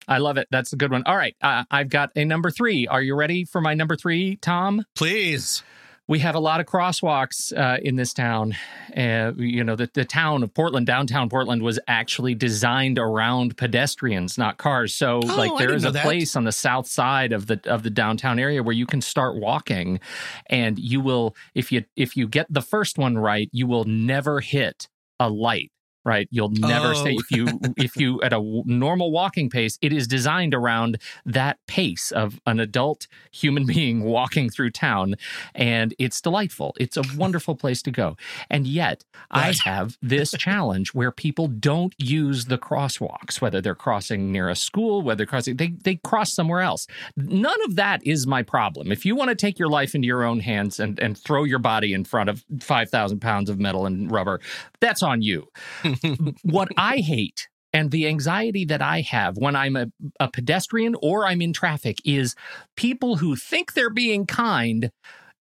I 0.08 0.20
love 0.20 0.38
it. 0.38 0.48
That's 0.52 0.74
a 0.74 0.76
good 0.78 0.92
one. 0.92 1.04
All 1.06 1.18
right. 1.18 1.36
Uh, 1.42 1.64
I've 1.70 1.90
got 1.90 2.12
a 2.16 2.24
number 2.26 2.50
three. 2.52 2.88
Are 2.88 3.02
you 3.02 3.16
ready 3.16 3.44
for 3.46 3.60
my 3.62 3.74
number 3.74 3.96
three, 3.96 4.38
Tom? 4.38 4.84
Please. 4.96 5.64
We 6.10 6.20
have 6.20 6.36
a 6.36 6.40
lot 6.40 6.62
of 6.62 6.66
crosswalks 6.68 7.52
uh, 7.52 7.80
in 7.84 7.98
this 7.98 8.14
town. 8.14 8.56
Uh, 8.96 9.34
you 9.36 9.62
know, 9.66 9.76
the, 9.76 9.90
the 9.94 10.06
town 10.06 10.42
of 10.42 10.54
Portland, 10.54 10.88
downtown 10.88 11.28
Portland, 11.30 11.62
was 11.64 11.80
actually 11.90 12.34
designed 12.34 12.98
around 12.98 13.58
pedestrians, 13.58 14.38
not 14.38 14.58
cars. 14.58 14.94
So, 14.94 15.20
Oh, 15.22 15.36
like, 15.36 15.58
there 15.58 15.74
is 15.74 15.84
a 15.84 15.92
that. 15.92 16.06
place 16.06 16.38
on 16.38 16.46
the 16.46 16.54
south 16.54 16.88
side 16.88 17.34
of 17.34 17.48
the 17.48 17.60
of 17.66 17.84
the 17.84 17.90
downtown 17.90 18.40
area 18.40 18.64
where 18.64 18.72
you 18.74 18.86
can 18.86 19.02
start 19.02 19.36
walking, 19.36 20.00
and 20.50 20.80
you 20.80 21.02
will, 21.02 21.36
if 21.54 21.74
you 21.74 21.84
if 21.98 22.16
you 22.16 22.26
get 22.26 22.48
the 22.50 22.62
first 22.62 22.98
one 22.98 23.18
right, 23.18 23.50
you 23.52 23.68
will 23.68 23.84
never 23.84 24.40
hit 24.40 24.88
a 25.20 25.30
light. 25.30 25.72
Right, 26.08 26.30
you'll 26.32 26.52
never 26.52 26.92
Oh. 26.96 27.04
say 27.04 27.16
if 27.16 27.30
you 27.32 27.48
oh. 27.50 27.74
if 27.76 27.98
you 27.98 28.22
at 28.22 28.32
a 28.32 28.40
normal 28.66 29.12
walking 29.12 29.50
pace. 29.50 29.78
It 29.82 29.92
is 29.92 30.08
designed 30.08 30.54
around 30.54 31.00
that 31.26 31.58
pace 31.68 32.12
of 32.12 32.40
an 32.46 32.62
adult 32.62 33.08
human 33.32 33.66
being 33.76 34.04
walking 34.06 34.50
through 34.50 34.70
town, 34.72 35.16
and 35.54 35.94
it's 36.00 36.22
delightful. 36.22 36.74
It's 36.80 36.96
a 36.96 37.04
wonderful 37.18 37.56
place 37.58 37.82
to 37.82 37.92
go. 37.92 38.16
And 38.50 38.66
yet, 38.66 39.04
I 39.32 39.54
have 39.66 39.98
this 40.02 40.32
challenge 40.38 40.94
where 40.94 41.12
people 41.12 41.48
don't 41.48 41.94
use 41.98 42.46
the 42.46 42.58
crosswalks, 42.58 43.42
whether 43.42 43.60
they're 43.60 43.76
crossing 43.76 44.32
near 44.32 44.48
a 44.48 44.56
school, 44.56 45.02
whether 45.02 45.18
they're 45.18 45.26
crossing, 45.26 45.58
they, 45.58 45.74
they 45.84 45.96
cross 45.98 46.32
somewhere 46.34 46.62
else. 46.62 46.88
None 47.18 47.62
of 47.66 47.76
that 47.76 48.00
is 48.08 48.26
my 48.26 48.44
problem. 48.44 48.94
If 48.94 49.06
you 49.06 49.14
want 49.14 49.30
to 49.30 49.36
take 49.36 49.60
your 49.60 49.68
life 49.68 49.94
into 49.94 50.06
your 50.08 50.24
own 50.24 50.40
hands 50.40 50.80
and, 50.80 50.98
and 51.00 51.18
throw 51.18 51.44
your 51.44 51.60
body 51.60 51.94
in 51.94 52.06
front 52.06 52.30
of 52.30 52.46
5,000 52.62 53.20
pounds 53.20 53.50
of 53.50 53.60
metal 53.60 53.86
and 53.86 54.10
rubber, 54.10 54.40
that's 54.80 55.04
on 55.04 55.22
you. 55.22 55.50
what 56.44 56.70
I 56.78 56.98
hate 56.98 57.48
and 57.74 57.92
the 57.92 58.08
anxiety 58.08 58.66
that 58.66 58.82
I 58.82 59.02
have 59.02 59.38
when 59.38 59.56
I'm 59.56 59.76
a, 59.76 59.88
a 60.20 60.30
pedestrian 60.30 60.96
or 61.02 61.26
I'm 61.26 61.42
in 61.42 61.54
traffic 61.54 62.00
is 62.06 62.36
people 62.76 63.18
who 63.18 63.36
think 63.36 63.74
they're 63.74 63.90
being 63.90 64.26
kind 64.26 64.92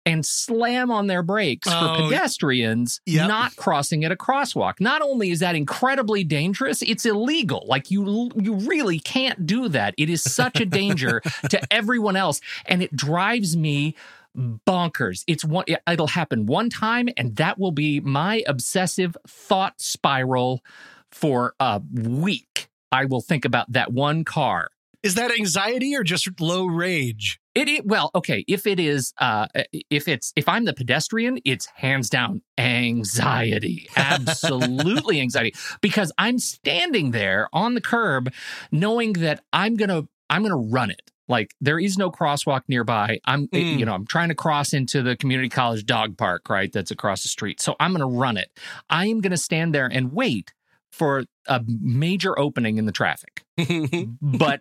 and 0.05 0.25
slam 0.25 0.91
on 0.91 1.09
their 1.09 1.23
brakes 1.23 1.67
Oh, 1.71 1.97
for 1.97 2.03
pedestrians 2.05 3.01
yep. 3.07 3.27
not 3.27 3.57
crossing 3.57 4.05
at 4.05 4.13
a 4.13 4.17
crosswalk. 4.17 4.75
Not 4.81 5.03
only 5.03 5.31
is 5.31 5.41
that 5.41 5.57
incredibly 5.57 6.23
dangerous, 6.23 6.81
it's 6.83 7.05
illegal. 7.05 7.65
Like 7.67 7.91
you 7.91 8.31
you 8.37 8.55
really 8.55 9.01
can't 9.01 9.47
do 9.47 9.69
that. 9.71 9.95
It 9.99 10.09
is 10.09 10.23
such 10.23 10.61
a 10.61 10.67
danger 10.67 11.21
to 11.51 11.61
everyone 11.73 12.15
else 12.17 12.41
and 12.67 12.83
it 12.83 12.95
drives 12.95 13.57
me 13.57 13.97
bonkers. 14.37 15.23
It's 15.27 15.45
one 15.45 15.65
it'll 15.87 16.07
happen 16.07 16.47
one 16.47 16.71
time 16.71 17.09
and 17.17 17.37
that 17.37 17.59
will 17.59 17.73
be 17.73 18.01
my 18.01 18.43
obsessive 18.47 19.17
thought 19.27 19.81
spiral 19.81 20.63
for 21.11 21.55
a 21.61 21.81
week. 21.93 22.69
I 22.93 23.05
will 23.07 23.21
think 23.21 23.45
about 23.45 23.73
that 23.73 23.93
one 23.93 24.25
car. 24.25 24.69
Is 25.03 25.15
that 25.15 25.31
anxiety 25.31 25.95
or 25.95 26.03
just 26.03 26.41
low 26.41 26.67
rage? 26.67 27.39
It, 27.55 27.69
it 27.69 27.87
well, 27.87 28.11
okay. 28.15 28.45
If 28.49 28.67
it 28.67 28.81
is, 28.81 29.13
uh, 29.19 29.47
if 29.89 30.09
it's 30.09 30.33
if 30.37 30.49
I'm 30.49 30.65
the 30.65 30.75
pedestrian, 30.75 31.39
it's 31.45 31.67
hands 31.67 32.11
down 32.11 32.43
anxiety, 32.59 33.89
absolutely 33.97 35.21
anxiety, 35.23 35.55
because 35.81 36.13
I'm 36.19 36.39
standing 36.39 37.13
there 37.13 37.49
on 37.53 37.75
the 37.75 37.81
curb, 37.81 38.33
knowing 38.73 39.13
that 39.15 39.45
I'm 39.53 39.77
gonna 39.77 40.09
I'm 40.29 40.43
gonna 40.43 40.57
run 40.57 40.91
it. 40.91 41.13
Like 41.29 41.55
there 41.61 41.79
is 41.79 41.97
no 41.99 42.11
crosswalk 42.11 42.63
nearby. 42.69 43.19
I'm 43.25 43.49
Mm. 43.49 43.79
you 43.79 43.85
know 43.87 43.95
I'm 43.95 44.07
trying 44.07 44.29
to 44.29 44.35
cross 44.35 44.73
into 44.73 45.03
the 45.03 45.17
community 45.17 45.49
college 45.49 45.85
dog 45.87 46.17
park 46.17 46.49
right 46.49 46.73
that's 46.73 46.91
across 46.91 47.23
the 47.23 47.29
street. 47.29 47.61
So 47.61 47.77
I'm 47.81 47.93
gonna 47.93 48.07
run 48.07 48.37
it. 48.37 48.51
I 48.91 49.07
am 49.07 49.21
gonna 49.21 49.37
stand 49.37 49.75
there 49.75 49.87
and 49.87 50.13
wait 50.13 50.53
for 50.93 51.25
a 51.47 51.63
major 51.67 52.39
opening 52.39 52.79
in 52.79 52.87
the 52.87 52.93
traffic 52.93 53.43
but 54.23 54.61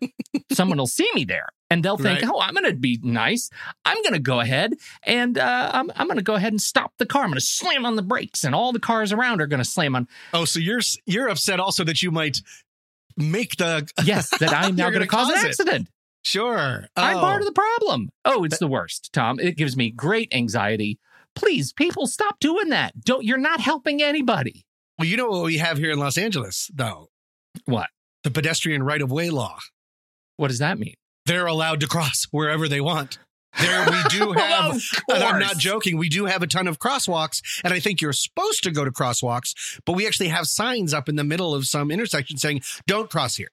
someone 0.52 0.78
will 0.78 0.88
see 0.88 1.08
me 1.14 1.24
there 1.24 1.48
and 1.70 1.82
they'll 1.84 1.98
think, 1.98 2.22
Right. 2.22 2.30
oh, 2.32 2.42
I'm 2.42 2.54
going 2.54 2.66
to 2.70 2.76
be 2.76 3.00
nice. 3.02 3.50
I'm 3.86 4.02
going 4.04 4.14
to 4.14 4.20
go 4.20 4.40
ahead 4.42 4.74
and 5.04 5.38
uh, 5.38 5.72
I'm, 5.74 5.90
I'm 5.96 6.08
going 6.08 6.18
to 6.18 6.24
go 6.24 6.36
ahead 6.36 6.52
and 6.52 6.62
stop 6.62 6.92
the 7.00 7.06
car. 7.06 7.24
I'm 7.24 7.30
going 7.30 7.40
to 7.40 7.46
slam 7.46 7.86
on 7.86 7.96
the 7.96 8.02
brakes, 8.02 8.44
and 8.44 8.54
all 8.54 8.72
the 8.74 8.80
cars 8.80 9.12
around 9.14 9.40
are 9.42 9.48
going 9.48 9.62
to 9.62 9.66
slam 9.70 9.96
on. 9.96 10.08
oh, 10.34 10.44
so 10.46 10.60
you're 10.60 10.82
you're 11.06 11.28
upset 11.30 11.60
also 11.60 11.84
that 11.86 12.02
you 12.02 12.12
might 12.12 12.38
make 13.18 13.56
the 13.58 13.88
Yes, 14.04 14.30
that 14.40 14.52
I'm 14.54 14.76
now 14.76 14.90
going 14.90 15.02
to 15.02 15.08
gonna 15.08 15.26
cause 15.26 15.30
an 15.30 15.36
cause 15.36 15.44
it. 15.44 15.48
accident. 15.50 15.88
Sure. 16.26 16.88
I'm 16.96 17.18
Oh. 17.18 17.22
part 17.22 17.42
of 17.42 17.46
the 17.48 17.54
problem. 17.54 18.10
Oh, 18.26 18.44
it's 18.44 18.56
uh, 18.56 18.58
the 18.62 18.68
worst, 18.68 19.12
Tom. 19.14 19.40
It 19.40 19.58
gives 19.58 19.78
me 19.78 19.92
great 19.92 20.34
anxiety. 20.34 20.98
Please, 21.36 21.72
people, 21.72 22.08
stop 22.08 22.40
doing 22.40 22.70
that. 22.70 23.00
Don't. 23.02 23.24
You're 23.24 23.38
not 23.38 23.60
helping 23.60 24.02
anybody. 24.02 24.66
Well, 24.98 25.08
you 25.08 25.18
know 25.18 25.28
what 25.30 25.44
we 25.46 25.58
have 25.58 25.78
here 25.78 25.92
in 25.92 26.00
Los 26.00 26.18
Angeles, 26.18 26.72
though? 26.74 27.10
What? 27.66 27.90
The 28.24 28.32
pedestrian 28.32 28.82
right 28.82 29.02
of 29.02 29.12
way 29.12 29.30
law. 29.30 29.60
What 30.38 30.48
does 30.48 30.60
that 30.60 30.80
mean? 30.80 30.96
They're 31.28 31.46
allowed 31.46 31.80
to 31.82 31.88
cross 31.88 32.26
wherever 32.32 32.68
they 32.68 32.82
want. 32.82 33.20
There 33.60 33.86
we 33.90 34.04
do 34.10 34.32
have, 34.38 34.76
Of 34.76 34.82
and 35.14 35.24
I'm 35.24 35.40
not 35.40 35.58
joking, 35.58 35.98
we 35.98 36.10
do 36.10 36.26
have 36.26 36.42
a 36.44 36.48
ton 36.48 36.68
of 36.68 36.78
crosswalks, 36.80 37.40
and 37.64 37.74
I 37.74 37.80
think 37.80 38.02
you're 38.02 38.12
supposed 38.14 38.64
to 38.64 38.72
go 38.72 38.84
to 38.84 38.92
crosswalks, 38.92 39.80
but 39.86 39.94
we 39.94 40.06
actually 40.08 40.28
have 40.28 40.46
signs 40.48 40.94
up 40.94 41.08
in 41.08 41.16
the 41.16 41.24
middle 41.24 41.56
of 41.56 41.66
some 41.66 41.90
intersection 41.90 42.38
saying, 42.38 42.62
don't 42.86 43.10
cross 43.10 43.36
here. 43.38 43.52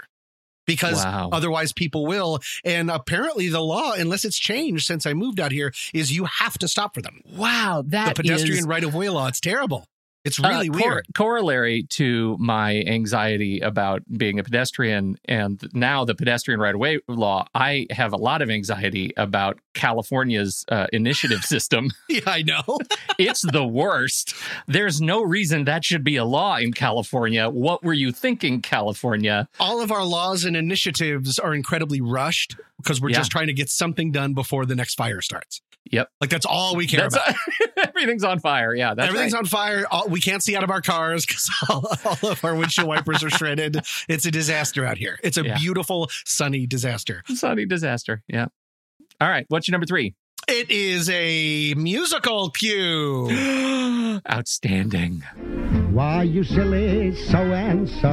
Because 0.73 1.05
Wow. 1.05 1.29
otherwise 1.33 1.73
people 1.73 2.07
will. 2.07 2.41
And 2.65 2.91
apparently 2.91 3.49
the 3.49 3.61
law, 3.61 3.93
unless 3.93 4.25
it's 4.25 4.39
changed 4.39 4.87
since 4.87 5.07
I 5.07 5.13
moved 5.15 5.39
out 5.41 5.53
here, 5.53 5.73
is 5.93 6.11
you 6.13 6.25
have 6.25 6.59
to 6.59 6.69
stop 6.69 6.95
for 6.95 7.03
them. 7.03 7.21
Wow, 7.37 7.83
that 7.89 8.17
the 8.17 8.23
pedestrian 8.23 8.61
is- 8.61 8.67
right 8.67 8.83
of 8.85 8.95
way 8.95 9.09
law. 9.09 9.27
It's 9.29 9.41
terrible. 9.41 9.87
It's 10.25 10.39
really 10.39 10.69
Uh, 10.69 10.73
cor- 10.73 10.91
weird. 10.93 11.07
Corollary 11.15 11.83
to 11.91 12.37
my 12.39 12.77
anxiety 12.87 13.59
about 13.61 14.03
being 14.17 14.39
a 14.39 14.45
pedestrian 14.45 15.19
and 15.25 15.61
now 15.73 16.05
the 16.05 16.15
pedestrian 16.15 16.61
right 16.61 16.75
of 16.75 16.81
way 16.81 17.01
law, 17.09 17.47
I 17.55 17.87
have 17.91 18.13
a 18.13 18.17
lot 18.17 18.41
of 18.43 18.49
anxiety 18.51 19.13
about 19.17 19.59
California's 19.75 20.65
uh, 20.69 20.87
initiative 20.93 21.43
system. 21.45 21.91
Yeah, 22.09 22.21
I 22.27 22.43
know. 22.43 22.63
it's 23.19 23.43
the 23.43 23.67
worst. 23.67 24.35
There's 24.67 25.01
no 25.01 25.23
reason 25.23 25.65
that 25.65 25.85
should 25.85 26.05
be 26.05 26.17
a 26.17 26.25
law 26.25 26.57
in 26.57 26.73
California. 26.73 27.49
What 27.51 27.83
were 27.83 27.93
you 27.93 28.13
thinking, 28.13 28.63
California? 28.63 29.49
All 29.59 29.81
of 29.83 29.91
our 29.91 30.05
laws 30.05 30.45
and 30.45 30.57
initiatives 30.57 31.39
are 31.39 31.55
incredibly 31.55 32.01
rushed 32.01 32.57
because 32.77 33.01
we're 33.01 33.11
Yeah. 33.11 33.19
just 33.19 33.31
trying 33.33 33.49
to 33.49 33.53
get 33.53 33.69
something 33.69 34.13
done 34.13 34.35
before 34.35 34.67
the 34.67 34.75
next 34.77 34.95
fire 34.97 35.21
starts. 35.21 35.61
Yep. 35.91 36.09
Like 36.21 36.31
that's 36.31 36.47
all 36.47 36.77
we 36.77 36.87
care 36.87 37.01
That's 37.09 37.17
about. 37.17 37.35
everything's 37.89 38.25
on 38.25 38.39
fire. 38.39 38.75
Yeah, 38.75 38.95
that's 38.95 39.09
Everything's 39.09 39.33
right. 39.33 39.41
on 39.41 39.45
fire. 39.47 39.85
All, 39.91 40.09
we 40.09 40.21
can't 40.21 40.43
see 40.43 40.57
out 40.57 40.63
of 40.65 40.71
our 40.71 40.81
cars 40.81 41.27
because 41.27 41.51
all, 41.69 41.87
all 42.05 42.31
of 42.31 42.45
our 42.45 42.55
windshield 42.55 42.87
wipers 42.89 43.23
are 43.25 43.31
shredded. 43.31 43.79
It's 44.09 44.25
a 44.25 44.31
disaster 44.31 44.85
out 44.87 44.97
here. 44.97 45.19
It's 45.23 45.37
a 45.37 45.45
Yeah. 45.45 45.59
beautiful, 45.59 46.09
sunny 46.25 46.67
disaster. 46.67 47.23
Sunny 47.35 47.67
disaster. 47.67 48.23
Yeah. 48.29 48.47
All 49.21 49.29
right. 49.29 49.45
What's 49.49 49.67
your 49.69 49.73
number 49.73 49.87
three? 49.87 50.15
It 50.49 50.71
is 50.71 51.11
a 51.11 51.75
musical 51.75 52.51
cue. 52.51 54.21
Outstanding. 54.31 55.23
Why, 55.93 56.23
you 56.23 56.43
silly 56.45 57.15
so 57.27 57.39
and 57.39 57.89
so. 57.89 58.13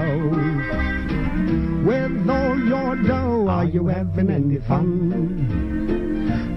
With 1.87 2.29
all 2.29 2.59
your 2.59 2.95
dough, 2.97 3.47
are 3.47 3.65
you 3.65 3.87
having 3.87 4.29
any 4.29 4.57
fun? 4.59 6.08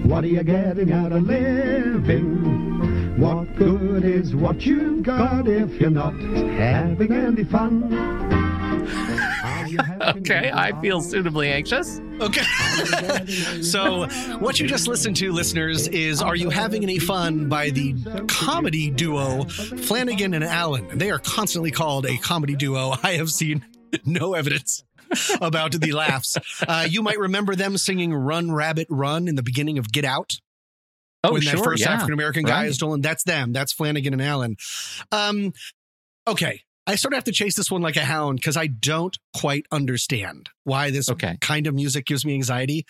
What 0.03 0.25
are 0.25 0.27
you 0.27 0.43
getting 0.43 0.91
out 0.91 1.11
of 1.13 1.23
living? 1.23 3.19
What 3.19 3.55
good 3.55 4.03
is 4.03 4.35
what 4.35 4.65
you've 4.65 5.03
got 5.03 5.47
if 5.47 5.79
you're 5.79 5.89
not 5.89 6.13
having 6.13 7.13
any 7.13 7.45
fun? 7.45 7.93
Are 7.93 9.67
you 9.67 9.77
having 9.99 10.21
Okay. 10.23 10.51
I 10.53 10.79
feel 10.81 11.01
suitably 11.01 11.49
anxious. 11.49 12.01
Okay. 12.19 12.41
so, 13.61 14.07
what 14.39 14.59
you 14.59 14.67
just 14.67 14.87
listened 14.87 15.15
to, 15.17 15.31
listeners, 15.31 15.87
is 15.87 16.21
Are 16.21 16.35
You 16.35 16.49
Having 16.49 16.83
Any 16.83 16.99
Fun 16.99 17.47
by 17.47 17.69
the 17.69 17.95
comedy 18.27 18.89
duo 18.89 19.45
Flanagan 19.45 20.33
and 20.33 20.43
Allen. 20.43 20.97
They 20.97 21.11
are 21.11 21.19
constantly 21.19 21.71
called 21.71 22.05
a 22.05 22.17
comedy 22.17 22.55
duo. 22.55 22.93
I 23.03 23.13
have 23.13 23.31
seen 23.31 23.65
no 24.05 24.33
evidence 24.33 24.83
about 25.41 25.71
the 25.73 25.91
laughs. 25.91 26.37
Uh, 26.67 26.85
you 26.89 27.01
might 27.01 27.19
remember 27.19 27.55
them 27.55 27.77
singing 27.77 28.13
Run 28.13 28.51
Rabbit 28.51 28.87
Run 28.89 29.27
in 29.27 29.35
the 29.35 29.43
beginning 29.43 29.77
of 29.77 29.91
Get 29.91 30.05
Out. 30.05 30.33
Oh, 31.23 31.33
when 31.33 31.41
sure. 31.41 31.55
that 31.55 31.63
first 31.63 31.81
yeah. 31.83 31.91
African 31.93 32.13
American 32.13 32.43
guy 32.43 32.61
Right. 32.63 32.67
is 32.69 32.75
stolen. 32.75 33.01
That's 33.01 33.23
them. 33.23 33.53
That's 33.53 33.71
Flanagan 33.71 34.11
and 34.13 34.21
Allen. 34.21 34.57
Um, 35.11 35.53
okay. 36.27 36.61
I 36.85 36.95
sort 36.95 37.13
of 37.13 37.17
have 37.17 37.23
to 37.25 37.31
chase 37.31 37.55
this 37.55 37.71
one 37.71 37.81
like 37.81 37.95
a 37.95 38.03
hound 38.03 38.39
because 38.39 38.57
I 38.57 38.67
don't 38.67 39.17
quite 39.39 39.65
understand 39.71 40.49
why 40.65 40.91
this 40.91 41.07
Okay. 41.09 41.37
kind 41.39 41.65
of 41.65 41.73
music 41.73 42.05
gives 42.05 42.25
me 42.25 42.33
anxiety. 42.33 42.85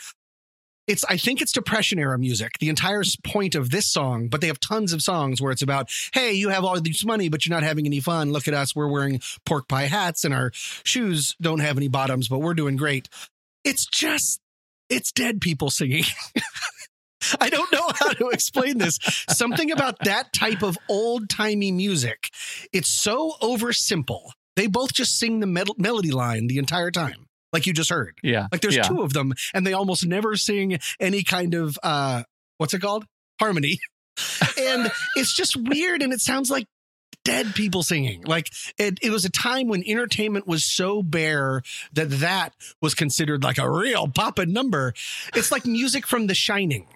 It's 0.87 1.05
I 1.05 1.17
think 1.17 1.41
it's 1.41 1.51
depression 1.51 1.97
era 1.97 2.19
music. 2.19 2.57
The 2.59 2.69
entire 2.69 3.03
point 3.23 3.55
of 3.55 3.69
this 3.69 3.87
song, 3.87 4.27
but 4.27 4.41
they 4.41 4.47
have 4.47 4.59
tons 4.59 4.91
of 4.93 5.01
songs 5.01 5.41
where 5.41 5.51
it's 5.51 5.61
about, 5.61 5.89
hey, 6.13 6.33
you 6.33 6.49
have 6.49 6.63
all 6.65 6.79
this 6.79 7.05
money, 7.05 7.29
but 7.29 7.45
you're 7.45 7.55
not 7.55 7.63
having 7.63 7.85
any 7.85 7.99
fun. 7.99 8.31
Look 8.31 8.47
at 8.47 8.53
us, 8.53 8.75
we're 8.75 8.87
wearing 8.87 9.21
pork 9.45 9.67
pie 9.67 9.85
hats 9.85 10.25
and 10.25 10.33
our 10.33 10.51
shoes 10.53 11.35
don't 11.41 11.59
have 11.59 11.77
any 11.77 11.87
bottoms, 11.87 12.27
but 12.27 12.39
we're 12.39 12.53
doing 12.53 12.75
great. 12.75 13.07
It's 13.63 13.85
just 13.85 14.41
it's 14.89 15.11
dead 15.11 15.41
people 15.41 15.69
singing. 15.69 16.03
I 17.39 17.49
don't 17.49 17.71
know 17.71 17.89
how 17.95 18.09
to 18.09 18.29
explain 18.29 18.77
this. 18.77 18.99
Something 19.29 19.71
about 19.71 19.99
that 20.03 20.33
type 20.33 20.61
of 20.61 20.77
old 20.89 21.29
timey 21.29 21.71
music. 21.71 22.29
It's 22.73 22.89
so 22.89 23.35
oversimple. 23.41 24.31
They 24.55 24.67
both 24.67 24.93
just 24.93 25.17
sing 25.17 25.39
the 25.39 25.47
mel- 25.47 25.75
melody 25.77 26.11
line 26.11 26.47
the 26.47 26.57
entire 26.57 26.91
time, 26.91 27.27
like 27.53 27.65
you 27.67 27.73
just 27.73 27.89
heard. 27.89 28.17
Yeah. 28.23 28.47
Like 28.51 28.61
there's 28.61 28.75
yeah. 28.75 28.83
two 28.83 29.01
of 29.01 29.13
them, 29.13 29.33
and 29.53 29.65
they 29.65 29.73
almost 29.73 30.05
never 30.05 30.35
sing 30.35 30.79
any 30.99 31.23
kind 31.23 31.53
of 31.53 31.77
uh 31.83 32.23
what's 32.57 32.73
it 32.73 32.79
called? 32.79 33.05
Harmony. 33.39 33.79
and 34.59 34.91
it's 35.15 35.33
just 35.35 35.55
weird 35.55 36.01
and 36.01 36.13
it 36.13 36.19
sounds 36.19 36.51
like 36.51 36.67
dead 37.23 37.55
people 37.55 37.83
singing. 37.83 38.23
Like 38.23 38.49
it, 38.77 38.99
it 39.01 39.09
was 39.09 39.25
a 39.25 39.29
time 39.29 39.67
when 39.67 39.83
entertainment 39.85 40.47
was 40.47 40.65
so 40.65 41.01
bare 41.01 41.61
that 41.93 42.09
that 42.09 42.53
was 42.81 42.93
considered 42.93 43.43
like 43.43 43.57
a 43.57 43.69
real 43.69 44.07
poppin' 44.07 44.53
number. 44.53 44.93
It's 45.35 45.51
like 45.51 45.65
music 45.65 46.05
from 46.05 46.27
The 46.27 46.35
Shining. 46.35 46.87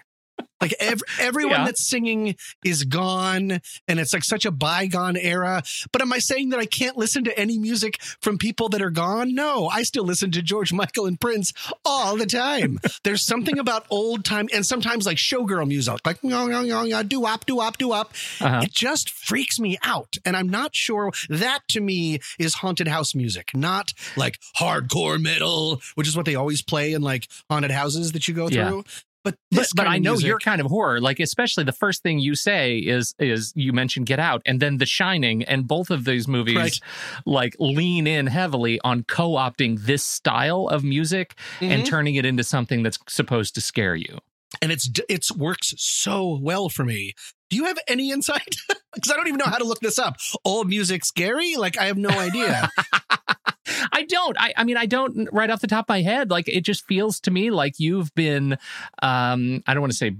Like 0.60 0.74
ev- 0.80 1.02
everyone 1.20 1.52
Yeah. 1.60 1.64
that's 1.66 1.88
singing 1.88 2.34
is 2.64 2.82
gone, 2.82 3.60
and 3.86 4.00
it's 4.00 4.12
like 4.12 4.24
such 4.24 4.44
a 4.44 4.50
bygone 4.50 5.16
era. 5.16 5.62
But 5.92 6.02
am 6.02 6.12
I 6.12 6.18
saying 6.18 6.48
that 6.48 6.58
I 6.58 6.66
can't 6.66 6.96
listen 6.96 7.22
to 7.24 7.38
any 7.38 7.58
music 7.58 8.02
from 8.20 8.38
people 8.38 8.68
that 8.70 8.82
are 8.82 8.90
gone? 8.90 9.36
No, 9.36 9.68
I 9.68 9.84
still 9.84 10.02
listen 10.04 10.32
to 10.32 10.42
George 10.42 10.72
Michael 10.72 11.06
and 11.06 11.20
Prince 11.20 11.52
all 11.84 12.16
the 12.16 12.26
time. 12.26 12.80
There's 13.04 13.22
something 13.24 13.56
about 13.60 13.86
old 13.88 14.24
time, 14.24 14.48
and 14.52 14.66
sometimes 14.66 15.06
like 15.06 15.16
showgirl 15.16 15.68
music, 15.68 16.00
like 16.04 16.20
do 16.22 17.20
wop, 17.20 17.46
do 17.46 17.54
wop, 17.56 17.78
do 17.78 17.88
wop. 17.88 18.12
Uh-huh. 18.40 18.62
It 18.64 18.72
just 18.72 19.10
freaks 19.10 19.60
me 19.60 19.78
out, 19.84 20.16
and 20.24 20.36
I'm 20.36 20.48
not 20.48 20.74
sure 20.74 21.12
that 21.28 21.60
to 21.68 21.80
me 21.80 22.18
is 22.36 22.54
haunted 22.54 22.88
house 22.88 23.14
music, 23.14 23.50
not 23.54 23.92
like 24.16 24.40
hardcore 24.58 25.20
metal, 25.22 25.80
which 25.94 26.08
is 26.08 26.16
what 26.16 26.26
they 26.26 26.34
always 26.34 26.62
play 26.62 26.94
in 26.94 27.02
like 27.02 27.28
haunted 27.48 27.70
houses 27.70 28.10
that 28.10 28.26
you 28.26 28.34
go 28.34 28.48
Yeah. 28.48 28.68
through. 28.70 28.84
But 29.30 29.36
But, 29.50 29.66
but 29.76 29.86
I 29.86 29.98
know 29.98 30.12
music- 30.12 30.26
you're 30.28 30.38
kind 30.38 30.60
of 30.60 30.66
horror. 30.68 31.00
Like 31.00 31.20
especially 31.20 31.64
the 31.64 31.72
first 31.72 32.02
thing 32.02 32.18
you 32.18 32.34
say 32.34 32.78
is 32.78 33.14
is 33.18 33.52
you 33.56 33.72
mentioned 33.72 34.06
Get 34.06 34.18
Out 34.20 34.42
and 34.46 34.60
then 34.60 34.78
The 34.78 34.86
Shining, 34.86 35.42
and 35.44 35.66
both 35.66 35.90
of 35.90 36.04
these 36.04 36.26
movies 36.28 36.56
Right. 36.56 36.80
like 37.26 37.54
lean 37.58 38.06
in 38.06 38.26
heavily 38.28 38.80
on 38.84 39.04
co-opting 39.04 39.80
this 39.84 40.04
style 40.04 40.68
of 40.68 40.84
music 40.84 41.34
and 41.60 41.82
Mhm. 41.82 41.86
turning 41.86 42.14
it 42.14 42.24
into 42.24 42.44
something 42.44 42.82
that's 42.82 42.98
supposed 43.08 43.54
to 43.56 43.60
scare 43.60 43.96
you. 43.96 44.18
And 44.62 44.72
it's 44.72 44.90
it's 45.08 45.34
works 45.34 45.74
so 45.76 46.38
well 46.40 46.68
for 46.68 46.84
me. 46.84 47.14
Do 47.50 47.56
you 47.56 47.64
have 47.64 47.78
any 47.88 48.10
insight? 48.10 48.56
Because 48.94 49.12
I 49.12 49.16
don't 49.16 49.28
even 49.28 49.38
know 49.38 49.44
how 49.44 49.58
to 49.58 49.64
look 49.64 49.78
this 49.78 49.98
up. 49.98 50.16
Old 50.44 50.66
music 50.66 51.04
scary? 51.04 51.54
Like 51.54 51.78
I 51.78 51.84
have 51.84 51.98
no 51.98 52.08
idea. 52.08 52.68
I 53.92 54.02
don't. 54.08 54.36
I, 54.40 54.52
I 54.56 54.64
mean, 54.64 54.76
I 54.76 54.86
don't 54.86 55.28
right 55.30 55.50
off 55.50 55.60
the 55.60 55.68
top 55.68 55.84
of 55.84 55.88
my 55.90 56.02
head. 56.02 56.30
Like 56.30 56.48
it 56.48 56.62
just 56.62 56.84
feels 56.86 57.20
to 57.20 57.30
me 57.30 57.50
like 57.50 57.74
you've 57.78 58.12
been, 58.14 58.54
um, 59.02 59.62
I 59.66 59.74
don't 59.74 59.82
want 59.82 59.92
to 59.92 59.96
say 59.96 60.16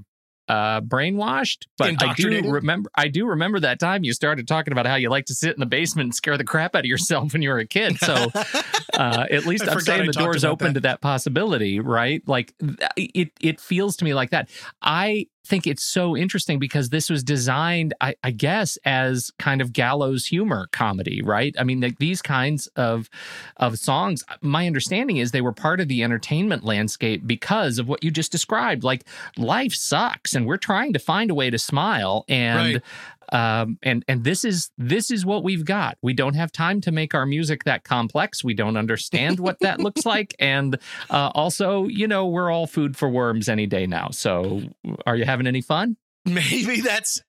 uh, 0.48 0.80
brainwashed, 0.80 1.66
but 1.76 2.02
I 2.02 2.14
do 2.14 2.50
remember. 2.50 2.90
I 2.94 3.08
do 3.08 3.26
remember 3.26 3.60
that 3.60 3.78
time 3.78 4.04
you 4.04 4.12
started 4.12 4.48
talking 4.48 4.72
about 4.72 4.86
how 4.86 4.94
you 4.94 5.10
like 5.10 5.26
to 5.26 5.34
sit 5.34 5.52
in 5.54 5.60
the 5.60 5.66
basement 5.66 6.06
and 6.06 6.14
scare 6.14 6.38
the 6.38 6.44
crap 6.44 6.74
out 6.74 6.80
of 6.80 6.84
yourself 6.86 7.32
when 7.32 7.42
you 7.42 7.50
were 7.50 7.58
a 7.58 7.66
kid. 7.66 7.98
So 7.98 8.14
uh, 8.94 9.26
at 9.30 9.46
least 9.46 9.68
I'm 9.68 9.80
saying 9.80 10.02
I 10.02 10.06
the 10.06 10.12
door's 10.12 10.44
open 10.44 10.68
that. 10.68 10.74
to 10.74 10.80
that 10.80 11.00
possibility, 11.00 11.80
right? 11.80 12.22
Like 12.26 12.54
it. 12.96 13.32
It 13.40 13.60
feels 13.60 13.96
to 13.98 14.04
me 14.04 14.14
like 14.14 14.30
that. 14.30 14.48
I 14.82 15.26
think 15.48 15.66
it's 15.66 15.82
so 15.82 16.16
interesting 16.16 16.58
because 16.58 16.90
this 16.90 17.08
was 17.08 17.24
designed, 17.24 17.94
I, 18.00 18.14
I 18.22 18.30
guess, 18.30 18.76
as 18.84 19.32
kind 19.38 19.60
of 19.60 19.72
gallows 19.72 20.26
humor 20.26 20.68
comedy, 20.72 21.22
right? 21.22 21.54
I 21.58 21.64
mean, 21.64 21.80
like 21.80 21.98
these 21.98 22.20
kinds 22.20 22.66
of 22.76 23.08
of 23.56 23.78
songs. 23.78 24.22
My 24.42 24.66
understanding 24.66 25.16
is 25.16 25.30
they 25.30 25.40
were 25.40 25.52
part 25.52 25.80
of 25.80 25.88
the 25.88 26.02
entertainment 26.02 26.64
landscape 26.64 27.26
because 27.26 27.78
of 27.78 27.88
what 27.88 28.04
you 28.04 28.10
just 28.10 28.30
described. 28.30 28.84
Like 28.84 29.04
life 29.36 29.72
sucks, 29.72 30.34
and 30.34 30.46
we're 30.46 30.58
trying 30.58 30.92
to 30.92 30.98
find 30.98 31.30
a 31.30 31.34
way 31.34 31.48
to 31.50 31.58
smile, 31.58 32.24
and 32.28 32.82
um, 33.32 33.78
and 33.82 34.04
and 34.08 34.24
this 34.24 34.44
is 34.44 34.70
this 34.78 35.10
is 35.10 35.24
what 35.26 35.44
we've 35.44 35.64
got. 35.64 35.98
We 36.02 36.14
don't 36.14 36.34
have 36.34 36.50
time 36.52 36.80
to 36.82 36.92
make 36.92 37.14
our 37.14 37.26
music 37.26 37.64
that 37.64 37.84
complex. 37.84 38.42
We 38.42 38.54
don't 38.54 38.76
understand 38.76 39.38
what 39.40 39.58
that 39.60 39.80
looks 39.86 40.04
like, 40.06 40.34
and 40.38 40.78
uh, 41.10 41.30
also, 41.34 41.86
you 41.86 42.06
know, 42.08 42.26
we're 42.26 42.50
all 42.50 42.66
food 42.66 42.96
for 42.96 43.08
worms 43.08 43.48
any 43.48 43.66
day 43.66 43.86
now. 43.86 44.08
So, 44.10 44.62
are 45.06 45.16
you 45.16 45.24
having 45.24 45.46
any 45.46 45.60
fun? 45.60 45.96
maybe 46.24 46.80
that's 46.82 47.22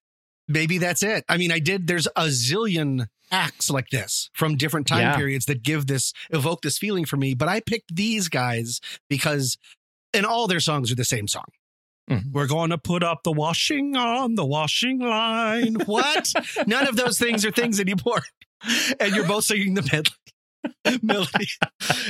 maybe 0.47 0.77
that's 0.77 1.03
it. 1.03 1.23
I 1.29 1.37
mean, 1.37 1.51
I 1.51 1.59
did 1.59 1.87
there's 1.87 2.07
a 2.07 2.25
zillion 2.25 3.07
acts 3.31 3.69
like 3.69 3.89
this 3.89 4.29
from 4.33 4.57
different 4.57 4.87
time 4.87 5.01
Yeah. 5.01 5.15
periods 5.15 5.45
that 5.45 5.61
give 5.63 5.85
this 5.87 6.11
evoke 6.31 6.61
this 6.61 6.77
feeling 6.77 7.05
for 7.05 7.15
me, 7.17 7.35
but 7.35 7.47
I 7.47 7.59
picked 7.59 7.95
these 7.95 8.27
guys 8.27 8.81
because 9.09 9.57
and 10.13 10.25
all 10.25 10.47
their 10.47 10.59
songs 10.59 10.91
are 10.91 10.95
the 10.95 11.05
same 11.05 11.27
song. 11.27 11.45
Mhm. 12.09 12.31
We're 12.31 12.47
going 12.47 12.71
to 12.71 12.77
put 12.77 13.03
up 13.03 13.23
the 13.23 13.31
washing 13.31 13.95
on 13.95 14.35
the 14.35 14.45
washing 14.45 14.99
line. 14.99 15.75
What? 15.85 16.31
None 16.67 16.87
of 16.87 16.95
those 16.95 17.17
things 17.19 17.45
are 17.45 17.51
things 17.51 17.79
anymore. 17.79 18.23
And 18.99 19.15
you're 19.15 19.27
both 19.27 19.45
singing 19.45 19.73
the 19.75 19.81
medley. 19.83 20.99
melody. 21.01 21.47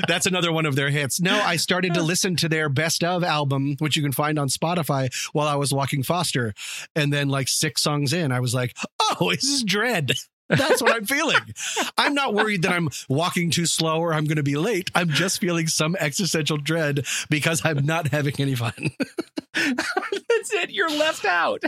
That's 0.07 0.25
another 0.25 0.51
one 0.51 0.65
of 0.65 0.75
their 0.75 0.89
hits. 0.89 1.19
No, 1.19 1.39
I 1.39 1.55
started 1.57 1.93
to 1.93 2.01
listen 2.01 2.35
to 2.37 2.49
their 2.49 2.67
best 2.69 3.03
of 3.03 3.23
album, 3.23 3.75
which 3.79 3.95
you 3.95 4.01
can 4.01 4.11
find 4.11 4.39
on 4.39 4.47
Spotify 4.47 5.09
while 5.33 5.47
I 5.47 5.55
was 5.55 5.71
walking 5.73 6.01
Foster. 6.01 6.53
And 6.95 7.13
then, 7.13 7.29
like 7.29 7.47
six 7.47 7.83
songs 7.83 8.11
in, 8.13 8.31
I 8.31 8.39
was 8.39 8.55
like, 8.55 8.75
oh, 8.99 9.29
this 9.31 9.43
is 9.43 9.63
dread. 9.63 10.13
That's 10.49 10.81
what 10.81 10.95
I'm 10.95 11.05
feeling. 11.05 11.53
I'm 11.97 12.13
not 12.13 12.33
worried 12.33 12.63
that 12.63 12.71
I'm 12.71 12.89
walking 13.07 13.51
too 13.51 13.65
slow 13.65 13.99
or 13.99 14.13
I'm 14.13 14.25
going 14.25 14.37
to 14.37 14.43
be 14.43 14.55
late. 14.55 14.89
I'm 14.95 15.09
just 15.09 15.39
feeling 15.39 15.67
some 15.67 15.95
existential 15.99 16.57
dread 16.57 17.05
because 17.29 17.63
I'm 17.63 17.85
not 17.85 18.07
having 18.09 18.33
any 18.39 18.55
fun. 18.55 18.91
That's 19.53 20.53
it. 20.53 20.71
You're 20.71 20.89
left 20.89 21.25
out. 21.25 21.63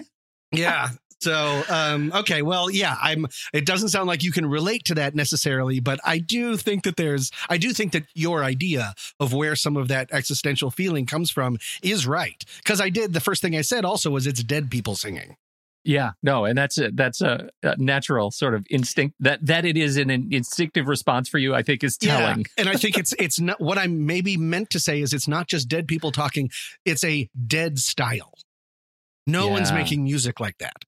Yeah. 0.51 0.89
So, 1.21 1.63
um, 1.69 2.11
okay, 2.15 2.41
well, 2.41 2.71
yeah, 2.71 2.97
I'm. 2.99 3.27
It 3.53 3.67
doesn't 3.67 3.89
sound 3.89 4.07
like 4.07 4.23
you 4.23 4.31
can 4.31 4.47
relate 4.47 4.85
to 4.85 4.95
that 4.95 5.13
necessarily, 5.13 5.79
but 5.79 5.99
I 6.03 6.17
do 6.17 6.57
think 6.57 6.83
that 6.83 6.97
there's. 6.97 7.29
I 7.47 7.57
do 7.57 7.73
think 7.73 7.91
that 7.91 8.05
your 8.15 8.43
idea 8.43 8.95
of 9.19 9.31
where 9.31 9.55
some 9.55 9.77
of 9.77 9.87
that 9.89 10.09
existential 10.11 10.71
feeling 10.71 11.05
comes 11.05 11.29
from 11.29 11.59
is 11.83 12.07
right. 12.07 12.43
Because 12.57 12.81
I 12.81 12.89
did 12.89 13.13
the 13.13 13.19
first 13.19 13.43
thing 13.43 13.55
I 13.55 13.61
said 13.61 13.85
also 13.85 14.09
was 14.09 14.25
it's 14.25 14.43
dead 14.43 14.71
people 14.71 14.95
singing. 14.95 15.35
Yeah, 15.83 16.11
no, 16.21 16.45
and 16.45 16.57
that's 16.57 16.77
a 16.77 16.91
that's 16.91 17.21
a, 17.21 17.49
a 17.63 17.75
natural 17.77 18.29
sort 18.29 18.53
of 18.53 18.65
instinct 18.69 19.15
that 19.19 19.43
that 19.45 19.65
it 19.65 19.77
is 19.77 19.97
an, 19.97 20.11
an 20.11 20.27
instinctive 20.31 20.87
response 20.87 21.27
for 21.27 21.39
you. 21.39 21.55
I 21.55 21.63
think 21.63 21.83
is 21.83 21.97
telling. 21.97 22.39
Yeah. 22.39 22.45
And 22.57 22.69
I 22.69 22.75
think 22.75 22.97
it's 22.99 23.13
it's 23.17 23.39
not 23.39 23.59
what 23.59 23.77
I'm 23.77 24.05
maybe 24.05 24.37
meant 24.37 24.69
to 24.71 24.79
say 24.79 25.01
is 25.01 25.13
it's 25.13 25.27
not 25.27 25.47
just 25.47 25.67
dead 25.67 25.87
people 25.87 26.11
talking. 26.11 26.51
It's 26.85 27.03
a 27.03 27.29
dead 27.47 27.79
style. 27.79 28.33
No 29.27 29.47
one's 29.47 29.71
making 29.71 30.03
music 30.03 30.39
like 30.39 30.57
that. 30.57 30.85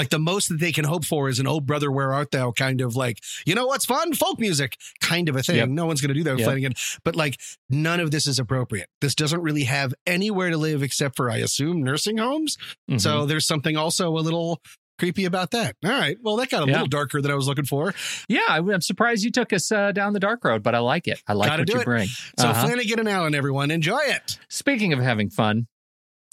Like 0.00 0.08
the 0.10 0.18
most 0.18 0.48
that 0.48 0.58
they 0.60 0.72
can 0.72 0.84
hope 0.86 1.04
for 1.04 1.28
is 1.28 1.38
an 1.38 1.46
"Oh 1.46 1.60
brother, 1.60 1.90
where 1.92 2.12
art 2.12 2.30
thou?" 2.30 2.52
kind 2.52 2.80
of 2.80 2.96
like 2.96 3.18
you 3.46 3.54
know 3.54 3.66
what's 3.66 3.84
fun, 3.84 4.14
folk 4.14 4.40
music 4.40 4.76
kind 5.00 5.28
of 5.28 5.36
a 5.36 5.42
thing. 5.42 5.56
Yep. 5.56 5.68
No 5.68 5.84
one's 5.86 6.00
going 6.00 6.08
to 6.08 6.14
do 6.14 6.24
that 6.24 6.30
with 6.32 6.40
Yep. 6.40 6.46
Flanagan. 6.46 6.72
But 7.04 7.16
like 7.16 7.38
none 7.68 8.00
of 8.00 8.10
this 8.10 8.26
is 8.26 8.38
appropriate. 8.38 8.88
This 9.02 9.14
doesn't 9.14 9.42
really 9.42 9.64
have 9.64 9.92
anywhere 10.06 10.48
to 10.50 10.56
live 10.56 10.82
except 10.82 11.16
for 11.16 11.30
I 11.30 11.36
assume 11.36 11.82
nursing 11.82 12.16
homes. 12.16 12.56
Mhm. 12.90 13.00
So 13.00 13.26
there's 13.26 13.46
something 13.46 13.76
also 13.76 14.16
a 14.16 14.20
little 14.20 14.60
creepy 14.98 15.24
about 15.24 15.50
that. 15.50 15.76
All 15.84 15.90
right, 15.90 16.16
well 16.22 16.36
that 16.36 16.48
got 16.50 16.62
a 16.62 16.66
Yeah. 16.66 16.72
little 16.72 16.88
darker 16.88 17.20
than 17.22 17.30
I 17.30 17.34
was 17.34 17.46
looking 17.46 17.64
for. 17.66 17.94
yeah, 18.28 18.40
I'm 18.48 18.80
surprised 18.82 19.22
you 19.24 19.30
took 19.30 19.52
us 19.52 19.70
uh, 19.72 19.92
down 19.92 20.12
the 20.14 20.20
dark 20.20 20.44
road, 20.44 20.62
but 20.62 20.74
I 20.74 20.78
like 20.80 21.08
it. 21.08 21.22
I 21.26 21.32
like 21.34 21.48
Gotta 21.50 21.62
what 21.62 21.68
you 21.74 21.80
it. 21.80 21.84
bring. 21.84 22.08
So 22.38 22.48
Uh-huh. 22.48 22.66
Flanagan 22.66 22.98
and 23.00 23.08
Allen, 23.08 23.34
everyone, 23.34 23.70
enjoy 23.70 24.00
it. 24.04 24.38
Speaking 24.48 24.92
of 24.92 24.98
having 25.00 25.30
fun, 25.30 25.66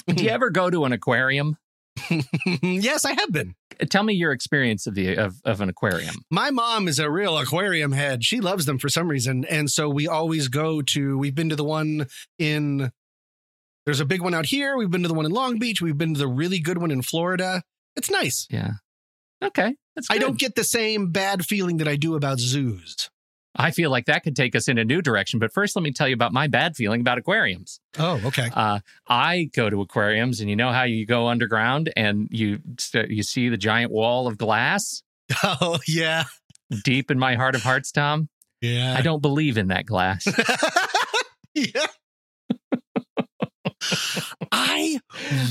do 0.08 0.24
you 0.24 0.30
ever 0.38 0.50
go 0.50 0.70
to 0.70 0.86
an 0.86 0.92
aquarium? 0.94 1.58
yes, 2.62 3.06
I 3.06 3.14
have 3.14 3.32
been. 3.32 3.56
Tell 3.90 4.04
me 4.04 4.14
your 4.14 4.32
experience 4.32 4.88
of 4.88 4.96
the 4.96 5.16
of, 5.16 5.36
of 5.46 5.62
an 5.62 5.70
aquarium. 5.70 6.16
My 6.32 6.52
mom 6.52 6.88
is 6.88 7.00
a 7.00 7.10
real 7.10 7.38
aquarium 7.38 7.92
head. 7.92 8.24
She 8.24 8.40
loves 8.40 8.66
them 8.66 8.80
for 8.80 8.90
some 8.90 9.08
reason. 9.08 9.46
And 9.46 9.70
so 9.70 9.90
we 9.90 10.08
always 10.08 10.48
go 10.48 10.82
to, 10.82 11.18
we've 11.18 11.36
been 11.36 11.50
to 11.50 11.56
the 11.56 11.64
one 11.64 12.08
in, 12.40 12.92
there's 13.86 14.00
a 14.00 14.06
big 14.06 14.22
one 14.22 14.34
out 14.34 14.48
here. 14.48 14.78
We've 14.78 14.90
been 14.90 15.04
to 15.04 15.08
the 15.08 15.14
one 15.14 15.26
in 15.26 15.32
Long 15.32 15.60
Beach. 15.60 15.82
We've 15.82 15.98
been 15.98 16.14
to 16.14 16.20
the 16.20 16.28
really 16.28 16.60
good 16.60 16.80
one 16.80 16.92
in 16.92 17.02
Florida. 17.02 17.62
It's 17.96 18.10
nice. 18.10 18.48
Yeah. 18.50 18.72
Okay. 19.44 19.76
That's 19.96 20.08
I 20.10 20.18
don't 20.18 20.40
get 20.40 20.56
the 20.56 20.64
same 20.64 21.12
bad 21.12 21.46
feeling 21.46 21.78
that 21.78 21.88
I 21.88 21.96
do 21.96 22.16
about 22.16 22.40
zoos. 22.40 23.10
I 23.58 23.72
feel 23.72 23.90
like 23.90 24.06
that 24.06 24.24
could 24.24 24.36
take 24.36 24.56
us 24.56 24.68
in 24.68 24.78
a 24.78 24.86
new 24.86 25.02
direction. 25.02 25.40
But 25.40 25.52
first, 25.54 25.76
let 25.76 25.84
me 25.84 25.92
tell 25.92 26.08
you 26.08 26.14
about 26.14 26.32
my 26.34 26.48
bad 26.48 26.76
feeling 26.76 27.02
about 27.02 27.18
aquariums. 27.18 27.80
Oh, 27.98 28.22
okay. 28.26 28.50
Uh, 28.54 28.80
I 29.08 29.50
go 29.54 29.70
to 29.70 29.82
aquariums, 29.82 30.40
and 30.42 30.50
you 30.50 30.56
know 30.56 30.72
how 30.72 30.84
you 30.84 31.06
go 31.06 31.28
underground 31.28 31.92
and 31.96 32.28
you 32.32 32.60
you 32.94 33.24
see 33.24 33.50
the 33.50 33.58
giant 33.58 33.92
wall 33.92 34.28
of 34.28 34.38
glass 34.38 35.02
Oh, 35.44 35.80
yeah. 35.88 36.24
deep 36.84 37.12
in 37.12 37.20
my 37.20 37.36
heart 37.36 37.56
of 37.56 37.64
hearts, 37.64 37.92
Tom. 37.92 38.30
Yeah. 38.62 38.96
I 38.98 39.02
don't 39.02 39.22
believe 39.22 39.58
in 39.58 39.68
that 39.68 39.86
glass. 39.86 40.26
yeah. 41.54 41.86
I 44.52 45.00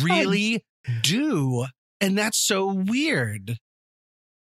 really 0.03 0.65
do. 1.03 1.67
And 2.01 2.19
that's 2.19 2.39
so 2.45 2.73
weird. 2.73 3.57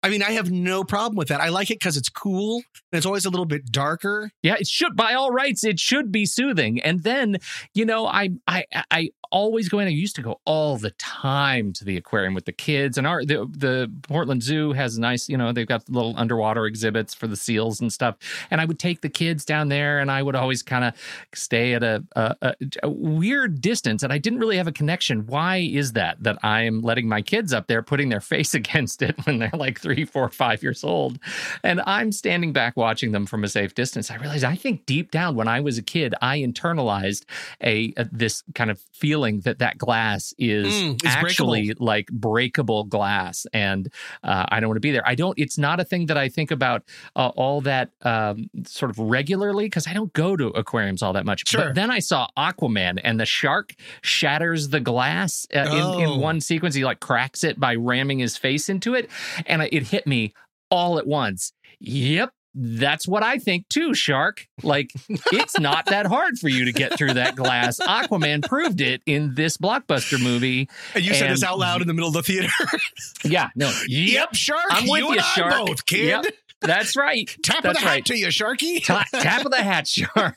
I 0.02 0.08
mean, 0.08 0.22
I 0.22 0.32
have 0.32 0.50
no 0.50 0.84
problem 0.84 1.16
with 1.16 1.28
that. 1.28 1.40
I 1.40 1.48
like 1.48 1.70
it 1.70 1.78
because 1.80 1.96
it's 1.96 2.08
cool 2.08 2.62
and 2.92 2.98
it's 2.98 3.06
always 3.06 3.24
a 3.24 3.30
little 3.30 3.46
bit 3.46 3.66
darker. 3.72 4.30
Yeah, 4.42 4.54
it 4.58 4.66
should 4.66 4.94
by 4.94 5.14
all 5.14 5.30
rights 5.32 5.64
it 5.64 5.80
should 5.80 6.12
be 6.12 6.24
soothing. 6.24 6.80
And 6.80 7.02
then, 7.02 7.38
you 7.74 7.84
know, 7.84 8.06
I 8.06 8.30
I 8.46 8.64
I 8.90 9.11
always 9.30 9.68
go 9.68 9.78
in. 9.78 9.88
I 9.88 9.90
used 9.90 10.16
to 10.16 10.22
go 10.22 10.40
all 10.44 10.76
the 10.76 10.90
time 10.92 11.72
to 11.74 11.84
the 11.84 11.96
aquarium 11.96 12.34
with 12.34 12.44
the 12.44 12.52
kids. 12.52 12.98
And 12.98 13.06
our 13.06 13.24
the 13.24 13.46
the 13.50 13.92
Portland 14.02 14.42
Zoo 14.42 14.72
has 14.72 14.98
nice, 14.98 15.28
you 15.28 15.37
know, 15.37 15.52
they've 15.52 15.66
got 15.66 15.88
little 15.88 16.14
underwater 16.16 16.66
exhibits 16.66 17.14
for 17.14 17.26
the 17.26 17.37
seals 17.37 17.80
and 17.80 17.92
stuff. 17.92 18.16
And 18.50 18.61
I 18.61 18.64
would 18.64 18.78
take 18.78 19.00
the 19.00 19.08
kids 19.08 19.44
down 19.44 19.68
there, 19.68 19.98
and 19.98 20.11
I 20.11 20.22
would 20.22 20.34
always 20.34 20.62
kind 20.62 20.84
of 20.84 20.94
stay 21.34 21.74
at 21.74 21.82
a, 21.82 22.04
a, 22.16 22.37
a, 22.42 22.54
a 22.84 22.90
weird 22.90 23.61
distance. 23.61 24.02
And 24.02 24.12
I 24.12 24.18
didn't 24.18 24.38
really 24.38 24.56
have 24.56 24.68
a 24.68 24.72
connection. 24.72 25.26
Why 25.26 25.58
is 25.58 25.92
that? 25.92 26.22
That 26.22 26.38
I'm 26.44 26.80
letting 26.82 27.08
my 27.08 27.22
kids 27.22 27.52
up 27.52 27.66
there, 27.66 27.82
putting 27.82 28.08
their 28.08 28.20
face 28.28 28.54
against 28.54 29.02
it 29.02 29.14
when 29.26 29.38
they're 29.38 29.50
like 29.54 29.78
three, 29.94 30.05
four, 30.05 30.29
five 30.29 30.62
years 30.62 30.85
old, 30.85 31.18
and 31.62 31.81
I'm 31.87 32.12
standing 32.12 32.53
back 32.53 32.77
watching 32.77 33.12
them 33.12 33.24
from 33.27 33.42
a 33.44 33.48
safe 33.48 33.74
distance. 33.74 34.11
I 34.11 34.16
realized 34.16 34.44
I 34.44 34.55
think 34.55 34.85
deep 34.87 35.11
down 35.11 35.35
when 35.35 35.48
I 35.48 35.61
was 35.61 35.79
a 35.79 35.83
kid, 35.83 36.14
I 36.20 36.38
internalized 36.40 37.24
a, 37.62 37.92
a 37.96 38.05
this 38.12 38.42
kind 38.55 38.70
of 38.70 38.81
feeling 38.92 39.40
that 39.40 39.59
that 39.61 39.79
glass 39.79 40.35
is 40.38 40.68
Mm, 40.68 40.98
actually 41.07 41.72
like 41.79 42.09
breakable 42.09 42.85
glass, 42.85 43.46
and 43.53 43.90
uh, 44.22 44.44
I 44.48 44.61
don't 44.61 44.68
want 44.68 44.77
to 44.77 44.81
be 44.81 44.90
there. 44.90 45.07
I 45.07 45.14
don't. 45.14 45.38
It's 45.38 45.57
not 45.59 45.81
a 45.81 45.85
thing 45.85 46.07
that 46.07 46.18
I 46.18 46.29
think 46.29 46.51
about 46.51 46.83
uh, 47.16 47.29
all 47.37 47.61
that 47.62 47.90
um, 48.03 48.51
sort 48.66 48.90
of 48.90 48.98
regularly 48.98 49.64
because 49.66 49.87
I 49.87 49.94
don't 49.94 50.12
go 50.12 50.37
to 50.37 50.48
aquariums 50.48 51.03
all 51.03 51.14
that 51.14 51.24
much. 51.24 51.48
Sure. 51.48 51.66
But 51.66 51.74
then 51.74 51.90
I 51.90 52.01
saw 52.01 52.27
Aquaman, 52.37 53.01
and 53.03 53.18
the 53.18 53.27
shark 53.27 53.74
shatters 54.03 54.68
the 54.68 54.81
glass 54.81 55.46
uh, 55.55 55.61
in, 55.61 55.66
Oh. 55.88 55.98
in 55.98 56.20
one 56.20 56.40
sequence. 56.40 56.74
He 56.74 56.85
like 56.85 57.01
cracks 57.01 57.44
it 57.44 57.59
by 57.59 57.74
ramming 57.77 58.18
his 58.18 58.37
face 58.37 58.68
into 58.68 58.94
it, 58.94 59.09
and 59.46 59.62
it 59.62 59.77
hit 59.84 60.06
me 60.06 60.32
all 60.70 60.98
at 60.98 61.06
once. 61.06 61.52
Yep. 61.80 62.30
That's 62.60 63.06
what 63.06 63.22
I 63.22 63.38
think 63.38 63.68
too, 63.68 63.94
Shark. 63.94 64.46
Like, 64.64 64.90
it's 65.32 65.60
not 65.60 65.86
that 65.86 66.06
hard 66.06 66.38
for 66.38 66.48
you 66.48 66.64
to 66.64 66.72
get 66.72 66.96
through 66.98 67.14
that 67.14 67.36
glass. 67.36 67.78
Aquaman 67.78 68.42
proved 68.48 68.80
it 68.80 69.00
in 69.06 69.34
this 69.34 69.56
blockbuster 69.58 70.20
movie. 70.20 70.68
And 70.94 71.04
you 71.04 71.14
said 71.14 71.30
this 71.30 71.44
out 71.44 71.58
loud 71.58 71.82
in 71.82 71.86
the 71.88 71.94
middle 71.94 72.08
of 72.08 72.14
the 72.14 72.22
theater. 72.22 72.48
Yeah, 73.24 73.50
no. 73.54 73.70
Yep. 73.86 74.34
Shark. 74.34 74.64
I'm 74.70 74.88
with 74.88 75.00
you 75.00 75.06
you, 75.06 75.12
and 75.12 75.20
I 75.20 75.24
Shark. 75.24 75.66
both, 75.66 75.86
kid. 75.86 76.06
Yep. 76.06 76.24
That's 76.62 76.96
right. 76.96 77.28
Tap 77.44 77.58
of 77.58 77.62
That's 77.64 77.80
the 77.80 77.86
hat 77.88 78.04
to 78.06 78.16
you, 78.16 78.28
Sharky. 78.28 78.84
Ta- 78.84 79.04
tap 79.12 79.44
of 79.44 79.52
the 79.52 79.58
hat, 79.62 79.86
Shark. 79.88 80.34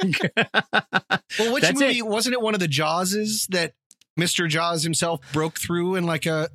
Well, 1.40 1.54
which 1.54 1.64
That's 1.64 1.80
movie 1.80 2.00
it. 2.00 2.06
wasn't 2.08 2.34
it? 2.34 2.42
One 2.42 2.54
of 2.54 2.60
the 2.60 2.68
Jawses 2.68 3.48
that 3.48 3.74
Mr. 4.20 4.48
Jaws 4.48 4.84
himself 4.84 5.22
broke 5.34 5.60
through 5.60 5.96
in 5.96 6.06
like 6.06 6.26
a 6.26 6.50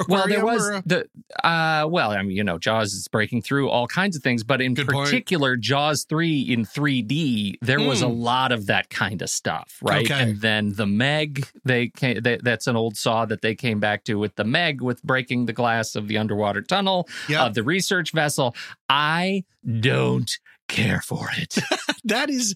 well, 0.08 0.26
there 0.28 0.44
was 0.44 0.68
or 0.68 0.82
the 0.86 1.06
uh 1.44 1.86
well, 1.88 2.10
I 2.12 2.22
mean, 2.22 2.36
you 2.36 2.44
know, 2.44 2.58
Jaws 2.58 2.92
is 2.92 3.08
breaking 3.08 3.42
through 3.42 3.68
all 3.68 3.86
kinds 3.86 4.16
of 4.16 4.22
things, 4.22 4.42
but 4.44 4.60
in 4.60 4.74
Good 4.74 4.88
point. 4.88 5.06
particular, 5.06 5.56
Jaws 5.56 6.04
3 6.08 6.40
in 6.42 6.64
3D, 6.64 7.56
there 7.62 7.80
was 7.80 8.02
a 8.02 8.06
Hmm. 8.08 8.12
lot 8.20 8.52
of 8.52 8.66
that 8.66 8.90
kind 8.90 9.22
of 9.22 9.30
stuff, 9.30 9.78
right? 9.82 10.10
Okay. 10.10 10.22
And 10.22 10.40
then 10.40 10.72
the 10.74 10.86
Meg, 10.86 11.46
they, 11.64 11.88
came, 11.88 12.20
they 12.22 12.36
that's 12.36 12.66
an 12.66 12.76
old 12.76 12.96
saw 12.96 13.24
that 13.26 13.42
they 13.42 13.54
came 13.54 13.80
back 13.80 14.04
to 14.04 14.14
with 14.18 14.34
the 14.36 14.44
Meg 14.44 14.80
with 14.80 15.02
breaking 15.02 15.46
the 15.46 15.52
glass 15.52 15.94
of 15.96 16.08
the 16.08 16.18
underwater 16.18 16.62
tunnel 16.62 17.08
Yeah. 17.28 17.44
of 17.46 17.54
the 17.54 17.62
research 17.62 18.12
vessel. 18.12 18.54
I 18.88 19.44
don't 19.80 20.30
care 20.68 21.00
for 21.02 21.28
it. 21.36 21.58
that 22.04 22.30
is 22.30 22.54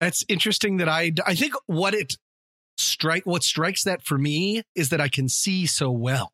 that's 0.00 0.24
interesting 0.28 0.76
that 0.76 0.88
I 0.88 1.12
I 1.26 1.34
think 1.34 1.54
what 1.66 1.94
it 1.94 2.14
strike 2.98 3.24
what 3.26 3.44
strikes 3.44 3.84
that 3.84 4.02
for 4.02 4.18
me 4.18 4.62
is 4.74 4.88
that 4.88 5.00
I 5.00 5.08
can 5.08 5.28
see 5.28 5.66
so 5.66 5.90
well. 5.90 6.32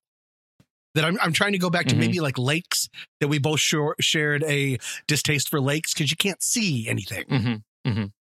That 0.94 1.04
I'm, 1.04 1.18
I'm 1.20 1.32
trying 1.32 1.52
to 1.52 1.58
go 1.58 1.68
back 1.70 1.86
to 1.86 1.94
Mhm. 1.94 1.98
maybe 1.98 2.20
like 2.20 2.38
lakes 2.38 2.88
that 3.20 3.28
we 3.28 3.38
both 3.38 3.60
shor- 3.60 3.96
shared 4.00 4.42
a 4.44 4.78
distaste 5.06 5.50
for 5.50 5.60
lakes 5.60 5.92
because 5.92 6.10
you 6.10 6.16
can't 6.16 6.42
see 6.42 6.88
anything. 6.88 7.24
Mhm. 7.26 7.62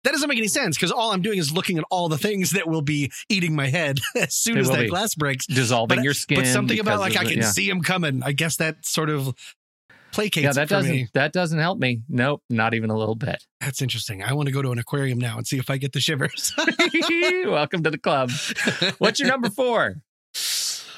That 0.03 0.11
doesn't 0.11 0.29
make 0.29 0.39
any 0.39 0.49
sense 0.49 0.77
because 0.77 0.91
all 0.91 1.13
I'm 1.13 1.23
doing 1.23 1.39
is 1.39 1.53
looking 1.53 1.79
at 1.79 1.85
all 1.89 2.09
the 2.09 2.19
things 2.19 2.51
that 2.51 2.67
will 2.69 2.83
be 2.83 3.13
eating 3.29 3.55
my 3.55 3.69
head 3.69 4.01
as 4.17 4.35
soon 4.35 4.59
as 4.59 4.69
that 4.71 4.89
glass 4.89 5.15
breaks. 5.15 5.47
Dissolving 5.47 5.99
But- 5.99 6.05
your 6.05 6.15
skin. 6.15 6.39
But 6.39 6.47
something 6.49 6.81
about 6.81 6.99
like 6.99 7.17
I 7.17 7.25
can 7.25 7.39
yeah. 7.39 7.51
see 7.51 7.69
them 7.69 7.81
coming. 7.83 8.23
I 8.25 8.33
guess 8.33 8.57
that 8.57 8.85
sort 8.85 9.09
of 9.09 9.33
placates 10.12 10.42
Yeah, 10.42 10.53
that 10.53 10.68
doesn't 10.68 10.90
me. 10.90 11.09
that 11.14 11.33
doesn't 11.33 11.59
help 11.59 11.79
me. 11.79 12.03
Nope, 12.09 12.42
not 12.51 12.75
even 12.75 12.90
a 12.90 12.96
little 12.96 13.14
bit. 13.14 13.42
That's 13.61 13.83
interesting. 13.83 14.22
I 14.22 14.33
want 14.35 14.46
to 14.46 14.53
go 14.53 14.62
to 14.62 14.70
an 14.70 14.79
aquarium 14.79 15.18
now 15.18 15.37
and 15.37 15.46
see 15.46 15.59
if 15.59 15.70
I 15.70 15.77
get 15.79 15.92
the 15.92 16.01
shivers. 16.01 16.55
Welcome 17.46 17.83
to 17.85 17.90
the 17.90 17.98
club. 17.98 18.31
What's 18.98 19.18
your 19.20 19.29
number 19.29 19.51
four? 19.51 19.96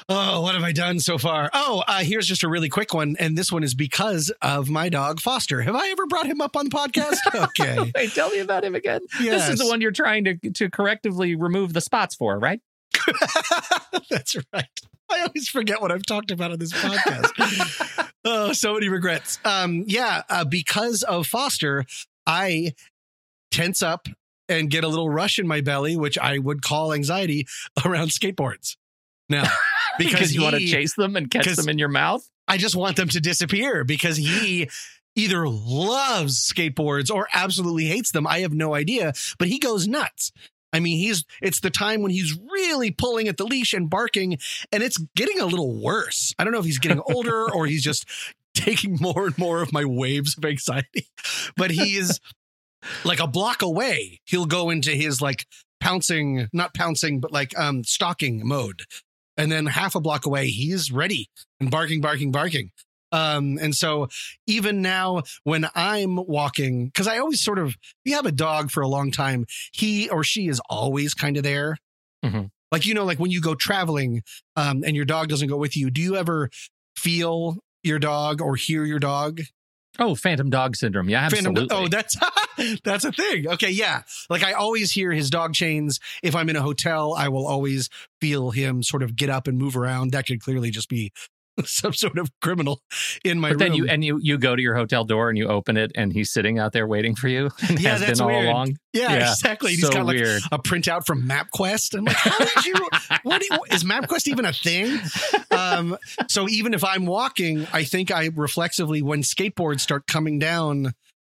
Oh, 0.07 0.41
what 0.41 0.53
have 0.53 0.63
I 0.63 0.71
done 0.71 0.99
so 0.99 1.17
far? 1.17 1.49
Oh, 1.51 1.83
uh, 1.87 2.03
here's 2.03 2.27
just 2.27 2.43
a 2.43 2.47
really 2.47 2.69
quick 2.69 2.93
one. 2.93 3.15
And 3.19 3.35
this 3.35 3.51
one 3.51 3.63
is 3.63 3.73
because 3.73 4.31
of 4.39 4.69
my 4.69 4.87
dog, 4.87 5.19
Foster. 5.19 5.61
Have 5.61 5.75
I 5.75 5.89
ever 5.89 6.05
brought 6.05 6.27
him 6.27 6.41
up 6.41 6.55
on 6.55 6.65
the 6.65 6.69
podcast? 6.69 7.15
Okay. 7.59 7.91
Wait, 7.95 8.11
tell 8.13 8.29
me 8.29 8.39
about 8.39 8.63
him 8.63 8.75
again. 8.75 9.01
This 9.19 9.49
is 9.49 9.57
the 9.59 9.65
one 9.65 9.81
you're 9.81 9.91
trying 9.91 10.25
to 10.25 10.35
to 10.51 10.69
correctively 10.69 11.35
remove 11.39 11.73
the 11.73 11.81
spots 11.81 12.15
for, 12.15 12.37
right? 12.37 12.59
That's 14.09 14.35
right. 14.53 14.65
I 15.09 15.21
always 15.21 15.47
forget 15.47 15.81
what 15.81 15.91
I've 15.91 16.05
talked 16.05 16.31
about 16.31 16.51
on 16.51 16.59
this 16.59 16.73
podcast. 16.73 18.11
oh, 18.25 18.53
so 18.53 18.73
many 18.73 18.89
regrets. 18.89 19.39
Um, 19.45 19.83
yeah, 19.87 20.23
uh, 20.29 20.45
because 20.45 21.03
of 21.03 21.27
Foster, 21.27 21.85
I 22.25 22.73
tense 23.51 23.83
up 23.83 24.07
and 24.49 24.69
get 24.69 24.83
a 24.83 24.87
little 24.87 25.09
rush 25.09 25.39
in 25.39 25.47
my 25.47 25.61
belly, 25.61 25.95
which 25.95 26.17
I 26.17 26.37
would 26.37 26.61
call 26.61 26.93
anxiety 26.93 27.47
around 27.85 28.09
skateboards. 28.09 28.77
Now, 29.29 29.45
Because, 29.97 30.33
you 30.33 30.41
want 30.41 30.55
to 30.55 30.65
chase 30.65 30.93
them 30.95 31.15
and 31.15 31.29
catch 31.29 31.45
them 31.55 31.69
in 31.69 31.77
your 31.77 31.89
mouth. 31.89 32.27
I 32.47 32.57
just 32.57 32.75
want 32.75 32.97
them 32.97 33.07
to 33.09 33.19
disappear 33.19 33.83
because 33.83 34.17
he 34.17 34.69
either 35.15 35.47
loves 35.47 36.51
skateboards 36.51 37.09
or 37.09 37.27
absolutely 37.33 37.85
hates 37.85 38.11
them. 38.11 38.27
I 38.27 38.39
have 38.39 38.53
no 38.53 38.75
idea, 38.75 39.13
but 39.39 39.47
he 39.47 39.57
goes 39.57 39.87
nuts. 39.87 40.31
I 40.75 40.81
mean, 40.81 40.97
he's 40.97 41.23
it's 41.41 41.61
the 41.61 41.69
time 41.69 42.01
when 42.01 42.11
he's 42.11 42.37
really 42.51 42.91
pulling 42.91 43.29
at 43.29 43.37
the 43.37 43.45
leash 43.45 43.73
and 43.73 43.89
barking, 43.89 44.37
and 44.73 44.83
it's 44.83 44.97
getting 45.15 45.39
a 45.39 45.45
little 45.45 45.81
worse. 45.81 46.35
I 46.37 46.43
don't 46.43 46.51
know 46.51 46.59
if 46.59 46.65
he's 46.65 46.79
getting 46.79 47.01
older 47.09 47.49
or 47.49 47.65
he's 47.65 47.81
just 47.81 48.05
taking 48.53 48.97
more 48.99 49.25
and 49.25 49.37
more 49.37 49.61
of 49.61 49.71
my 49.71 49.85
waves 49.85 50.37
of 50.37 50.43
anxiety, 50.43 51.07
but 51.55 51.71
he 51.71 51.95
is 51.95 52.19
like 53.05 53.21
a 53.21 53.27
block 53.27 53.61
away. 53.61 54.19
He'll 54.25 54.45
go 54.45 54.69
into 54.69 54.91
his 54.91 55.21
like 55.21 55.45
pouncing, 55.79 56.49
not 56.51 56.73
pouncing, 56.73 57.21
but 57.21 57.31
like 57.31 57.57
um 57.57 57.85
stalking 57.85 58.45
mode. 58.45 58.83
And 59.37 59.49
then 59.49 59.67
half 59.67 59.95
a 59.95 60.01
block 60.01 60.25
away, 60.25 60.47
he's 60.47 60.91
ready 60.91 61.29
and 61.61 61.71
barking, 61.71 62.01
barking, 62.01 62.31
barking. 62.33 62.71
Um, 63.11 63.57
and 63.61 63.73
so 63.75 64.07
even 64.47 64.81
now 64.81 65.21
when 65.43 65.67
I'm 65.75 66.15
walking, 66.15 66.87
because 66.87 67.07
I 67.07 67.17
always 67.19 67.41
sort 67.41 67.59
of, 67.59 67.75
you 68.03 68.15
have 68.15 68.25
a 68.25 68.31
dog 68.31 68.71
for 68.71 68.81
a 68.81 68.87
long 68.87 69.11
time, 69.11 69.45
he 69.71 70.09
or 70.09 70.23
she 70.23 70.47
is 70.47 70.59
always 70.69 71.13
kind 71.13 71.37
of 71.37 71.43
there. 71.43 71.77
Mhm. 72.23 72.49
Like, 72.71 72.85
you 72.85 72.93
know, 72.93 73.05
like 73.05 73.19
when 73.19 73.31
you 73.31 73.39
go 73.41 73.55
traveling 73.55 74.21
um, 74.55 74.83
and 74.85 74.95
your 74.95 75.05
dog 75.05 75.29
doesn't 75.29 75.47
go 75.47 75.57
with 75.57 75.77
you, 75.77 75.89
do 75.91 76.01
you 76.01 76.15
ever 76.17 76.49
feel 76.97 77.57
your 77.83 77.99
dog 77.99 78.41
or 78.41 78.55
hear 78.55 78.83
your 78.85 78.99
dog? 78.99 79.41
Oh, 79.97 80.13
phantom 80.15 80.49
dog 80.49 80.75
syndrome. 80.75 81.07
Yeah, 81.07 81.29
Phantom- 81.29 81.55
absolutely. 81.55 81.77
oh, 81.77 81.87
that's 81.87 82.17
that's 82.83 83.05
a 83.05 83.13
thing. 83.13 83.47
Okay, 83.47 83.69
yeah. 83.69 84.01
Like 84.29 84.43
I 84.43 84.51
always 84.53 84.91
hear 84.91 85.11
his 85.13 85.29
dog 85.29 85.53
chains. 85.53 85.99
If 86.21 86.35
I'm 86.35 86.49
in 86.49 86.57
a 86.57 86.61
hotel, 86.61 87.13
I 87.13 87.29
will 87.29 87.47
always 87.47 87.89
feel 88.19 88.51
him 88.51 88.83
sort 88.83 89.03
of 89.03 89.15
get 89.15 89.29
up 89.29 89.47
and 89.47 89.57
move 89.57 89.77
around. 89.77 90.11
That 90.11 90.25
could 90.27 90.41
clearly 90.41 90.69
just 90.69 90.89
be 90.89 91.13
some 91.65 91.93
sort 91.93 92.17
of 92.17 92.29
criminal 92.41 92.81
in 93.23 93.39
my 93.39 93.49
but 93.51 93.59
then 93.59 93.71
room. 93.71 93.77
you 93.79 93.87
and 93.87 94.03
you 94.03 94.19
you 94.21 94.37
go 94.37 94.55
to 94.55 94.61
your 94.61 94.75
hotel 94.75 95.03
door 95.05 95.29
and 95.29 95.37
you 95.37 95.47
open 95.47 95.77
it 95.77 95.91
and 95.95 96.11
he's 96.11 96.31
sitting 96.31 96.59
out 96.59 96.73
there 96.73 96.85
waiting 96.87 97.15
for 97.15 97.27
you 97.27 97.49
and 97.69 97.79
Yeah, 97.79 97.91
has 97.91 98.01
that's 98.01 98.19
been 98.19 98.29
all 98.29 98.41
along. 98.41 98.77
yeah, 98.93 99.13
yeah, 99.13 99.31
exactly. 99.31 99.75
So 99.75 99.87
He's 99.87 99.95
got 99.95 100.05
like 100.05 100.17
weird. 100.17 100.41
a 100.51 100.59
printout 100.59 101.05
from 101.05 101.27
MapQuest. 101.27 101.97
I'm 101.97 102.05
like, 102.05 102.15
how 102.15 102.37
did 102.37 102.65
you? 102.65 102.75
What 103.23 103.41
do 103.41 103.47
you, 103.51 103.59
is 103.71 103.83
MapQuest 103.83 104.27
even 104.27 104.45
a 104.45 104.53
thing? 104.53 104.99
Um, 105.51 105.97
so 106.27 106.47
even 106.49 106.73
if 106.73 106.83
I'm 106.83 107.05
walking, 107.05 107.65
I 107.73 107.83
think 107.83 108.11
I 108.11 108.29
reflexively 108.35 109.01
when 109.01 109.21
skateboards 109.21 109.79
start 109.79 110.05
coming 110.07 110.37
down 110.39 110.93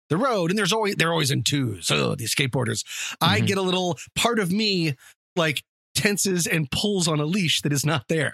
the 0.10 0.18
road, 0.18 0.50
and 0.52 0.58
there's 0.58 0.74
always 0.74 0.96
they're 0.96 1.12
always 1.12 1.32
in 1.32 1.44
twos. 1.44 1.90
Oh, 1.92 2.16
these 2.16 2.34
skateboarders. 2.34 2.84
I 3.22 3.42
Mhm. 3.42 3.48
get 3.48 3.58
a 3.58 3.62
little 3.62 3.98
part 4.16 4.40
of 4.40 4.52
me 4.52 4.96
like 5.36 5.64
tenses 5.96 6.46
and 6.48 6.70
pulls 6.72 7.08
on 7.08 7.20
a 7.20 7.26
leash 7.26 7.62
that 7.62 7.74
is 7.74 7.86
not 7.86 8.08
there. 8.10 8.32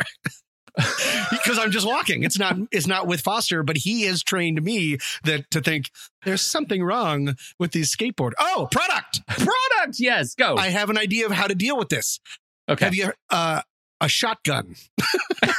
Because 0.75 1.57
I'm 1.59 1.71
just 1.71 1.85
walking. 1.87 2.23
It's 2.23 2.39
not 2.39 2.55
it's 2.71 2.87
not 2.87 3.07
with 3.07 3.21
Foster, 3.21 3.63
but 3.63 3.77
he 3.77 4.03
has 4.03 4.23
trained 4.23 4.61
me 4.63 4.97
that 5.23 5.49
to 5.51 5.61
think 5.61 5.89
there's 6.23 6.41
something 6.41 6.83
wrong 6.83 7.35
with 7.59 7.71
these 7.71 7.93
skateboard. 7.95 8.31
Oh, 8.39 8.67
product. 8.71 9.21
Product, 9.27 9.99
yes, 9.99 10.35
go. 10.35 10.55
I 10.55 10.69
have 10.69 10.89
an 10.89 10.97
idea 10.97 11.25
of 11.25 11.31
how 11.31 11.47
to 11.47 11.55
deal 11.55 11.77
with 11.77 11.89
this. 11.89 12.19
okay. 12.69 12.85
Have 12.85 12.95
you 12.95 13.11
uh, 13.29 13.61
a 13.99 14.07
shotgun? 14.09 14.75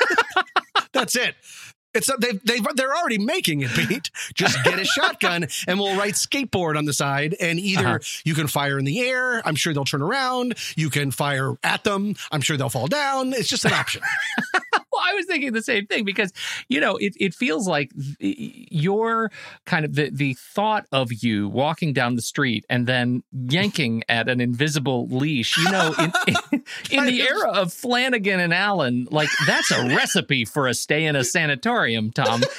That's 0.93 1.17
it. 1.17 1.35
It's 1.95 2.09
they 2.21 2.33
they 2.45 2.59
they're 2.75 2.97
already 2.97 3.19
making 3.19 3.61
it, 3.61 3.71
Pete. 3.71 4.11
Just 4.35 4.57
get 4.65 4.79
a 4.81 4.85
shotgun, 4.85 5.47
and 5.69 5.79
we'll 5.79 5.95
write 5.99 6.15
skateboard 6.15 6.79
on 6.79 6.87
the 6.87 6.95
side. 6.95 7.37
And 7.39 7.61
either 7.61 7.87
Uh-huh. 7.87 7.99
you 8.25 8.33
can 8.35 8.47
fire 8.47 8.79
in 8.79 8.87
the 8.87 9.01
air. 9.01 9.47
I'm 9.47 9.57
sure 9.57 9.75
they'll 9.75 9.85
turn 9.85 10.01
around. 10.01 10.55
You 10.75 10.89
can 10.89 11.11
fire 11.11 11.55
at 11.63 11.85
them. 11.85 12.15
I'm 12.31 12.41
sure 12.41 12.57
they'll 12.57 12.71
fall 12.71 12.87
down. 12.87 13.35
It's 13.35 13.49
just 13.49 13.67
an 13.67 13.75
option. 13.75 14.01
I 15.13 15.15
was 15.15 15.27
thinking 15.27 15.53
the 15.53 15.63
same 15.63 15.87
thing 15.87 16.05
because 16.05 16.33
you 16.69 16.81
know 16.81 16.97
it, 16.97 17.15
it 17.19 17.35
feels 17.35 17.69
like 17.69 17.91
your 18.19 19.31
kind 19.67 19.85
of 19.85 19.95
the 19.95 20.11
the 20.11 20.35
thought 20.35 20.87
of 20.91 21.13
you 21.13 21.49
walking 21.49 21.93
down 21.93 22.17
the 22.17 22.23
street 22.23 22.65
and 22.71 22.87
then 22.87 23.23
yanking 23.33 24.03
at 24.09 24.29
an 24.29 24.41
invisible 24.41 25.07
leash. 25.09 25.57
You 25.59 25.71
know, 25.71 25.95
in, 25.99 26.13
in, 26.27 26.65
in 26.91 27.07
the 27.07 27.23
era 27.23 27.51
of 27.51 27.73
Flanagan 27.73 28.41
and 28.41 28.55
Allen, 28.55 29.07
like 29.11 29.29
that's 29.47 29.71
a 29.71 29.87
recipe 29.89 30.45
for 30.45 30.67
a 30.67 30.75
stay 30.75 31.05
in 31.05 31.17
a 31.17 31.25
sanatorium, 31.25 32.11
Tom. 32.11 32.43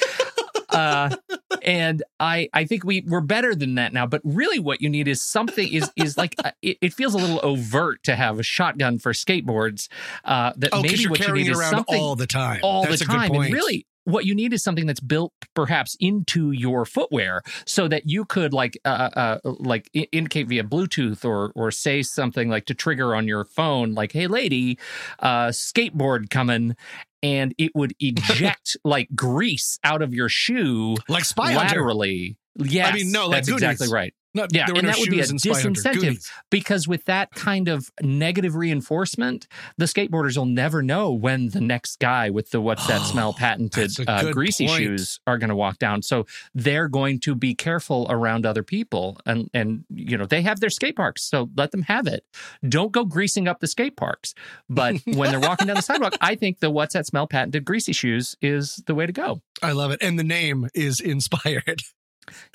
Uh, 0.74 1.16
and 1.62 2.04
I 2.20 2.50
I 2.54 2.66
think 2.66 2.84
we 2.84 3.04
we're 3.08 3.22
better 3.22 3.56
than 3.56 3.76
that 3.76 3.94
now. 3.94 4.06
But 4.06 4.22
really, 4.24 4.60
what 4.60 4.82
you 4.82 4.90
need 4.90 5.08
is 5.08 5.22
something 5.22 5.72
is 5.72 5.90
is 5.96 6.18
like 6.18 6.36
uh, 6.44 6.52
it, 6.62 6.78
it 6.82 6.94
feels 6.94 7.14
a 7.14 7.18
little 7.18 7.40
overt 7.44 8.04
to 8.04 8.16
have 8.16 8.40
a 8.40 8.44
shotgun 8.44 9.00
for 9.00 9.14
skateboards. 9.14 9.88
Uh, 10.26 10.54
that 10.58 10.70
Oh, 10.74 10.82
maybe 10.82 11.08
what 11.08 11.20
you 11.20 11.34
need 11.34 11.50
is 11.50 11.58
around 11.60 11.72
something 11.72 12.00
all 12.02 12.16
the 12.16 12.28
time. 12.28 12.60
all 12.64 12.84
That's 12.86 13.00
the 13.00 13.06
a 13.06 13.08
good 13.08 13.14
time. 13.14 13.30
point. 13.32 13.46
And 13.46 13.54
really, 13.54 13.86
what 14.06 14.26
you 14.26 14.36
need 14.36 14.54
is 14.54 14.64
something 14.64 14.86
that's 14.86 15.00
built 15.00 15.34
perhaps 15.54 15.96
into 16.00 16.52
your 16.52 16.86
footwear 16.86 17.42
so 17.66 17.88
that 17.88 18.04
you 18.06 18.26
could 18.26 18.54
like 18.54 18.78
uh, 18.86 19.10
uh 19.16 19.40
like 19.44 19.90
indicate 20.12 20.48
via 20.48 20.64
bluetooth 20.64 21.24
or 21.26 21.52
or 21.56 21.72
say 21.72 22.02
something 22.02 22.50
like 22.50 22.66
to 22.66 22.74
trigger 22.74 23.16
on 23.16 23.28
your 23.28 23.46
phone 23.46 23.94
like 23.94 24.12
hey 24.12 24.28
lady 24.28 24.78
uh 25.20 25.48
skateboard 25.48 26.30
coming 26.30 26.76
and 27.22 27.56
it 27.58 27.72
would 27.74 27.94
eject 28.00 28.78
like 28.84 29.08
grease 29.16 29.80
out 29.84 30.02
of 30.02 30.14
your 30.14 30.30
shoe 30.30 30.96
like 31.08 31.26
Spy 31.26 31.56
laterally 31.56 32.38
yes 32.58 32.94
mean, 32.94 33.12
no, 33.12 33.28
like 33.28 33.38
that's 33.46 33.50
exactly 33.50 33.88
right 33.90 34.14
No, 34.36 34.48
Yeah, 34.52 34.66
there 34.66 34.74
were 34.76 34.80
and 34.80 34.88
no 34.88 34.94
that 34.94 35.00
would 35.00 35.10
be 35.10 35.20
a 35.20 35.26
in 35.26 35.38
Spy 35.40 35.54
Hunter. 35.62 35.70
disincentive. 35.82 36.30
Because 36.50 36.88
with 36.88 37.06
that 37.06 37.32
kind 37.32 37.68
of 37.68 37.90
negative 38.02 38.56
reinforcement, 38.56 39.48
the 39.78 39.86
skateboarders 39.86 40.38
will 40.38 40.46
never 40.48 40.82
know 40.82 41.12
when 41.12 41.50
the 41.50 41.62
next 41.62 42.00
guy 42.00 42.30
with 42.32 42.50
the 42.52 42.60
what's 42.62 42.86
that 42.88 43.02
smell 43.06 43.30
Oh, 43.30 43.34
patented 43.40 43.92
uh, 44.08 44.32
greasy 44.32 44.68
point. 44.68 44.80
shoes 44.84 45.20
are 45.28 45.38
going 45.38 45.50
to 45.50 45.56
walk 45.56 45.78
down. 45.80 46.02
So 46.02 46.26
they're 46.56 46.88
going 46.88 47.20
to 47.22 47.36
be 47.36 47.54
careful 47.56 48.08
around 48.10 48.46
other 48.46 48.64
people, 48.64 49.20
and 49.26 49.50
and 49.54 49.86
you 49.90 50.18
know 50.18 50.26
they 50.26 50.42
have 50.42 50.60
their 50.60 50.70
skate 50.72 50.96
parks, 50.96 51.24
so 51.24 51.50
let 51.56 51.72
them 51.72 51.84
have 51.84 52.08
it. 52.08 52.24
Don't 52.68 52.92
go 52.92 53.06
greasing 53.06 53.48
up 53.48 53.60
the 53.60 53.68
skate 53.68 53.96
parks. 53.98 54.34
But 54.70 54.96
when 55.06 55.32
they're 55.32 55.40
walking 55.40 55.68
down 55.68 55.76
the 55.78 55.82
sidewalk, 55.84 56.14
I 56.22 56.36
think 56.36 56.60
the 56.60 56.70
what's 56.72 56.94
that 56.94 57.06
smell 57.06 57.28
patented 57.28 57.66
greasy 57.66 57.94
shoes 57.94 58.36
is 58.42 58.82
the 58.88 58.96
way 58.96 59.06
to 59.06 59.14
go. 59.14 59.42
I 59.62 59.72
love 59.74 59.92
it, 59.92 60.02
and 60.02 60.18
the 60.20 60.24
name 60.24 60.70
is 60.74 61.00
inspired. 61.00 61.82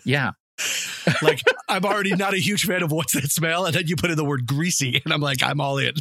Yeah. 0.04 0.32
like 1.22 1.40
I'm 1.68 1.84
already 1.84 2.14
not 2.14 2.34
a 2.34 2.38
huge 2.38 2.64
fan 2.64 2.82
of 2.82 2.90
what's 2.90 3.12
that 3.12 3.30
smell, 3.30 3.66
and 3.66 3.74
then 3.74 3.86
you 3.86 3.96
put 3.96 4.10
in 4.10 4.16
the 4.16 4.24
word 4.24 4.46
greasy, 4.46 5.00
and 5.04 5.12
I'm 5.12 5.20
like, 5.20 5.42
I'm 5.42 5.60
all 5.60 5.78
in. 5.78 5.94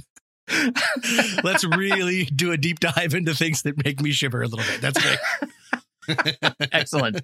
Let's 1.43 1.63
really 1.63 2.25
do 2.25 2.51
a 2.51 2.57
deep 2.57 2.79
dive 2.79 3.13
into 3.13 3.33
things 3.33 3.63
that 3.63 3.83
make 3.83 4.01
me 4.01 4.11
shiver 4.11 4.41
a 4.41 4.47
little 4.47 4.65
bit. 4.65 4.81
That's 4.81 4.99
great. 5.01 6.37
Excellent. 6.71 7.21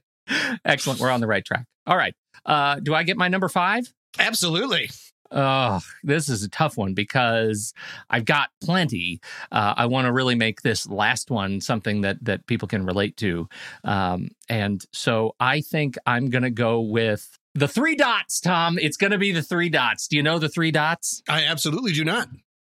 Excellent. 0.65 0.99
We're 0.99 1.09
on 1.09 1.21
the 1.21 1.27
right 1.27 1.43
track. 1.43 1.65
All 1.87 1.97
right. 1.97 2.13
Uh, 2.45 2.79
do 2.79 2.93
I 2.93 3.03
get 3.03 3.17
my 3.17 3.29
number 3.29 3.47
five? 3.47 3.85
Absolutely. 4.19 4.89
Oh, 5.33 5.79
this 6.03 6.29
is 6.29 6.43
a 6.43 6.49
tough 6.49 6.77
one 6.77 6.93
because 6.93 7.73
I've 8.09 8.25
got 8.25 8.49
plenty. 8.61 9.19
Uh, 9.51 9.73
I 9.75 9.87
want 9.87 10.05
to 10.05 10.11
really 10.13 10.35
make 10.35 10.61
this 10.61 10.87
last 10.87 11.31
one 11.31 11.59
something 11.59 12.01
that 12.01 12.23
that 12.23 12.45
people 12.45 12.67
can 12.67 12.85
relate 12.85 13.17
to, 13.17 13.49
um, 13.83 14.29
and 14.49 14.83
so 14.91 15.35
I 15.39 15.61
think 15.61 15.97
I'm 16.05 16.29
going 16.29 16.43
to 16.43 16.49
go 16.51 16.81
with 16.81 17.37
the 17.55 17.67
three 17.67 17.95
dots. 17.95 18.39
Tom, 18.39 18.77
it's 18.79 18.97
going 18.97 19.11
to 19.11 19.17
be 19.17 19.31
the 19.31 19.41
three 19.43 19.69
dots. 19.69 20.07
Do 20.07 20.17
you 20.17 20.23
know 20.23 20.39
the 20.39 20.49
three 20.49 20.71
dots? 20.71 21.21
I 21.27 21.45
absolutely 21.45 21.91
do 21.93 22.05
not. 22.05 22.27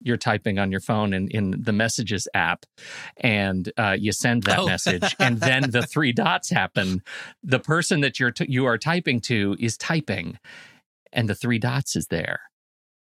You're 0.02 0.16
typing 0.18 0.58
on 0.58 0.70
your 0.70 0.80
phone 0.80 1.14
in, 1.14 1.28
in 1.28 1.54
the 1.62 1.72
messages 1.72 2.28
app, 2.34 2.66
and 3.16 3.72
uh, 3.78 3.96
you 3.98 4.12
send 4.12 4.42
that 4.44 4.58
Oh. 4.58 4.66
message, 4.66 5.16
and 5.18 5.40
then 5.40 5.70
the 5.70 5.82
three 5.86 6.12
dots 6.12 6.50
happen. 6.50 7.02
The 7.42 7.58
person 7.58 8.00
that 8.02 8.20
you're 8.20 8.30
t- 8.32 8.46
you 8.48 8.66
are 8.66 8.76
typing 8.76 9.20
to 9.22 9.56
is 9.58 9.78
typing, 9.78 10.38
and 11.14 11.28
the 11.28 11.34
three 11.34 11.58
dots 11.58 11.96
is 11.96 12.08
there. 12.08 12.40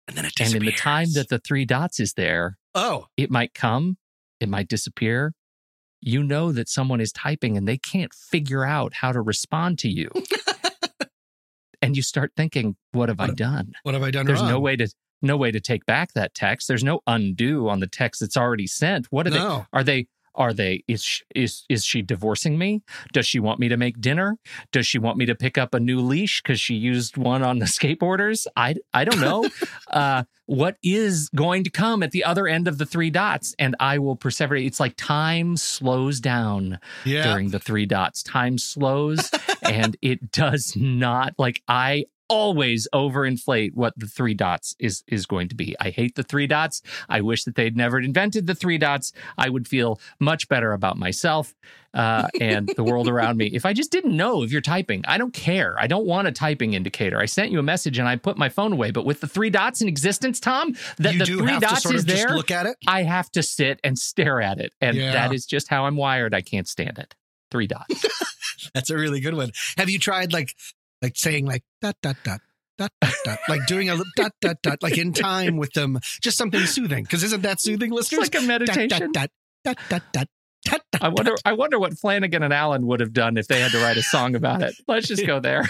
And 0.07 0.15
then 0.15 0.25
it 0.25 0.33
disappears. 0.35 0.53
And 0.53 0.61
in 0.61 0.65
the 0.67 0.71
time 0.77 1.07
that 1.13 1.29
the 1.29 1.39
three 1.39 1.65
dots 1.65 1.99
is 1.99 2.13
there, 2.13 2.57
oh, 2.75 3.07
it 3.17 3.31
might 3.31 3.53
come, 3.55 3.97
it 4.39 4.49
might 4.49 4.67
disappear. 4.67 5.33
You 6.01 6.21
know 6.21 6.51
that 6.51 6.69
someone 6.69 7.01
is 7.01 7.11
typing 7.11 7.57
and 7.57 7.67
they 7.67 7.77
can't 7.79 8.13
figure 8.13 8.63
out 8.63 8.93
how 8.95 9.11
to 9.11 9.21
respond 9.21 9.79
to 9.79 9.89
you. 9.89 10.09
and 11.81 11.95
you 11.95 12.03
start 12.03 12.33
thinking, 12.37 12.75
what 12.91 13.09
have 13.09 13.19
I 13.19 13.27
What- 13.27 13.37
done? 13.37 13.71
what 13.83 13.93
have 13.95 14.03
I 14.03 14.11
done 14.11 14.25
There's 14.25 14.39
wrong? 14.41 14.49
no 14.49 14.59
way 14.59 14.75
to 14.75 14.87
no 15.21 15.37
way 15.37 15.49
to 15.49 15.59
take 15.59 15.85
back 15.87 16.13
that 16.13 16.35
text. 16.35 16.67
There's 16.67 16.83
no 16.83 16.99
undo 17.07 17.67
on 17.69 17.79
the 17.79 17.87
text 17.87 18.19
that's 18.19 18.37
already 18.37 18.67
sent. 18.67 19.07
What 19.09 19.25
are 19.25 19.31
they 19.31 19.63
are 19.73 19.83
they 19.83 20.07
Are 20.37 20.53
they 20.53 20.83
is 20.87 21.03
sh- 21.03 21.21
is 21.33 21.63
is 21.69 21.83
she 21.85 22.01
divorcing 22.01 22.57
me? 22.57 22.81
Does 23.13 23.25
she 23.25 23.39
want 23.39 23.59
me 23.59 23.69
to 23.69 23.77
make 23.77 23.99
dinner? 24.01 24.37
Does 24.71 24.85
she 24.87 24.99
want 24.99 25.17
me 25.17 25.25
to 25.25 25.35
pick 25.35 25.57
up 25.57 25.73
a 25.73 25.79
new 25.79 25.99
leash 25.99 26.41
because 26.41 26.59
she 26.59 26.75
used 26.75 27.17
one 27.17 27.43
on 27.43 27.59
the 27.59 27.65
skateboarders? 27.77 28.47
I 28.55 28.75
I 28.93 29.05
don't 29.05 29.21
know. 29.21 29.49
uh, 29.91 30.23
what 30.47 30.77
is 30.83 31.29
going 31.35 31.63
to 31.63 31.71
come 31.71 32.03
at 32.03 32.11
the 32.11 32.23
other 32.23 32.47
end 32.47 32.67
of 32.67 32.77
the 32.77 32.85
three 32.85 33.09
dots? 33.09 33.55
And 33.57 33.75
I 33.79 33.97
will 33.97 34.15
persevere. 34.15 34.57
It's 34.57 34.79
like 34.79 34.93
time 34.95 35.57
slows 35.57 36.19
down 36.19 36.79
Yeah. 37.03 37.23
during 37.23 37.49
the 37.49 37.59
three 37.59 37.87
dots. 37.87 38.21
Time 38.21 38.57
slows 38.59 39.31
and 39.63 39.97
it 40.03 40.31
does 40.31 40.75
not 40.75 41.33
like 41.39 41.63
I 41.67 42.05
always 42.27 42.87
overinflate 42.93 43.71
what 43.73 43.93
the 43.97 44.07
three 44.07 44.33
dots 44.33 44.75
is 44.79 45.03
is 45.07 45.25
going 45.25 45.47
to 45.49 45.55
be. 45.55 45.75
I 45.79 45.89
hate 45.89 46.15
the 46.15 46.23
three 46.23 46.47
dots. 46.47 46.81
I 47.09 47.21
wish 47.21 47.43
that 47.43 47.55
they'd 47.55 47.77
never 47.77 47.99
invented 47.99 48.47
the 48.47 48.55
three 48.55 48.77
dots. 48.77 49.11
I 49.37 49.49
would 49.49 49.67
feel 49.67 49.99
much 50.19 50.47
better 50.47 50.73
about 50.73 50.97
myself 50.97 51.53
uh, 51.93 52.27
and 52.41 52.69
the 52.75 52.83
world 52.83 53.07
around 53.07 53.37
me 53.37 53.47
if 53.47 53.65
I 53.65 53.73
just 53.73 53.91
didn't 53.91 54.15
know 54.17 54.43
if 54.43 54.51
you're 54.51 54.61
typing. 54.61 55.03
I 55.07 55.17
don't 55.17 55.33
care. 55.33 55.75
I 55.79 55.87
don't 55.87 56.05
want 56.05 56.27
a 56.27 56.31
typing 56.31 56.73
indicator. 56.73 57.19
I 57.19 57.25
sent 57.25 57.51
you 57.51 57.59
a 57.59 57.63
message 57.63 57.97
and 57.99 58.07
I 58.07 58.15
put 58.15 58.37
my 58.37 58.49
phone 58.49 58.73
away. 58.73 58.91
But 58.91 59.05
with 59.05 59.21
the 59.21 59.27
three 59.27 59.49
dots 59.49 59.81
in 59.81 59.87
existence, 59.87 60.39
Tom, 60.39 60.73
that 60.97 61.17
the 61.17 61.25
three 61.25 61.59
dots 61.59 61.83
sort 61.83 61.95
is 61.95 62.01
of 62.03 62.07
just 62.07 62.27
there. 62.27 62.35
look 62.35 62.51
at 62.51 62.65
it. 62.65 62.75
I 62.87 63.03
have 63.03 63.29
to 63.31 63.43
sit 63.43 63.79
and 63.83 63.97
stare 63.97 64.41
at 64.41 64.59
it. 64.59 64.73
And 64.81 64.97
Yeah. 64.97 65.11
that 65.13 65.33
is 65.33 65.45
just 65.45 65.67
how 65.69 65.85
I'm 65.85 65.95
wired. 65.95 66.33
I 66.33 66.41
can't 66.41 66.67
stand 66.67 66.97
it. 66.97 67.15
Three 67.51 67.67
dots. 67.67 68.05
That's 68.73 68.89
a 68.89 68.97
really 68.97 69.19
good 69.21 69.35
one. 69.35 69.51
Have 69.77 69.89
you 69.89 69.99
tried 69.99 70.33
like 70.33 70.53
like 71.05 71.15
saying 71.15 71.45
like 71.45 71.63
dot 71.81 71.95
dot 72.01 72.15
dot 72.23 72.41
dot 72.79 72.91
dot 72.99 73.13
dot 73.23 73.39
like 73.47 73.63
doing 73.67 73.89
a 73.91 73.95
dot 74.15 74.31
dot 74.41 74.57
dot 74.63 74.81
like 74.81 74.97
in 74.97 75.13
time 75.13 75.55
with 75.57 75.71
them 75.73 75.99
just 76.19 76.35
something 76.35 76.61
soothing 76.65 77.03
because 77.03 77.21
isn't 77.23 77.43
that 77.43 77.61
soothing 77.61 77.91
It's 77.91 78.11
listeners? 78.11 78.33
like 78.33 78.43
a 78.43 78.45
meditation. 78.45 79.11
Dot 79.11 79.29
dot 79.63 79.77
dot 79.89 80.01
dot 80.11 80.27
dot 80.63 80.81
dot. 80.91 81.01
I 81.01 81.09
wonder 81.09 81.35
I 81.45 81.53
wonder 81.53 81.77
what 81.77 81.95
Flanagan 81.97 82.41
and 82.41 82.51
Allen 82.51 82.87
would 82.87 82.99
have 83.01 83.13
done 83.13 83.37
if 83.37 83.47
they 83.47 83.59
had 83.61 83.71
to 83.73 83.77
write 83.83 83.97
a 83.97 84.01
song 84.03 84.33
about 84.35 84.63
it. 84.63 84.73
Let's 84.87 85.07
just 85.07 85.25
go 85.27 85.39
there. 85.39 85.63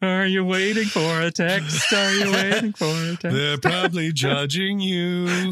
Are 0.00 0.26
you 0.26 0.44
waiting 0.44 0.84
for 0.84 1.20
a 1.22 1.30
text? 1.32 1.92
Are 1.92 2.12
you 2.14 2.32
waiting 2.32 2.72
for 2.72 2.86
a 2.86 3.16
text? 3.16 3.36
They're 3.36 3.58
probably 3.58 4.12
judging 4.12 4.78
you. 4.80 5.50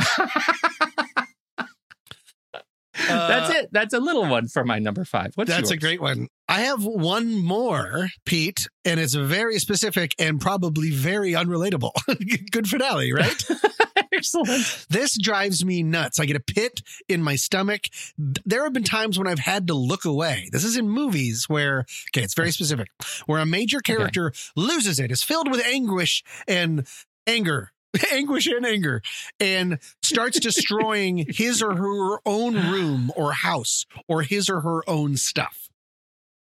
Uh, 3.09 3.29
That's 3.29 3.51
it. 3.51 3.69
That's 3.73 3.95
a 3.95 4.01
little 4.01 4.27
one 4.27 4.49
for 4.49 4.65
my 4.65 4.79
number 4.79 5.05
five. 5.05 5.33
What's 5.35 5.51
That's 5.51 5.71
a 5.71 5.77
great 5.77 6.01
one. 6.01 6.29
I 6.49 6.63
have 6.63 6.85
one 6.85 7.43
more, 7.43 8.09
Pete, 8.27 8.69
and 8.85 9.01
it's 9.01 9.15
very 9.15 9.59
specific 9.59 10.15
and 10.19 10.41
probably 10.41 10.91
very 10.91 11.33
unrelatable. 11.33 11.93
Good 12.51 12.69
finale, 12.69 13.13
right? 13.13 13.45
excellent. 14.13 14.87
this 14.91 15.19
drives 15.21 15.65
me 15.65 15.83
nuts. 15.83 16.19
I 16.19 16.27
get 16.27 16.37
a 16.37 16.41
pit 16.41 16.83
in 17.09 17.23
my 17.23 17.37
stomach. 17.37 17.83
There 18.19 18.65
have 18.65 18.73
been 18.73 18.85
times 18.85 19.19
when 19.19 19.27
I've 19.27 19.39
had 19.39 19.67
to 19.69 19.75
look 19.75 20.05
away. 20.05 20.49
This 20.53 20.65
is 20.65 20.77
in 20.77 20.89
movies 20.89 21.47
where, 21.49 21.87
okay, 22.11 22.23
it's 22.23 22.35
very 22.35 22.51
specific, 22.51 22.89
where 23.27 23.41
a 23.41 23.47
major 23.47 23.81
character 23.81 24.33
loses 24.57 25.01
it, 25.01 25.11
is 25.11 25.23
filled 25.23 25.51
with 25.51 25.65
anguish 25.65 26.23
and 26.47 26.87
anger. 27.27 27.73
Anguish 28.13 28.47
and 28.47 28.67
anger, 28.67 29.03
and 29.41 29.79
starts 30.03 30.39
destroying 30.41 31.27
his 31.29 31.63
or 31.63 31.75
her 31.75 32.19
own 32.27 32.55
room 32.55 33.13
or 33.17 33.33
house 33.33 33.85
or 34.09 34.23
his 34.23 34.49
or 34.49 34.61
her 34.61 34.89
own 34.89 35.17
stuff. 35.17 35.69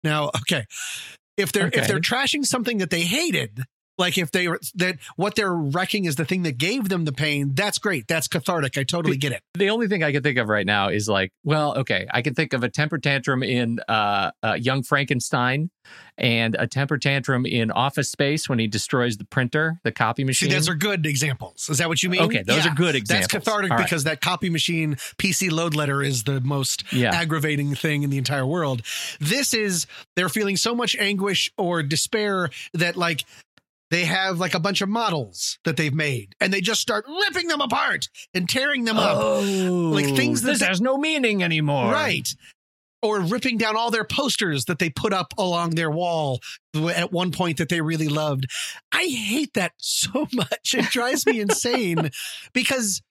Now, 0.03 0.29
okay, 0.41 0.65
if 1.37 1.51
they're 1.51 1.67
if 1.67 1.87
they're 1.87 1.99
trashing 1.99 2.45
something 2.45 2.79
that 2.79 2.89
they 2.89 3.01
hated, 3.01 3.65
like 3.97 4.17
if 4.17 4.31
they 4.31 4.47
were 4.47 4.59
that 4.75 4.97
what 5.15 5.35
they're 5.35 5.53
wrecking 5.53 6.05
is 6.05 6.15
the 6.15 6.25
thing 6.25 6.43
that 6.43 6.57
gave 6.57 6.89
them 6.89 7.05
the 7.05 7.11
pain, 7.11 7.51
that's 7.53 7.77
great. 7.77 8.07
That's 8.07 8.27
cathartic. 8.27 8.77
I 8.77 8.83
totally 8.83 9.17
get 9.17 9.31
it. 9.31 9.41
The 9.53 9.69
only 9.69 9.87
thing 9.87 10.03
I 10.03 10.11
can 10.11 10.23
think 10.23 10.37
of 10.37 10.47
right 10.47 10.65
now 10.65 10.89
is 10.89 11.07
like, 11.07 11.31
well, 11.43 11.77
okay, 11.79 12.07
I 12.11 12.21
can 12.21 12.33
think 12.33 12.53
of 12.53 12.63
a 12.63 12.69
temper 12.69 12.97
tantrum 12.97 13.43
in 13.43 13.79
uh, 13.87 14.31
uh, 14.41 14.53
Young 14.59 14.83
Frankenstein 14.83 15.69
and 16.17 16.55
a 16.59 16.67
temper 16.67 16.97
tantrum 16.97 17.45
in 17.45 17.71
Office 17.71 18.11
Space 18.11 18.47
when 18.47 18.59
he 18.59 18.67
destroys 18.67 19.17
the 19.17 19.25
printer, 19.25 19.79
the 19.83 19.91
copy 19.91 20.21
See, 20.21 20.25
machine. 20.25 20.49
those 20.49 20.69
are 20.69 20.75
good 20.75 21.05
examples. 21.05 21.67
Is 21.69 21.79
that 21.79 21.89
what 21.89 22.01
you 22.03 22.09
mean? 22.09 22.21
Okay, 22.21 22.43
those 22.43 22.65
Yeah. 22.65 22.71
are 22.71 22.75
good 22.75 22.95
examples 22.95 23.27
That's 23.31 23.45
cathartic 23.45 23.71
right. 23.71 23.83
because 23.83 24.03
that 24.03 24.21
copy 24.21 24.49
machine 24.49 24.95
PC 25.17 25.49
load 25.51 25.75
letter 25.75 26.01
is 26.03 26.23
the 26.23 26.39
most 26.41 26.83
Yeah. 26.93 27.13
aggravating 27.13 27.73
thing 27.75 28.03
in 28.03 28.09
the 28.09 28.17
entire 28.17 28.45
world. 28.45 28.83
This 29.19 29.53
is 29.53 29.85
they're 30.15 30.29
feeling 30.29 30.57
so 30.57 30.75
much 30.75 30.95
anguish 30.99 31.51
or 31.57 31.81
despair 31.83 32.49
that 32.73 32.95
like 32.95 33.23
they 33.91 34.05
have 34.05 34.39
like 34.39 34.55
a 34.55 34.59
bunch 34.59 34.81
of 34.81 34.89
models 34.89 35.59
that 35.65 35.77
they've 35.77 35.93
made 35.93 36.33
and 36.41 36.51
they 36.51 36.61
just 36.61 36.81
start 36.81 37.05
ripping 37.27 37.47
them 37.47 37.61
apart 37.61 38.09
and 38.33 38.49
tearing 38.49 38.85
them 38.85 38.97
up. 38.97 39.17
Oh, 39.21 39.41
Like 39.93 40.15
things 40.15 40.41
that 40.41 40.47
this 40.51 40.59
they- 40.61 40.65
has 40.65 40.81
no 40.81 40.97
meaning 40.97 41.43
anymore. 41.43 41.91
Right. 41.91 42.27
Or 43.03 43.19
ripping 43.19 43.57
down 43.57 43.75
all 43.75 43.91
their 43.91 44.03
posters 44.03 44.65
that 44.65 44.79
they 44.79 44.89
put 44.91 45.11
up 45.11 45.33
along 45.37 45.71
their 45.71 45.89
wall 45.91 46.39
at 46.75 47.11
one 47.11 47.31
point 47.31 47.57
that 47.57 47.67
they 47.69 47.81
really 47.81 48.07
loved. 48.07 48.45
I 48.91 49.05
hate 49.05 49.53
that 49.55 49.73
so 49.77 50.27
much. 50.33 50.73
It 50.75 50.85
drives 50.91 51.25
me 51.25 51.39
insane 51.41 52.11
because, 52.53 53.01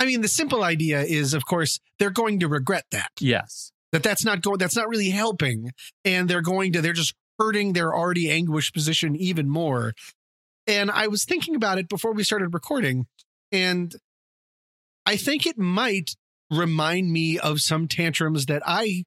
I 0.00 0.04
mean, 0.06 0.20
the 0.22 0.28
simple 0.28 0.64
idea 0.64 1.02
is, 1.02 1.32
of 1.32 1.46
course, 1.46 1.78
they're 1.98 2.10
going 2.10 2.40
to 2.40 2.48
regret 2.48 2.86
that. 2.90 3.10
Yes. 3.20 3.70
That 3.92 4.02
that's 4.02 4.24
not 4.24 4.40
going. 4.42 4.58
That's 4.58 4.76
not 4.76 4.88
really 4.88 5.10
helping, 5.10 5.72
and 6.04 6.28
they're 6.28 6.42
going 6.42 6.72
to. 6.74 6.80
They're 6.80 6.92
just 6.92 7.12
hurting 7.40 7.72
their 7.72 7.94
already 7.94 8.30
anguished 8.30 8.74
position 8.74 9.16
even 9.16 9.48
more. 9.48 9.94
And 10.66 10.90
I 10.90 11.08
was 11.08 11.24
thinking 11.24 11.56
about 11.56 11.78
it 11.78 11.88
before 11.88 12.12
we 12.12 12.22
started 12.22 12.52
recording, 12.54 13.06
and 13.50 13.92
I 15.06 15.16
think 15.16 15.46
it 15.46 15.58
might 15.58 16.10
remind 16.50 17.10
me 17.10 17.38
of 17.38 17.60
some 17.60 17.88
tantrums 17.88 18.46
that 18.46 18.62
I 18.66 19.04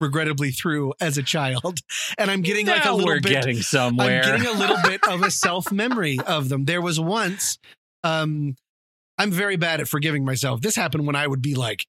regrettably 0.00 0.50
threw 0.50 0.92
as 1.00 1.18
a 1.18 1.22
child. 1.22 1.78
And 2.18 2.30
I'm 2.30 2.40
getting 2.42 2.66
like 2.66 2.82
a 2.82 2.86
Now 2.86 2.94
little 2.96 3.06
we're 3.14 3.20
bit 3.20 3.32
getting 3.32 3.56
somewhere. 3.60 4.22
I'm 4.22 4.40
getting 4.40 4.46
a 4.46 4.58
little 4.58 4.78
bit 4.82 5.00
of 5.08 5.22
a 5.22 5.30
self 5.46 5.70
memory 5.70 6.18
of 6.26 6.48
them. 6.48 6.64
There 6.64 6.80
was 6.80 6.98
once, 6.98 7.58
um, 8.04 8.56
I'm 9.18 9.30
very 9.30 9.56
bad 9.56 9.80
at 9.80 9.88
forgiving 9.88 10.24
myself. 10.24 10.60
This 10.62 10.76
happened 10.76 11.06
when 11.06 11.16
I 11.16 11.26
would 11.26 11.42
be 11.42 11.54
like 11.54 11.80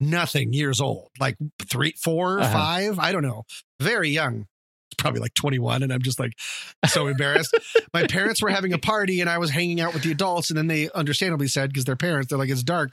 nothing 0.00 0.52
years 0.52 0.80
old, 0.80 1.08
like 1.18 1.36
three, 1.68 1.94
four, 2.02 2.40
Uh-huh. 2.40 2.52
five, 2.52 2.98
I 2.98 3.10
don't 3.12 3.22
know, 3.22 3.42
very 3.80 4.10
young. 4.10 4.46
Probably 5.02 5.20
like 5.20 5.34
21, 5.34 5.82
and 5.82 5.92
I'm 5.92 6.00
just 6.00 6.20
like 6.20 6.32
so 6.86 7.08
embarrassed. 7.08 7.56
My 7.92 8.06
parents 8.06 8.40
were 8.40 8.50
having 8.50 8.72
a 8.72 8.78
party, 8.78 9.20
and 9.20 9.28
I 9.28 9.38
was 9.38 9.50
hanging 9.50 9.80
out 9.80 9.94
with 9.94 10.04
the 10.04 10.12
adults, 10.12 10.48
and 10.48 10.56
then 10.56 10.68
they 10.68 10.88
understandably 10.94 11.48
said, 11.48 11.70
because 11.70 11.84
they're 11.84 11.96
parents, 11.96 12.28
they're 12.28 12.38
like, 12.38 12.50
it's 12.50 12.62
dark. 12.62 12.92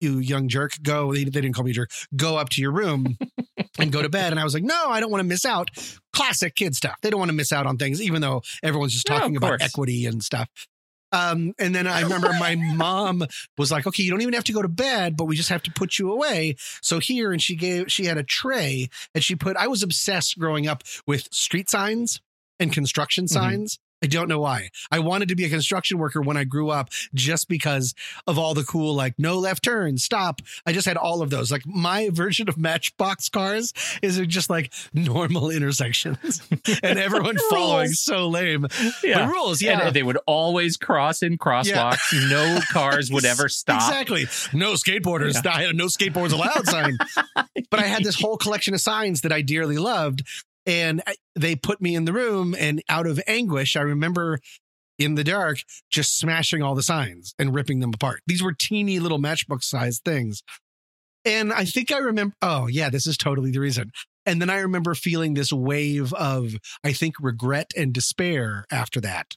You 0.00 0.18
young 0.18 0.48
jerk, 0.48 0.72
go. 0.82 1.12
They, 1.14 1.22
they 1.24 1.30
didn't 1.40 1.52
call 1.52 1.64
me 1.64 1.70
a 1.70 1.74
jerk. 1.74 1.90
Go 2.16 2.36
up 2.36 2.48
to 2.50 2.60
your 2.60 2.72
room 2.72 3.16
and 3.78 3.92
go 3.92 4.02
to 4.02 4.08
bed. 4.08 4.32
And 4.32 4.40
I 4.40 4.44
was 4.44 4.54
like, 4.54 4.64
no, 4.64 4.88
I 4.88 4.98
don't 4.98 5.10
want 5.10 5.20
to 5.20 5.28
miss 5.28 5.44
out 5.44 5.70
classic 6.12 6.56
kid 6.56 6.74
stuff. 6.74 6.96
They 7.02 7.10
don't 7.10 7.20
want 7.20 7.30
to 7.30 7.36
miss 7.36 7.52
out 7.52 7.66
on 7.66 7.76
things, 7.76 8.02
even 8.02 8.22
though 8.22 8.42
everyone's 8.62 8.92
just 8.92 9.06
talking 9.06 9.36
of 9.36 9.42
about 9.42 9.62
equity 9.62 10.06
and 10.06 10.22
stuff. 10.22 10.48
Um, 11.12 11.54
and 11.58 11.74
then 11.74 11.86
I 11.86 12.00
remember 12.02 12.28
my 12.38 12.54
mom 12.54 13.24
was 13.58 13.70
like, 13.72 13.86
okay, 13.86 14.02
you 14.02 14.10
don't 14.10 14.22
even 14.22 14.34
have 14.34 14.44
to 14.44 14.52
go 14.52 14.62
to 14.62 14.68
bed, 14.68 15.16
but 15.16 15.24
we 15.24 15.36
just 15.36 15.48
have 15.48 15.62
to 15.64 15.70
put 15.72 15.98
you 15.98 16.12
away. 16.12 16.56
So 16.82 16.98
here, 16.98 17.32
and 17.32 17.42
she 17.42 17.56
gave, 17.56 17.90
she 17.90 18.04
had 18.06 18.18
a 18.18 18.22
tray 18.22 18.88
and 19.14 19.22
she 19.24 19.34
put, 19.36 19.56
I 19.56 19.66
was 19.66 19.82
obsessed 19.82 20.38
growing 20.38 20.66
up 20.66 20.82
with 21.06 21.28
street 21.32 21.68
signs 21.68 22.20
and 22.58 22.72
construction 22.72 23.24
Mhm. 23.24 23.30
signs. 23.30 23.78
I 24.02 24.06
don't 24.06 24.28
know 24.28 24.40
why. 24.40 24.70
I 24.90 24.98
wanted 24.98 25.28
to 25.28 25.36
be 25.36 25.44
a 25.44 25.48
construction 25.50 25.98
worker 25.98 26.22
when 26.22 26.36
I 26.36 26.44
grew 26.44 26.70
up 26.70 26.88
just 27.14 27.48
because 27.48 27.94
of 28.26 28.38
all 28.38 28.54
the 28.54 28.64
cool, 28.64 28.94
like 28.94 29.14
no 29.18 29.38
left 29.38 29.64
turn, 29.64 29.98
stop. 29.98 30.40
I 30.66 30.72
just 30.72 30.86
had 30.86 30.96
all 30.96 31.20
of 31.22 31.30
those. 31.30 31.50
Like 31.52 31.66
my 31.66 32.08
version 32.10 32.48
of 32.48 32.56
Matchbox 32.56 33.28
cars 33.28 33.72
is 34.02 34.18
just 34.26 34.48
like 34.48 34.72
normal 34.94 35.50
intersections 35.60 36.40
and 36.82 36.98
everyone 36.98 37.36
following 37.50 37.88
so 37.92 38.28
lame. 38.28 38.66
yeah. 39.04 39.26
The 39.26 39.32
rules, 39.32 39.62
And 39.62 39.80
yeah. 39.80 39.90
they 39.90 40.02
would 40.02 40.18
always 40.26 40.76
cross 40.76 41.22
in 41.22 41.36
crosswalks. 41.38 41.98
No 42.30 42.60
cars 42.72 43.10
would 43.10 43.24
ever 43.24 43.48
stop. 43.48 43.82
Exactly. 43.90 44.24
No 44.58 44.72
skateboarders. 44.74 45.44
I 45.46 45.60
had 45.62 45.70
a 45.70 45.72
no 45.74 45.86
skateboards 45.86 46.32
allowed 46.32 46.66
sign. 46.66 46.96
but 47.70 47.80
I 47.80 47.84
had 47.86 48.02
this 48.04 48.20
whole 48.20 48.36
collection 48.36 48.72
of 48.74 48.80
signs 48.80 49.20
that 49.22 49.32
I 49.32 49.42
dearly 49.42 49.76
loved. 49.78 50.22
And 50.70 51.02
I- 51.04 51.16
they 51.34 51.56
put 51.56 51.80
me 51.80 51.96
in 51.96 52.04
the 52.04 52.12
room, 52.12 52.54
and 52.56 52.80
out 52.88 53.06
of 53.06 53.20
anguish, 53.26 53.74
I 53.74 53.80
remember 53.80 54.38
in 54.98 55.16
the 55.16 55.24
dark 55.24 55.58
just 55.90 56.16
smashing 56.16 56.62
all 56.62 56.76
the 56.76 56.82
signs 56.82 57.34
and 57.40 57.52
ripping 57.52 57.80
them 57.80 57.92
apart. 57.92 58.20
These 58.26 58.40
were 58.42 58.52
teeny 58.52 59.00
little 59.00 59.18
matchbook 59.18 59.64
sized 59.64 60.04
things. 60.04 60.42
And 61.24 61.52
I 61.52 61.64
think 61.64 61.90
I 61.90 61.98
remember, 61.98 62.36
oh, 62.40 62.68
yeah, 62.68 62.88
this 62.88 63.06
is 63.06 63.16
totally 63.16 63.50
the 63.50 63.58
reason. 63.58 63.90
And 64.26 64.40
then 64.40 64.48
I 64.48 64.58
remember 64.58 64.94
feeling 64.94 65.34
this 65.34 65.52
wave 65.52 66.12
of, 66.12 66.54
I 66.84 66.92
think, 66.92 67.16
regret 67.18 67.72
and 67.76 67.92
despair 67.92 68.64
after 68.70 69.00
that. 69.00 69.34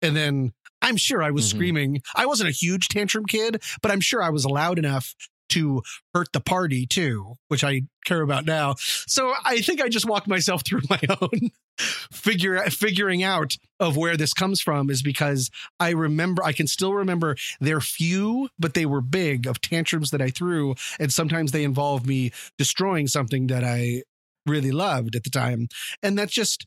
And 0.00 0.16
then 0.16 0.52
I'm 0.80 0.96
sure 0.96 1.22
I 1.22 1.30
was 1.30 1.46
Mhm. 1.46 1.50
screaming. 1.50 2.02
I 2.14 2.24
wasn't 2.26 2.48
a 2.48 2.52
huge 2.52 2.88
tantrum 2.88 3.26
kid, 3.26 3.62
but 3.82 3.90
I'm 3.90 4.00
sure 4.00 4.22
I 4.22 4.30
was 4.30 4.46
loud 4.46 4.78
enough 4.78 5.14
to 5.50 5.82
hurt 6.14 6.32
the 6.32 6.40
party 6.40 6.86
too, 6.86 7.36
which 7.48 7.64
I 7.64 7.82
care 8.04 8.22
about 8.22 8.44
now. 8.44 8.74
So 8.78 9.32
I 9.44 9.60
think 9.60 9.80
I 9.80 9.88
just 9.88 10.08
walked 10.08 10.28
myself 10.28 10.62
through 10.64 10.82
my 10.90 11.00
own 11.20 11.50
figure 11.78 12.58
figuring 12.70 13.24
out 13.24 13.56
of 13.80 13.96
where 13.96 14.16
this 14.16 14.32
comes 14.32 14.60
from 14.60 14.90
is 14.90 15.02
because 15.02 15.50
I 15.80 15.90
remember 15.90 16.44
I 16.44 16.52
can 16.52 16.68
still 16.68 16.94
remember 16.94 17.34
they're 17.60 17.80
few 17.80 18.48
but 18.60 18.74
they 18.74 18.86
were 18.86 19.00
big 19.00 19.46
of 19.46 19.60
tantrums 19.60 20.10
that 20.12 20.22
I 20.22 20.30
threw. 20.30 20.74
And 21.00 21.12
sometimes 21.12 21.52
they 21.52 21.64
involve 21.64 22.06
me 22.06 22.32
destroying 22.58 23.08
something 23.08 23.48
that 23.48 23.64
I 23.64 24.02
really 24.46 24.72
loved 24.72 25.16
at 25.16 25.24
the 25.24 25.30
time. 25.30 25.68
And 26.02 26.16
that's 26.16 26.32
just 26.32 26.66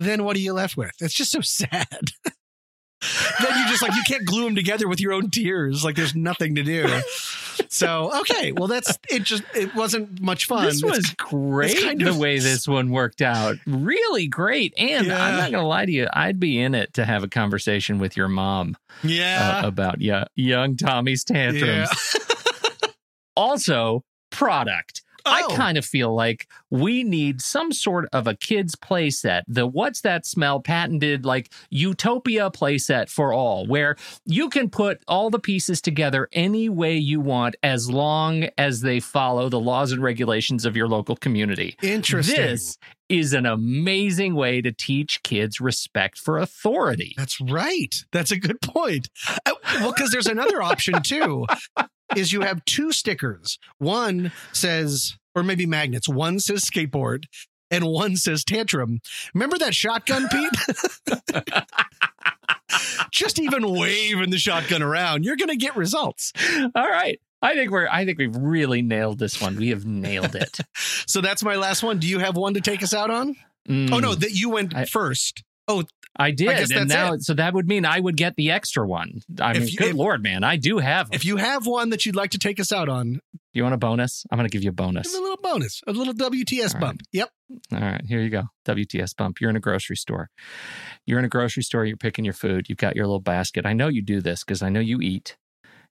then 0.00 0.24
what 0.24 0.36
are 0.36 0.40
you 0.40 0.52
left 0.52 0.76
with? 0.76 0.92
It's 1.00 1.14
just 1.14 1.32
so 1.32 1.40
sad 1.42 2.10
then 3.42 3.58
you 3.58 3.68
just 3.68 3.82
like 3.82 3.94
you 3.94 4.02
can't 4.06 4.24
glue 4.24 4.44
them 4.44 4.54
together 4.54 4.88
with 4.88 5.00
your 5.00 5.12
own 5.12 5.30
tears 5.30 5.84
like 5.84 5.96
there's 5.96 6.14
nothing 6.14 6.54
to 6.54 6.62
do 6.62 6.86
so 7.68 8.12
okay 8.20 8.52
well 8.52 8.68
that's 8.68 8.98
it 9.10 9.22
just 9.24 9.42
it 9.54 9.74
wasn't 9.74 10.20
much 10.20 10.46
fun 10.46 10.64
This 10.66 10.82
It's- 10.82 10.96
was 10.98 11.10
great 11.14 11.80
kind 11.82 12.00
the 12.00 12.10
of- 12.10 12.18
way 12.18 12.38
this 12.38 12.66
one 12.68 12.90
worked 12.90 13.20
out. 13.22 13.56
Really 13.66 14.26
great. 14.28 14.72
And 14.78 15.06
Yeah. 15.06 15.22
I'm 15.22 15.36
not 15.36 15.50
going 15.50 15.62
to 15.62 15.66
lie 15.68 15.84
to 15.86 15.92
you, 15.92 16.06
I'd 16.12 16.38
be 16.40 16.58
in 16.60 16.74
it 16.74 16.94
to 16.94 17.04
have 17.04 17.22
a 17.24 17.28
conversation 17.28 17.98
with 17.98 18.16
your 18.16 18.28
mom 18.28 18.76
yeah 19.02 19.62
uh, 19.64 19.66
about 19.68 20.00
yeah, 20.00 20.24
young 20.34 20.76
Tommy's 20.76 21.24
tantrums. 21.24 21.88
Also, 23.36 24.04
product. 24.30 25.02
I 25.26 25.42
Oh. 25.44 25.54
kind 25.56 25.76
of 25.78 25.84
feel 25.84 26.14
like 26.14 26.46
we 26.70 27.04
need 27.04 27.40
some 27.40 27.72
sort 27.72 28.08
of 28.12 28.26
a 28.26 28.34
kids 28.34 28.74
playset. 28.76 29.42
The 29.46 29.66
what's 29.66 30.00
that 30.02 30.26
smell 30.26 30.60
patented 30.60 31.24
like 31.24 31.52
utopia 31.70 32.50
playset 32.50 33.08
for 33.08 33.32
all, 33.32 33.66
where 33.66 33.96
you 34.24 34.48
can 34.48 34.70
put 34.70 35.02
all 35.08 35.30
the 35.30 35.38
pieces 35.38 35.80
together 35.80 36.28
any 36.32 36.68
way 36.68 36.96
you 36.96 37.20
want 37.20 37.56
as 37.62 37.90
long 37.90 38.46
as 38.58 38.80
they 38.80 39.00
follow 39.00 39.48
the 39.48 39.60
laws 39.60 39.92
and 39.92 40.02
regulations 40.02 40.64
of 40.64 40.76
your 40.76 40.88
local 40.88 41.16
community. 41.16 41.76
Interesting. 41.82 42.36
This 42.36 42.78
is 43.08 43.34
an 43.34 43.44
amazing 43.44 44.34
way 44.34 44.62
to 44.62 44.72
teach 44.72 45.22
kids 45.22 45.60
respect 45.60 46.16
for 46.18 46.38
authority. 46.38 47.12
That's 47.16 47.38
right. 47.42 47.94
That's 48.10 48.30
a 48.30 48.38
good 48.38 48.60
point. 48.62 49.08
Uh, 49.44 49.52
well, 49.80 49.92
because 49.92 50.10
there's 50.12 50.26
another 50.28 50.62
option 50.62 51.02
too, 51.02 51.44
is 52.16 52.32
you 52.32 52.40
have 52.42 52.64
two 52.64 52.92
stickers. 52.92 53.58
One 53.78 54.32
says, 54.52 55.16
or 55.34 55.42
maybe 55.42 55.66
magnets. 55.66 56.08
One 56.08 56.40
says 56.40 56.64
skateboard, 56.64 57.24
and 57.70 57.84
one 57.86 58.16
says 58.16 58.44
tantrum. 58.44 59.00
Remember 59.34 59.58
that 59.58 59.74
shotgun, 59.74 60.28
Pete? 60.28 60.50
Just 63.10 63.38
even 63.38 63.70
waving 63.70 64.30
the 64.30 64.38
shotgun 64.38 64.82
around, 64.82 65.24
you're 65.24 65.36
going 65.36 65.48
to 65.50 65.56
get 65.56 65.76
results. 65.76 66.32
All 66.74 66.88
right. 66.88 67.20
I 67.42 67.54
think 67.54 67.70
we're 67.70 67.88
I 67.88 68.04
think 68.04 68.18
we've 68.18 68.36
really 68.36 68.82
nailed 68.82 69.18
this 69.18 69.40
one. 69.40 69.56
We 69.56 69.70
have 69.70 69.84
nailed 69.84 70.34
it. 70.36 70.58
So 71.06 71.20
that's 71.20 71.42
my 71.42 71.56
last 71.56 71.82
one. 71.82 71.98
Do 71.98 72.06
you 72.06 72.20
have 72.20 72.36
one 72.36 72.54
to 72.54 72.60
take 72.60 72.82
us 72.82 72.94
out 72.94 73.10
on? 73.10 73.36
Mm. 73.68 73.90
Oh 73.92 73.98
no, 73.98 74.14
that 74.14 74.30
you 74.32 74.48
went 74.50 74.74
I- 74.74 74.84
first. 74.86 75.42
Oh, 75.68 75.84
I 76.16 76.30
did, 76.30 76.48
guess 76.48 76.70
and 76.70 76.88
now 76.88 77.16
so 77.18 77.32
that 77.34 77.54
would 77.54 77.66
mean 77.66 77.86
I 77.86 77.98
would 77.98 78.16
get 78.16 78.34
the 78.36 78.50
extra 78.50 78.86
one. 78.86 79.20
I 79.40 79.54
mean, 79.54 79.68
you- 79.68 79.78
good 79.78 79.90
if- 79.90 79.96
lord, 79.96 80.22
man, 80.22 80.44
I 80.44 80.56
do 80.56 80.78
have. 80.78 81.08
Them. 81.10 81.14
If 81.16 81.24
you 81.24 81.36
have 81.36 81.66
one 81.66 81.90
that 81.90 82.04
you'd 82.04 82.16
like 82.16 82.32
to 82.32 82.38
take 82.38 82.60
us 82.60 82.70
out 82.72 82.88
on, 82.88 83.20
you 83.54 83.62
want 83.62 83.74
a 83.74 83.78
bonus, 83.78 84.24
I'm 84.30 84.36
going 84.38 84.48
to 84.48 84.52
give 84.52 84.62
you 84.64 84.70
a 84.70 84.74
bonus. 84.74 85.12
me 85.12 85.18
a 85.18 85.22
little 85.22 85.38
bonus, 85.42 85.80
a 85.86 85.92
little 85.92 86.14
WTS 86.14 86.74
All 86.74 86.74
right. 86.74 86.80
bump. 86.80 87.02
Yep. 87.12 87.30
All 87.72 87.80
right, 87.80 88.02
here 88.06 88.20
you 88.20 88.28
go. 88.30 88.44
WTS 88.66 89.14
bump. 89.16 89.40
You're 89.40 89.50
in 89.50 89.56
a 89.56 89.60
grocery 89.60 89.96
store. 89.96 90.28
You're 91.06 91.18
in 91.18 91.24
a 91.24 91.28
grocery 91.28 91.62
store. 91.62 91.84
You're 91.84 91.96
picking 91.96 92.24
your 92.24 92.34
food. 92.34 92.66
You've 92.68 92.78
got 92.78 92.96
your 92.96 93.06
little 93.06 93.20
basket. 93.20 93.64
I 93.66 93.72
know 93.72 93.88
you 93.88 94.02
do 94.02 94.20
this 94.20 94.42
because 94.44 94.62
I 94.62 94.68
know 94.68 94.80
you 94.80 95.00
eat, 95.00 95.36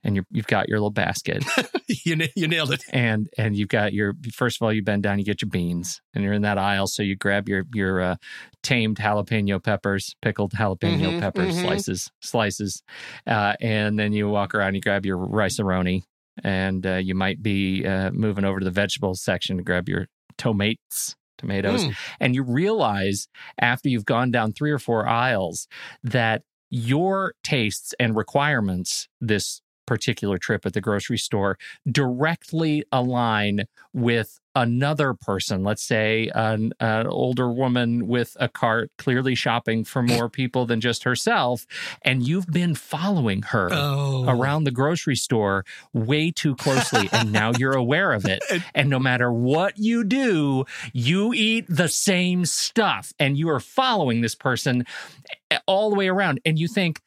and 0.04 0.16
you're, 0.16 0.26
you've 0.32 0.47
got 0.47 0.68
your 0.70 0.78
little 0.80 0.89
basket. 0.91 1.43
you, 1.88 2.18
you 2.36 2.47
nailed 2.47 2.72
it. 2.72 2.84
and 2.91 3.30
and 3.38 3.56
you've 3.56 3.68
got 3.70 3.93
your 3.93 4.14
first 4.34 4.58
of 4.58 4.66
all 4.66 4.72
you 4.74 4.84
bend 4.84 5.04
down 5.04 5.20
you 5.20 5.26
get 5.26 5.41
your 5.41 5.49
beans 5.49 6.02
and 6.14 6.24
you're 6.24 6.34
in 6.34 6.41
that 6.43 6.58
aisle 6.58 6.88
so 6.88 7.04
you 7.04 7.16
grab 7.16 7.49
your 7.49 7.64
your 7.74 8.02
uh, 8.02 8.16
tamed 8.64 8.97
jalapeno 8.97 9.62
peppers 9.62 10.16
pickled 10.22 10.52
jalapeno 10.54 11.12
Mhm, 11.14 11.20
peppers 11.20 11.54
mhm. 11.56 11.62
slices 11.62 12.12
slices 12.22 12.84
uh, 13.28 13.54
and 13.60 13.99
then 13.99 14.14
you 14.14 14.30
walk 14.30 14.56
around 14.56 14.76
you 14.76 14.82
grab 14.82 15.06
your 15.06 15.18
rice 15.18 15.60
and 16.43 16.86
uh, 16.88 16.95
you 16.95 17.14
might 17.16 17.41
be 17.43 17.86
uh, 17.86 18.10
moving 18.12 18.45
over 18.45 18.60
to 18.60 18.64
the 18.66 18.72
vegetables 18.72 19.22
section 19.22 19.58
to 19.58 19.64
grab 19.64 19.89
your 19.89 20.08
tomates 20.38 21.16
tomatoes 21.38 21.84
Mm. 21.86 21.95
and 22.20 22.36
you 22.36 22.43
realize 22.43 23.28
after 23.60 23.89
you've 23.89 24.06
gone 24.06 24.32
down 24.32 24.54
three 24.54 24.72
or 24.72 24.80
four 24.80 25.08
aisles 25.08 25.68
that 26.04 26.43
your 26.70 27.34
tastes 27.43 27.93
and 27.99 28.16
requirements 28.16 29.08
this 29.20 29.62
particular 29.92 30.38
trip 30.38 30.66
at 30.66 30.72
the 30.72 30.80
grocery 30.80 31.18
store 31.18 31.58
directly 31.92 32.82
align 32.94 33.66
with 33.94 34.39
another 34.56 35.14
person 35.14 35.64
let's 35.64 35.82
say 35.84 36.30
an, 36.36 36.74
an 36.82 37.08
older 37.08 37.50
woman 37.52 38.06
with 38.08 38.36
a 38.39 38.48
cart 38.50 38.89
clearly 38.98 39.34
shopping 39.36 39.84
for 39.86 40.02
more 40.04 40.30
people 40.30 40.66
than 40.66 40.80
just 40.82 41.04
herself 41.04 41.66
and 42.04 42.26
you've 42.28 42.48
been 42.48 42.74
following 42.76 43.42
her 43.44 43.70
Oh. 43.72 44.26
around 44.30 44.64
the 44.66 44.72
grocery 44.72 45.16
store 45.16 45.64
way 45.94 46.32
too 46.32 46.56
closely 46.56 47.08
and 47.14 47.32
now 47.32 47.52
you're 47.58 47.76
aware 47.78 48.12
of 48.14 48.26
it 48.26 48.42
and 48.76 48.89
no 48.89 49.00
matter 49.00 49.32
what 49.32 49.78
you 49.78 50.04
do 50.06 50.66
you 50.94 51.34
eat 51.34 51.66
the 51.70 51.88
same 51.89 52.46
stuff 52.46 53.14
and 53.20 53.38
you 53.38 53.50
are 53.50 53.60
following 53.62 54.20
this 54.22 54.36
person 54.36 54.86
eh, 55.50 55.60
all 55.66 55.89
the 55.89 55.96
way 55.96 56.08
around 56.10 56.39
and 56.46 56.60
you 56.60 56.68
think 56.68 57.00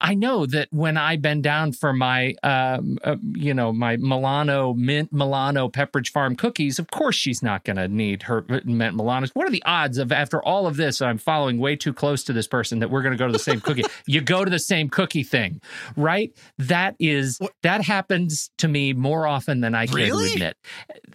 I 0.00 0.14
know 0.14 0.44
that 0.46 0.68
when 0.72 0.96
I 0.98 1.16
bend 1.16 1.42
down 1.42 1.72
for 1.72 1.92
my, 1.92 2.34
um, 2.42 2.98
uh, 3.02 3.16
you 3.34 3.54
know, 3.54 3.72
my 3.72 3.96
Milano 3.96 4.74
mint 4.74 5.10
Milano 5.12 5.68
Pepperidge 5.70 6.10
Farm 6.10 6.36
cookies, 6.36 6.78
of 6.78 6.90
course 6.90 7.16
she's 7.16 7.42
not 7.42 7.64
going 7.64 7.76
to 7.76 7.88
need 7.88 8.24
her 8.24 8.44
mint 8.64 8.94
Milanos. 8.96 9.30
What 9.32 9.46
are 9.46 9.50
the 9.50 9.62
odds 9.64 9.96
of 9.96 10.12
after 10.12 10.42
all 10.42 10.66
of 10.66 10.76
this, 10.76 11.00
I'm 11.00 11.16
following 11.18 11.58
way 11.58 11.76
too 11.76 11.94
close 11.94 12.22
to 12.24 12.34
this 12.34 12.46
person 12.46 12.80
that 12.80 12.90
we're 12.90 13.02
going 13.02 13.12
to 13.12 13.18
go 13.18 13.26
to 13.26 13.32
the 13.32 13.38
same 13.38 13.60
cookie? 13.60 13.84
you 14.06 14.20
go 14.20 14.44
to 14.44 14.50
the 14.50 14.58
same 14.58 14.90
cookie 14.90 15.22
thing, 15.22 15.60
right? 15.96 16.30
That 16.58 16.94
is 17.00 17.38
What- 17.38 17.52
that 17.62 17.82
happens 17.82 18.50
to 18.58 18.68
me 18.68 18.92
more 18.92 19.26
often 19.26 19.60
than 19.62 19.74
I 19.74 19.86
can 19.86 19.94
Really? 19.96 20.32
admit. 20.34 20.56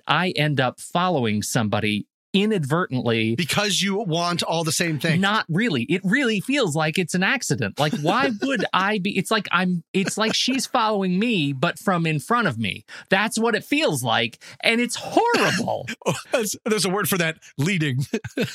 I 0.07 0.31
end 0.31 0.59
up 0.59 0.79
following 0.79 1.43
somebody 1.43 2.07
inadvertently 2.33 3.35
because 3.35 3.81
you 3.81 3.97
want 3.97 4.43
all 4.43 4.63
the 4.63 4.71
same 4.71 4.99
thing. 4.99 5.21
not 5.21 5.45
really. 5.49 5.83
It 5.83 6.01
really 6.03 6.39
feels 6.39 6.75
like 6.75 6.97
it's 6.97 7.13
an 7.13 7.23
accident. 7.23 7.79
Like, 7.79 7.93
why 8.01 8.31
would 8.41 8.65
I 8.73 8.99
be? 8.99 9.17
It's 9.17 9.31
like 9.31 9.47
I'm, 9.51 9.83
it's 9.93 10.17
like 10.17 10.33
she's 10.33 10.65
following 10.65 11.19
me, 11.19 11.53
but 11.53 11.79
from 11.79 12.05
in 12.05 12.19
front 12.19 12.47
of 12.47 12.57
me. 12.57 12.85
That's 13.09 13.39
what 13.39 13.55
it 13.55 13.63
feels 13.63 14.03
like. 14.03 14.39
And 14.61 14.81
it's 14.81 14.95
horrible. 14.95 15.87
Oh, 16.03 16.13
there's, 16.31 16.55
there's 16.65 16.85
a 16.85 16.89
word 16.89 17.07
for 17.07 17.17
that 17.19 17.37
leading. 17.57 17.99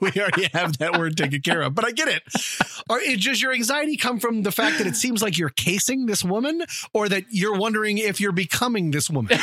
we 0.00 0.10
already 0.16 0.48
have 0.52 0.78
that 0.78 0.98
word 0.98 1.16
taken 1.16 1.40
care 1.40 1.62
of, 1.62 1.74
but 1.74 1.84
I 1.84 1.92
get 1.92 2.08
it. 2.08 2.22
Or 2.88 2.98
it, 2.98 3.22
does 3.22 3.40
your 3.40 3.52
anxiety 3.52 3.96
come 3.96 4.18
from 4.18 4.42
the 4.42 4.52
fact 4.52 4.78
that 4.78 4.86
it 4.86 4.96
seems 4.96 5.22
like 5.22 5.38
you're 5.38 5.50
casing 5.50 6.06
this 6.06 6.24
woman, 6.24 6.62
or 6.92 7.08
that 7.08 7.24
you're 7.30 7.56
wondering 7.56 7.98
if 7.98 8.20
you're 8.20 8.32
becoming 8.32 8.90
this 8.90 9.08
woman? 9.08 9.38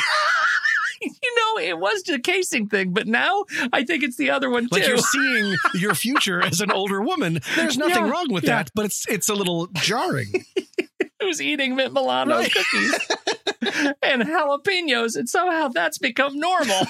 you 1.22 1.36
know, 1.36 1.60
it 1.62 1.78
was 1.78 2.02
the 2.04 2.18
casing 2.18 2.68
thing, 2.68 2.92
but 2.92 3.06
now 3.06 3.44
I 3.72 3.84
think 3.84 4.02
it's 4.02 4.16
the 4.16 4.30
other 4.30 4.50
one 4.50 4.64
too. 4.68 4.78
Like 4.78 4.86
you're 4.86 4.98
seeing 4.98 5.56
your 5.74 5.94
future 5.94 6.42
as 6.42 6.60
an 6.60 6.70
older 6.70 7.00
woman. 7.00 7.40
There's 7.56 7.76
nothing 7.78 8.04
Yeah, 8.06 8.10
wrong 8.10 8.32
with 8.32 8.44
yeah. 8.44 8.56
that, 8.64 8.70
but 8.74 8.84
it's 8.86 9.06
it's 9.08 9.28
a 9.28 9.34
little 9.34 9.68
jarring. 9.74 10.44
Who's 11.20 11.42
eating 11.42 11.74
Mint 11.74 11.92
Milano 11.92 12.36
Right. 12.36 12.52
cookies 12.52 12.94
and 14.02 14.22
jalapenos, 14.22 15.16
and 15.16 15.28
somehow 15.28 15.66
that's 15.68 15.98
become 15.98 16.38
normal. 16.38 16.86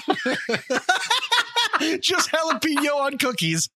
Just 2.01 2.29
jalapeno 2.31 2.93
on 2.95 3.17
cookies. 3.17 3.69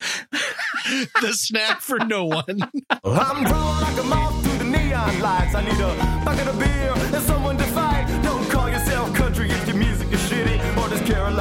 the 1.21 1.31
snack 1.33 1.81
for 1.81 1.97
no 1.99 2.25
one. 2.25 2.59
I'm 3.03 3.43
drawn 3.45 3.81
like 3.81 3.97
a 3.97 4.03
moth 4.03 4.43
through 4.43 4.57
the 4.59 4.63
neon 4.65 5.19
lights. 5.21 5.55
I 5.55 5.61
need 5.63 5.79
a 5.79 6.21
bucket 6.25 6.47
of 6.47 6.59
beer 6.59 6.82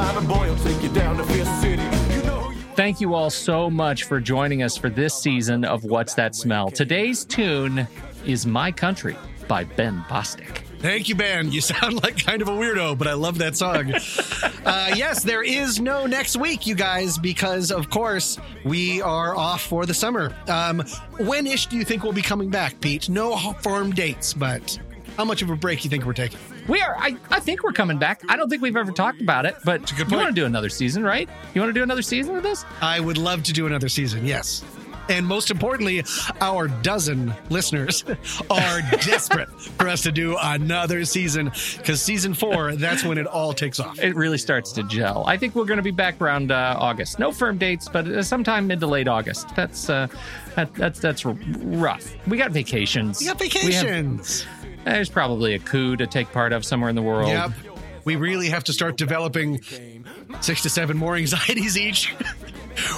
Or 0.03 0.05
this 0.05 0.27
Carolina 0.27 0.27
boy 0.27 0.49
will 0.49 0.63
take 0.63 0.83
you 0.83 0.89
down 0.89 1.17
to 1.17 1.23
Fifth 1.23 1.61
City. 1.61 1.83
You 2.15 2.23
know 2.23 2.49
you 2.49 2.61
Thank 2.75 2.99
you 2.99 3.13
all 3.13 3.29
so 3.29 3.69
much 3.69 4.03
for 4.03 4.19
joining 4.19 4.61
us 4.61 4.75
for 4.75 4.89
this 4.89 5.13
season 5.13 5.63
of 5.63 5.85
What's 5.85 6.13
That 6.15 6.35
Smell. 6.35 6.69
Today's 6.69 7.23
tune 7.23 7.87
is 8.25 8.45
My 8.45 8.71
Country 8.71 9.15
by 9.47 9.63
Ben 9.63 10.03
Bostick. 10.09 10.59
Thank 10.79 11.07
you, 11.07 11.15
Ben. 11.15 11.51
You 11.51 11.61
sound 11.61 12.03
like 12.03 12.25
kind 12.25 12.41
of 12.41 12.49
a 12.49 12.51
weirdo, 12.51 12.97
but 12.97 13.07
I 13.07 13.13
love 13.13 13.37
that 13.37 13.55
song. 13.55 13.93
uh, 14.65 14.91
yes, 14.95 15.23
there 15.23 15.43
is 15.43 15.79
no 15.79 16.05
next 16.05 16.35
week, 16.35 16.67
you 16.67 16.75
guys, 16.75 17.17
because 17.17 17.71
of 17.71 17.89
course 17.89 18.37
we 18.65 19.01
are 19.01 19.35
off 19.37 19.61
for 19.61 19.85
the 19.85 19.93
summer. 19.93 20.35
Um, 20.49 20.83
when 21.19 21.47
ish 21.47 21.67
do 21.67 21.77
you 21.77 21.85
think 21.85 22.03
we'll 22.03 22.11
be 22.11 22.21
coming 22.21 22.49
back, 22.49 22.81
Pete? 22.81 23.07
No 23.07 23.37
firm 23.61 23.91
dates, 23.91 24.33
but 24.33 24.77
how 25.15 25.23
much 25.23 25.41
of 25.41 25.49
a 25.49 25.55
break 25.55 25.83
you 25.85 25.89
think 25.89 26.05
we're 26.05 26.13
taking? 26.13 26.39
We 26.67 26.81
are. 26.81 26.95
I, 26.97 27.17
I 27.29 27.39
think 27.39 27.63
we're 27.63 27.73
coming 27.73 27.97
back. 27.97 28.21
I 28.29 28.35
don't 28.37 28.49
think 28.49 28.61
we've 28.61 28.77
ever 28.77 28.91
talked 28.91 29.21
about 29.21 29.45
it, 29.45 29.55
but 29.65 29.91
you 29.97 30.05
want 30.15 30.27
to 30.27 30.33
do 30.33 30.45
another 30.45 30.69
season, 30.69 31.03
right? 31.03 31.29
You 31.53 31.61
want 31.61 31.69
to 31.69 31.77
do 31.79 31.83
another 31.83 32.01
season 32.01 32.35
of 32.35 32.43
this? 32.43 32.63
I 32.81 32.99
would 32.99 33.17
love 33.17 33.43
to 33.43 33.53
do 33.53 33.67
another 33.67 33.89
season. 33.89 34.25
Yes. 34.25 34.63
And 35.09 35.27
most 35.27 35.51
importantly, 35.51 36.01
our 36.39 36.69
dozen 36.69 37.33
listeners 37.49 38.05
are 38.49 38.81
desperate 39.01 39.49
for 39.51 39.89
us 39.89 40.01
to 40.03 40.13
do 40.13 40.37
another 40.41 41.03
season 41.03 41.51
because 41.77 42.01
season 42.01 42.33
four, 42.33 42.77
that's 42.77 43.03
when 43.03 43.17
it 43.17 43.27
all 43.27 43.51
takes 43.51 43.81
off. 43.81 43.99
It 43.99 44.15
really 44.15 44.37
starts 44.37 44.71
to 44.71 44.83
gel. 44.83 45.25
I 45.27 45.35
think 45.35 45.55
we're 45.55 45.65
going 45.65 45.75
to 45.75 45.83
be 45.83 45.91
back 45.91 46.21
around 46.21 46.53
uh, 46.53 46.77
August. 46.79 47.19
No 47.19 47.33
firm 47.33 47.57
dates, 47.57 47.89
but 47.89 48.07
uh, 48.07 48.23
sometime 48.23 48.65
mid 48.65 48.79
to 48.79 48.87
late 48.87 49.09
August. 49.09 49.53
That's 49.57 49.89
uh, 49.89 50.07
that, 50.55 50.73
that's 50.75 51.01
that's 51.01 51.25
rough. 51.25 52.15
We 52.25 52.37
got 52.37 52.51
vacations. 52.51 53.19
We 53.19 53.25
got 53.25 53.41
We 53.41 53.49
have- 53.49 53.53
vacations. 53.61 54.45
There's 54.85 55.09
probably 55.09 55.53
a 55.53 55.59
coup 55.59 55.95
to 55.97 56.07
take 56.07 56.31
part 56.31 56.53
of 56.53 56.65
somewhere 56.65 56.89
in 56.89 56.95
the 56.95 57.01
world. 57.01 57.29
Yep. 57.29 57.51
We 58.05 58.15
really 58.17 58.49
have 58.49 58.65
to 58.65 58.73
start 58.73 58.97
developing 58.97 59.61
six 60.41 60.61
to 60.63 60.69
seven 60.69 60.97
more 60.97 61.15
anxieties 61.15 61.77
each. 61.77 62.13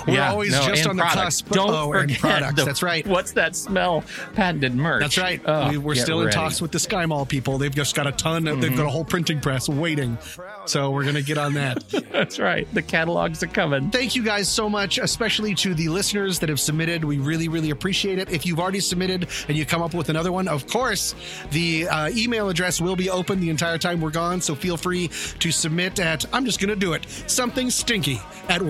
We're 0.07 0.15
Yeah, 0.15 0.31
always 0.31 0.51
no, 0.51 0.65
just 0.67 0.87
on 0.87 0.97
the 0.97 1.03
products. 1.03 1.41
cusp. 1.41 1.49
Don't 1.49 1.69
oh, 1.69 1.91
forget 1.91 2.19
products. 2.19 2.55
the- 2.55 2.65
That's 2.65 2.83
right. 2.83 3.05
What's 3.07 3.31
that 3.33 3.55
smell? 3.55 4.03
Patented 4.33 4.75
merch. 4.75 5.01
That's 5.01 5.17
right. 5.17 5.41
Oh, 5.45 5.69
we, 5.69 5.77
we're 5.77 5.93
get 5.95 6.03
still 6.03 6.21
in 6.21 6.31
talks 6.31 6.61
with 6.61 6.71
the 6.71 6.77
SkyMall 6.77 7.27
people. 7.27 7.57
They've 7.57 7.73
just 7.73 7.95
got 7.95 8.07
a 8.07 8.11
ton. 8.11 8.47
Of, 8.47 8.61
They've 8.61 8.75
got 8.75 8.85
a 8.85 8.89
whole 8.89 9.05
printing 9.05 9.39
press 9.39 9.69
waiting. 9.69 10.17
So 10.65 10.91
we're 10.91 11.03
going 11.03 11.15
to 11.15 11.23
get 11.23 11.37
on 11.37 11.53
that. 11.53 11.83
That's 12.11 12.39
right. 12.39 12.67
The 12.73 12.81
catalogs 12.81 13.43
are 13.43 13.47
coming. 13.47 13.91
Thank 13.91 14.15
you 14.15 14.23
guys 14.23 14.47
so 14.49 14.69
much, 14.69 14.97
especially 14.97 15.55
to 15.55 15.73
the 15.73 15.89
listeners 15.89 16.39
that 16.39 16.49
have 16.49 16.59
submitted. 16.59 17.03
We 17.03 17.17
really, 17.17 17.47
really 17.47 17.69
appreciate 17.69 18.19
it. 18.19 18.31
If 18.31 18.45
you've 18.45 18.59
already 18.59 18.79
submitted 18.79 19.27
and 19.47 19.57
you 19.57 19.65
come 19.65 19.81
up 19.81 19.93
with 19.93 20.09
another 20.09 20.31
one, 20.31 20.47
of 20.47 20.67
course, 20.67 21.15
the 21.51 21.87
uh, 21.87 22.09
email 22.09 22.49
address 22.49 22.81
will 22.81 22.95
be 22.95 23.09
open 23.09 23.39
the 23.39 23.49
entire 23.49 23.77
time 23.77 24.01
we're 24.01 24.09
gone. 24.11 24.41
So 24.41 24.55
feel 24.55 24.77
free 24.77 25.09
to 25.39 25.51
submit 25.51 25.99
at, 25.99 26.25
I'm 26.33 26.45
just 26.45 26.59
to 26.69 26.75
do 26.75 26.93
it, 26.93 27.05
something 27.27 27.69
stinky 27.69 28.21
at 28.49 28.61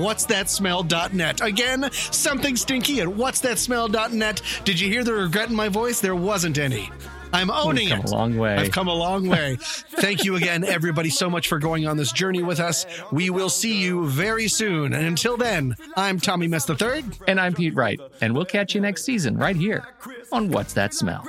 what's-that-smell.net. 0.96 1.42
Again, 1.42 1.92
something 1.92 2.56
stinky 2.56 3.02
at 3.02 3.08
what's-that-smell.net. 3.08 4.42
Did 4.64 4.80
you 4.80 4.90
hear 4.90 5.04
the 5.04 5.14
regret 5.14 5.50
in 5.50 5.56
my 5.56 5.70
voice? 5.70 6.00
There 6.00 6.16
wasn't 6.16 6.58
any. 6.58 6.90
I'm 7.34 7.52
owning 7.52 7.90
come 7.90 8.00
it. 8.00 8.06
a 8.06 8.12
long 8.12 8.38
way. 8.38 8.56
I've 8.56 8.72
come 8.72 8.88
a 8.88 8.94
long 8.94 9.28
way. 9.28 9.58
Thank 9.60 10.24
you 10.24 10.38
again, 10.38 10.64
everybody, 10.64 11.10
so 11.10 11.30
much 11.30 11.50
for 11.50 11.60
going 11.60 11.86
on 11.86 11.98
this 11.98 12.14
journey 12.14 12.42
with 12.44 12.62
us. 12.62 12.86
We 13.12 13.30
will 13.30 13.50
see 13.50 13.78
you 13.78 14.08
very 14.08 14.48
soon. 14.48 14.94
And 14.94 15.06
until 15.06 15.36
then, 15.36 15.76
I'm 15.98 16.20
Tommy 16.20 16.48
Mess 16.48 16.70
III. 16.70 17.04
And 17.28 17.42
I'm 17.42 17.54
Pete 17.54 17.76
Wright. 17.76 18.00
And 18.22 18.34
we'll 18.34 18.46
catch 18.46 18.74
you 18.74 18.80
next 18.80 19.04
season 19.04 19.38
right 19.38 19.56
here 19.56 19.86
on 20.32 20.50
What's 20.50 20.74
That 20.74 20.94
Smell? 20.94 21.28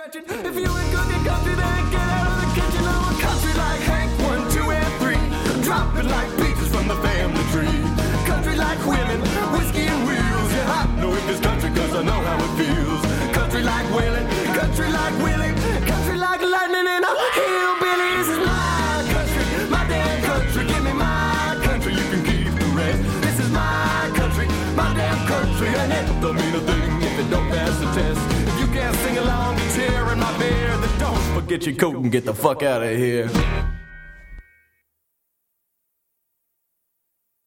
Know 11.27 11.41
country 11.41 11.71
cause 11.71 11.93
I 11.93 12.03
know 12.05 12.21
how 12.23 12.39
it 12.39 12.53
feels. 12.57 13.03
Country 13.35 13.63
like 13.63 13.87
Waylon, 13.87 14.27
country 14.55 14.89
like 14.89 15.15
Willie. 15.19 15.55
Country 15.85 16.17
like 16.17 16.41
lightning 16.41 16.87
and 16.87 17.05
a 17.05 17.13
hillbilly. 17.35 18.11
This 18.19 18.29
is 18.29 18.39
my 18.47 19.03
country, 19.11 19.45
my 19.69 19.83
damn 19.89 20.23
country. 20.23 20.65
Give 20.67 20.85
me 20.85 20.93
my 20.93 21.59
country, 21.65 21.93
you 21.95 22.07
can 22.13 22.23
keep 22.25 22.55
the 22.55 22.67
rest. 22.79 23.03
This 23.23 23.41
is 23.41 23.51
my 23.51 24.11
country, 24.15 24.47
my 24.77 24.95
damn 24.95 25.27
country. 25.27 25.69
And 25.69 25.93
it 25.93 26.07
don't 26.23 26.37
mean 26.37 26.55
a 26.55 26.61
thing 26.61 27.03
if 27.03 27.19
it 27.19 27.29
don't 27.29 27.49
pass 27.51 27.77
the 27.81 27.87
test. 28.01 28.21
If 28.47 28.61
you 28.61 28.67
can't 28.69 28.95
sing 28.97 29.19
along 29.19 29.57
to 29.57 29.69
tearing 29.75 30.21
my 30.21 30.39
beer, 30.39 30.77
then 30.77 30.99
don't 31.01 31.23
forget 31.35 31.67
your 31.67 31.75
coat 31.75 31.97
and 31.97 32.13
get 32.13 32.25
the 32.25 32.35
fuck 32.35 32.63
out 32.63 32.85
of 32.85 32.97
here. 32.97 33.29